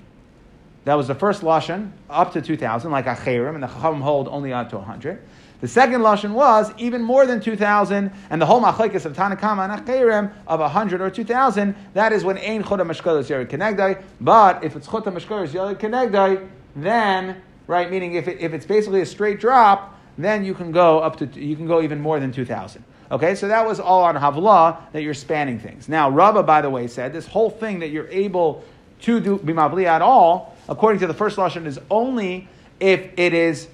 That 0.86 0.94
was 0.94 1.06
the 1.06 1.14
first 1.14 1.42
lashon, 1.42 1.90
up 2.08 2.32
to 2.32 2.40
2,000, 2.40 2.90
like 2.90 3.04
Acherim, 3.04 3.52
and 3.52 3.62
the 3.62 3.66
Chacham 3.66 4.00
hold 4.00 4.26
only 4.28 4.54
up 4.54 4.70
to 4.70 4.78
100. 4.78 5.20
The 5.60 5.68
second 5.68 6.02
lashon 6.02 6.32
was 6.32 6.72
even 6.78 7.02
more 7.02 7.26
than 7.26 7.40
2,000, 7.40 8.12
and 8.30 8.40
the 8.40 8.46
whole 8.46 8.60
machlekes 8.60 9.04
of 9.04 9.16
Tanna 9.16 9.36
Kamma 9.36 9.68
and 9.68 9.84
Acherim 9.84 10.32
of 10.46 10.60
100 10.60 11.00
or 11.00 11.10
2,000, 11.10 11.74
that 11.94 12.12
is 12.12 12.22
when 12.24 12.38
Ein 12.38 12.62
Chota 12.62 12.84
Mashkolos 12.84 13.28
Yerid 13.28 13.48
Kenegdai. 13.48 14.02
But 14.20 14.62
if 14.62 14.76
it's 14.76 14.86
Chota 14.86 15.10
Mashkolos 15.10 15.48
Yerid 15.48 15.78
Kenegdai, 15.80 16.48
then, 16.76 17.42
right, 17.66 17.90
meaning 17.90 18.14
if, 18.14 18.28
it, 18.28 18.40
if 18.40 18.52
it's 18.52 18.66
basically 18.66 19.00
a 19.00 19.06
straight 19.06 19.40
drop, 19.40 19.98
then 20.16 20.44
you 20.44 20.54
can 20.54 20.70
go 20.70 21.00
up 21.00 21.16
to, 21.16 21.26
you 21.26 21.56
can 21.56 21.66
go 21.66 21.82
even 21.82 22.00
more 22.00 22.20
than 22.20 22.30
2,000. 22.30 22.84
Okay, 23.10 23.34
so 23.34 23.48
that 23.48 23.66
was 23.66 23.80
all 23.80 24.04
on 24.04 24.14
Havlah 24.14 24.92
that 24.92 25.02
you're 25.02 25.14
spanning 25.14 25.58
things. 25.58 25.88
Now, 25.88 26.08
Rabbah, 26.10 26.42
by 26.42 26.60
the 26.60 26.70
way, 26.70 26.86
said 26.86 27.12
this 27.12 27.26
whole 27.26 27.50
thing 27.50 27.80
that 27.80 27.88
you're 27.88 28.08
able 28.08 28.62
to 29.00 29.18
do 29.18 29.38
bimavli 29.38 29.86
at 29.86 30.02
all, 30.02 30.56
according 30.68 31.00
to 31.00 31.06
the 31.06 31.14
first 31.14 31.36
lashon, 31.36 31.66
is 31.66 31.80
only 31.90 32.48
if 32.78 33.08
it 33.16 33.32
is 33.32 33.68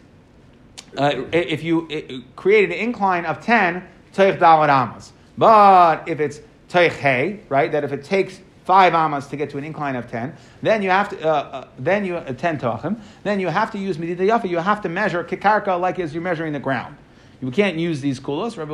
uh, 0.96 1.24
if 1.32 1.62
you 1.62 2.24
create 2.36 2.64
an 2.64 2.72
incline 2.72 3.24
of 3.24 3.40
ten 3.40 3.86
teich 4.12 4.38
dalad 4.38 4.68
amas. 4.68 5.12
But 5.36 6.08
if 6.08 6.20
it's 6.20 6.40
teich 6.68 6.92
hey, 6.92 7.40
right, 7.48 7.70
that 7.72 7.84
if 7.84 7.92
it 7.92 8.04
takes 8.04 8.40
five 8.64 8.94
amas 8.94 9.26
to 9.28 9.36
get 9.36 9.50
to 9.50 9.58
an 9.58 9.64
incline 9.64 9.96
of 9.96 10.10
ten, 10.10 10.34
then 10.62 10.82
you 10.82 10.90
have 10.90 11.08
to 11.10 11.22
uh, 11.22 11.30
uh, 11.32 11.68
then 11.78 12.04
you 12.04 12.16
uh, 12.16 12.32
ten 12.32 12.58
toachim, 12.58 12.98
then 13.22 13.40
you 13.40 13.48
have 13.48 13.70
to 13.72 13.78
use 13.78 13.96
midida 13.96 14.18
yafa. 14.18 14.48
You 14.48 14.58
have 14.58 14.82
to 14.82 14.88
measure 14.88 15.24
kikarka 15.24 15.80
like 15.80 15.98
as 15.98 16.14
you're 16.14 16.22
measuring 16.22 16.52
the 16.52 16.60
ground. 16.60 16.96
You 17.40 17.50
can't 17.50 17.76
use 17.76 18.00
these 18.00 18.20
kulos. 18.20 18.56
Rav 18.56 18.68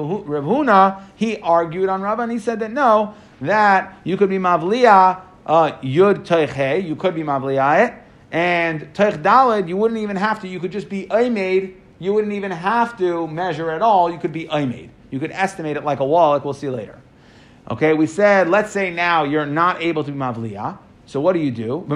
Huna, 0.44 1.02
he 1.16 1.38
argued 1.38 1.88
on 1.88 2.02
Rabbah 2.02 2.22
and 2.22 2.32
he 2.32 2.38
said 2.38 2.60
that 2.60 2.70
no, 2.70 3.14
that 3.40 3.98
you 4.04 4.16
could 4.16 4.28
be 4.28 4.38
mavliya 4.38 5.22
uh, 5.46 5.72
yud 5.80 6.24
teiche, 6.26 6.86
you 6.86 6.94
could 6.94 7.14
be 7.14 7.22
mavliya 7.22 7.88
it, 7.88 7.94
and 8.30 8.82
teich 8.94 9.22
dalid, 9.22 9.68
you 9.68 9.76
wouldn't 9.76 9.98
even 9.98 10.16
have 10.16 10.40
to. 10.42 10.48
You 10.48 10.60
could 10.60 10.70
just 10.70 10.88
be 10.88 11.06
made. 11.06 11.79
You 12.00 12.14
wouldn't 12.14 12.32
even 12.32 12.50
have 12.50 12.96
to 12.98 13.28
measure 13.28 13.70
at 13.70 13.82
all. 13.82 14.10
You 14.10 14.18
could 14.18 14.32
be 14.32 14.46
made. 14.46 14.90
You 15.10 15.20
could 15.20 15.30
estimate 15.32 15.76
it 15.76 15.84
like 15.84 16.00
a 16.00 16.04
wall, 16.04 16.30
like 16.30 16.44
we'll 16.44 16.54
see 16.54 16.70
later. 16.70 16.98
Okay, 17.70 17.92
we 17.92 18.06
said, 18.06 18.48
let's 18.48 18.72
say 18.72 18.90
now 18.90 19.24
you're 19.24 19.46
not 19.46 19.82
able 19.82 20.02
to 20.02 20.10
be 20.10 20.18
mavliya. 20.18 20.78
So 21.04 21.20
what 21.20 21.34
do 21.34 21.40
you 21.40 21.50
do? 21.50 21.86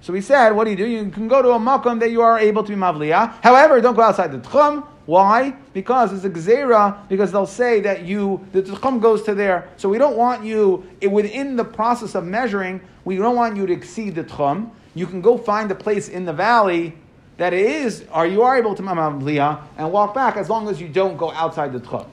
So 0.00 0.12
we 0.12 0.20
said, 0.20 0.50
what 0.50 0.64
do 0.64 0.70
you 0.70 0.76
do? 0.76 0.86
You 0.86 1.08
can 1.10 1.28
go 1.28 1.40
to 1.40 1.50
a 1.50 1.58
makom 1.58 2.00
that 2.00 2.10
you 2.10 2.20
are 2.20 2.38
able 2.38 2.64
to 2.64 2.68
be 2.68 2.74
mavliya. 2.74 3.40
However, 3.42 3.80
don't 3.80 3.94
go 3.94 4.02
outside 4.02 4.32
the 4.32 4.38
tchum. 4.38 4.84
Why? 5.06 5.54
Because 5.72 6.12
it's 6.12 6.24
a 6.24 6.30
gzera, 6.30 7.08
because 7.08 7.30
they'll 7.30 7.46
say 7.46 7.80
that 7.80 8.02
you, 8.02 8.44
the 8.52 8.62
tchum 8.62 9.00
goes 9.00 9.22
to 9.22 9.34
there. 9.34 9.68
So 9.76 9.88
we 9.88 9.98
don't 9.98 10.16
want 10.16 10.44
you, 10.44 10.84
within 11.08 11.54
the 11.54 11.64
process 11.64 12.16
of 12.16 12.24
measuring, 12.24 12.80
we 13.04 13.16
don't 13.16 13.36
want 13.36 13.56
you 13.56 13.66
to 13.66 13.72
exceed 13.72 14.16
the 14.16 14.24
tchum. 14.24 14.70
You 14.94 15.06
can 15.06 15.20
go 15.20 15.38
find 15.38 15.70
a 15.70 15.74
place 15.74 16.08
in 16.08 16.24
the 16.24 16.32
valley 16.32 16.94
that 17.36 17.52
it 17.52 17.64
is, 17.64 18.04
or 18.12 18.26
you 18.26 18.42
are 18.42 18.56
able 18.56 18.74
to 18.74 18.82
mamamliya 18.82 19.60
and 19.78 19.90
walk 19.90 20.14
back 20.14 20.36
as 20.36 20.48
long 20.48 20.68
as 20.68 20.80
you 20.80 20.88
don't 20.88 21.16
go 21.16 21.30
outside 21.32 21.72
the 21.72 21.80
tchum. 21.80 22.06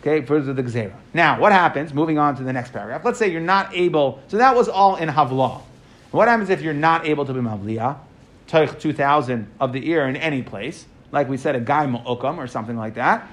Okay, 0.00 0.24
further 0.24 0.52
the 0.52 0.62
gzera. 0.62 0.92
Now, 1.14 1.40
what 1.40 1.52
happens, 1.52 1.94
moving 1.94 2.18
on 2.18 2.36
to 2.36 2.42
the 2.42 2.52
next 2.52 2.72
paragraph, 2.72 3.04
let's 3.04 3.18
say 3.18 3.30
you're 3.30 3.40
not 3.40 3.74
able, 3.74 4.20
so 4.28 4.36
that 4.36 4.54
was 4.54 4.68
all 4.68 4.96
in 4.96 5.08
Havlah. 5.08 5.62
What 6.10 6.28
happens 6.28 6.50
if 6.50 6.60
you're 6.60 6.74
not 6.74 7.06
able 7.06 7.24
to 7.24 7.32
be 7.32 7.40
Mavliya, 7.40 7.96
Taich 8.48 8.78
2000 8.78 9.50
of 9.58 9.72
the 9.72 9.88
ear 9.88 10.06
in 10.06 10.16
any 10.16 10.42
place? 10.42 10.86
like 11.14 11.28
we 11.28 11.36
said, 11.38 11.54
a 11.54 11.60
guy 11.60 11.86
mu'ukam 11.86 12.36
or 12.36 12.46
something 12.46 12.76
like 12.76 12.94
that. 12.94 13.26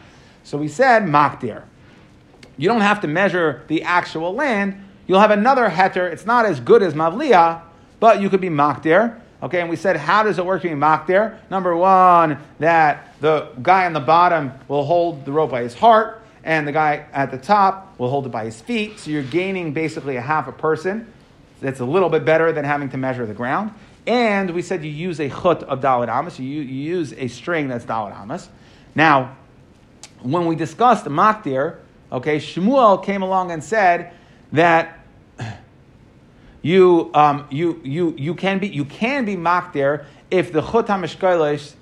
So 0.43 0.57
we 0.57 0.69
said 0.69 1.03
makdir. 1.03 1.63
You 2.55 2.69
don't 2.69 2.81
have 2.81 3.01
to 3.01 3.07
measure 3.07 3.63
the 3.67 3.83
actual 3.83 4.33
land. 4.33 4.85
You'll 5.07 5.19
have 5.19 5.31
another 5.31 5.67
heter. 5.67 6.09
It's 6.11 6.25
not 6.25 6.45
as 6.45 6.59
good 6.59 6.83
as 6.83 6.93
mavliya, 6.93 7.61
but 7.99 8.21
you 8.21 8.29
could 8.29 8.39
be 8.39 8.49
makdir. 8.49 9.19
Okay, 9.43 9.59
and 9.59 9.69
we 9.69 9.75
said, 9.75 9.97
how 9.97 10.21
does 10.21 10.37
it 10.37 10.45
work 10.45 10.61
to 10.61 10.69
be 10.69 10.75
makdir? 10.75 11.37
Number 11.49 11.75
one, 11.75 12.37
that 12.59 13.19
the 13.21 13.49
guy 13.61 13.85
on 13.87 13.93
the 13.93 13.99
bottom 13.99 14.51
will 14.67 14.83
hold 14.83 15.25
the 15.25 15.31
rope 15.31 15.49
by 15.49 15.63
his 15.63 15.73
heart, 15.73 16.21
and 16.43 16.67
the 16.67 16.71
guy 16.71 17.05
at 17.11 17.31
the 17.31 17.37
top 17.37 17.97
will 17.97 18.09
hold 18.09 18.27
it 18.27 18.31
by 18.31 18.45
his 18.45 18.61
feet. 18.61 18.99
So 18.99 19.09
you're 19.09 19.23
gaining 19.23 19.73
basically 19.73 20.15
a 20.15 20.21
half 20.21 20.47
a 20.47 20.51
person. 20.51 21.11
That's 21.59 21.79
a 21.79 21.85
little 21.85 22.09
bit 22.09 22.23
better 22.23 22.51
than 22.51 22.65
having 22.65 22.89
to 22.89 22.97
measure 22.97 23.25
the 23.25 23.33
ground. 23.33 23.71
And 24.05 24.51
we 24.51 24.61
said 24.61 24.83
you 24.83 24.91
use 24.91 25.19
a 25.19 25.29
chut 25.29 25.63
of 25.63 25.83
Amas, 25.83 26.39
you, 26.39 26.45
you 26.45 26.61
use 26.61 27.13
a 27.13 27.27
string 27.27 27.67
that's 27.67 27.87
Amas. 27.89 28.49
Now, 28.95 29.37
when 30.21 30.45
we 30.45 30.55
discussed 30.55 31.05
Makdir, 31.05 31.77
okay, 32.11 32.37
Shmuel 32.37 33.03
came 33.03 33.21
along 33.21 33.51
and 33.51 33.63
said 33.63 34.13
that 34.51 34.99
you, 36.61 37.11
um, 37.13 37.47
you, 37.49 37.81
you, 37.83 38.15
you 38.17 38.35
can 38.35 38.59
be 38.59 38.67
you 38.67 38.85
can 38.85 39.25
be 39.25 39.35
makdir 39.35 40.05
if 40.29 40.51
the 40.51 40.61
chut 40.61 40.87
hamishkalish 40.87 41.73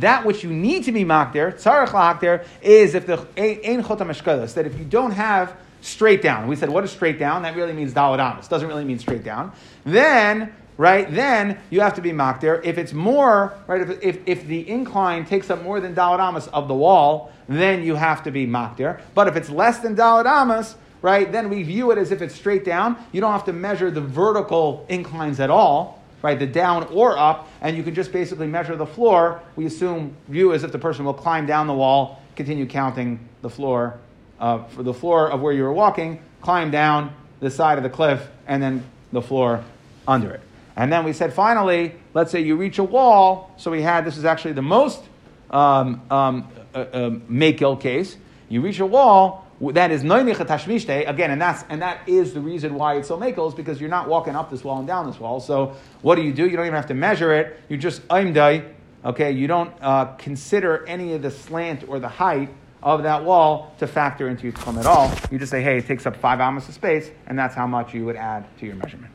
that 0.00 0.24
which 0.26 0.44
you 0.44 0.50
need 0.50 0.84
to 0.84 0.92
be 0.92 1.04
makdir 1.04 1.54
tzarich 1.54 1.88
lahakdir 1.88 2.44
is 2.62 2.94
if 2.94 3.06
the 3.06 3.18
ein 3.36 3.84
chut 3.84 3.98
hamishkalish 3.98 4.54
that 4.54 4.66
if 4.66 4.78
you 4.78 4.84
don't 4.84 5.12
have 5.12 5.56
straight 5.82 6.22
down 6.22 6.46
we 6.46 6.56
said 6.56 6.68
what 6.68 6.84
is 6.84 6.90
straight 6.90 7.18
down 7.18 7.42
that 7.42 7.56
really 7.56 7.72
means 7.72 7.92
daladamas 7.92 8.48
doesn't 8.48 8.68
really 8.68 8.84
mean 8.84 8.98
straight 8.98 9.24
down 9.24 9.52
then 9.84 10.52
right, 10.80 11.12
then 11.12 11.60
you 11.68 11.82
have 11.82 11.92
to 11.92 12.00
be 12.00 12.10
makdir. 12.10 12.64
If 12.64 12.78
it's 12.78 12.94
more, 12.94 13.52
right, 13.66 13.82
if, 13.82 14.02
if, 14.02 14.18
if 14.24 14.46
the 14.46 14.66
incline 14.66 15.26
takes 15.26 15.50
up 15.50 15.62
more 15.62 15.78
than 15.78 15.94
dalad 15.94 16.20
amas 16.20 16.46
of 16.48 16.68
the 16.68 16.74
wall, 16.74 17.32
then 17.50 17.82
you 17.82 17.96
have 17.96 18.22
to 18.24 18.30
be 18.30 18.46
makdir. 18.46 18.98
But 19.14 19.28
if 19.28 19.36
it's 19.36 19.50
less 19.50 19.80
than 19.80 19.94
dalad 19.94 20.24
amas, 20.24 20.76
right, 21.02 21.30
then 21.30 21.48
we 21.48 21.62
view 21.62 21.90
it 21.90 21.98
as 21.98 22.12
if 22.12 22.22
it's 22.22 22.34
straight 22.34 22.64
down. 22.64 22.96
You 23.12 23.20
don't 23.20 23.32
have 23.32 23.44
to 23.46 23.52
measure 23.52 23.90
the 23.90 24.00
vertical 24.00 24.84
inclines 24.88 25.40
at 25.40 25.50
all, 25.50 26.02
right, 26.22 26.38
the 26.38 26.46
down 26.46 26.84
or 26.92 27.16
up, 27.16 27.48
and 27.60 27.76
you 27.76 27.82
can 27.82 27.94
just 27.94 28.12
basically 28.12 28.46
measure 28.46 28.76
the 28.76 28.86
floor. 28.86 29.40
We 29.56 29.66
assume, 29.66 30.14
view 30.28 30.52
as 30.52 30.64
if 30.64 30.72
the 30.72 30.78
person 30.78 31.04
will 31.04 31.14
climb 31.14 31.46
down 31.46 31.66
the 31.66 31.74
wall, 31.74 32.20
continue 32.36 32.66
counting 32.66 33.28
the 33.42 33.50
floor, 33.50 33.98
uh, 34.38 34.64
for 34.64 34.82
the 34.82 34.94
floor 34.94 35.30
of 35.30 35.40
where 35.40 35.52
you 35.52 35.62
were 35.62 35.72
walking, 35.72 36.20
climb 36.40 36.70
down 36.70 37.14
the 37.40 37.50
side 37.50 37.78
of 37.78 37.84
the 37.84 37.90
cliff, 37.90 38.28
and 38.46 38.62
then 38.62 38.84
the 39.12 39.22
floor 39.22 39.64
under 40.06 40.30
it. 40.30 40.40
And 40.76 40.92
then 40.92 41.04
we 41.04 41.12
said, 41.12 41.32
finally, 41.32 41.94
let's 42.14 42.30
say 42.30 42.40
you 42.40 42.56
reach 42.56 42.78
a 42.78 42.84
wall. 42.84 43.52
So 43.56 43.70
we 43.70 43.82
had, 43.82 44.04
this 44.04 44.16
is 44.16 44.24
actually 44.24 44.52
the 44.52 44.62
most 44.62 45.02
um, 45.50 46.00
um, 46.10 46.48
uh, 46.74 46.78
uh, 46.78 47.10
makil 47.28 47.78
case. 47.78 48.16
You 48.48 48.62
reach 48.62 48.80
a 48.80 48.86
wall, 48.86 49.46
that 49.60 49.90
is 49.90 50.02
noinich 50.02 51.08
again, 51.08 51.30
and 51.30 51.40
that's 51.40 51.64
and 51.68 51.82
that 51.82 52.08
is 52.08 52.32
the 52.32 52.40
reason 52.40 52.74
why 52.74 52.96
it's 52.96 53.08
so 53.08 53.18
makil 53.18 53.46
is 53.48 53.54
because 53.54 53.80
you're 53.80 53.90
not 53.90 54.08
walking 54.08 54.34
up 54.34 54.50
this 54.50 54.64
wall 54.64 54.78
and 54.78 54.86
down 54.86 55.06
this 55.06 55.20
wall. 55.20 55.38
So 55.40 55.76
what 56.02 56.16
do 56.16 56.22
you 56.22 56.32
do? 56.32 56.48
You 56.48 56.56
don't 56.56 56.66
even 56.66 56.76
have 56.76 56.86
to 56.86 56.94
measure 56.94 57.34
it. 57.34 57.60
You 57.68 57.76
just 57.76 58.06
aimdai. 58.08 58.74
Okay, 59.04 59.32
you 59.32 59.46
don't 59.46 59.72
uh, 59.80 60.06
consider 60.16 60.86
any 60.86 61.14
of 61.14 61.22
the 61.22 61.30
slant 61.30 61.88
or 61.88 61.98
the 61.98 62.08
height 62.08 62.50
of 62.82 63.02
that 63.02 63.24
wall 63.24 63.74
to 63.78 63.86
factor 63.86 64.28
into 64.28 64.44
your 64.44 64.52
tchum 64.52 64.78
at 64.78 64.86
all. 64.86 65.12
You 65.30 65.38
just 65.38 65.50
say, 65.50 65.62
hey, 65.62 65.78
it 65.78 65.86
takes 65.86 66.06
up 66.06 66.16
five 66.16 66.40
amas 66.40 66.68
of 66.68 66.74
space, 66.74 67.10
and 67.26 67.38
that's 67.38 67.54
how 67.54 67.66
much 67.66 67.94
you 67.94 68.04
would 68.04 68.16
add 68.16 68.44
to 68.58 68.66
your 68.66 68.74
measurement. 68.76 69.12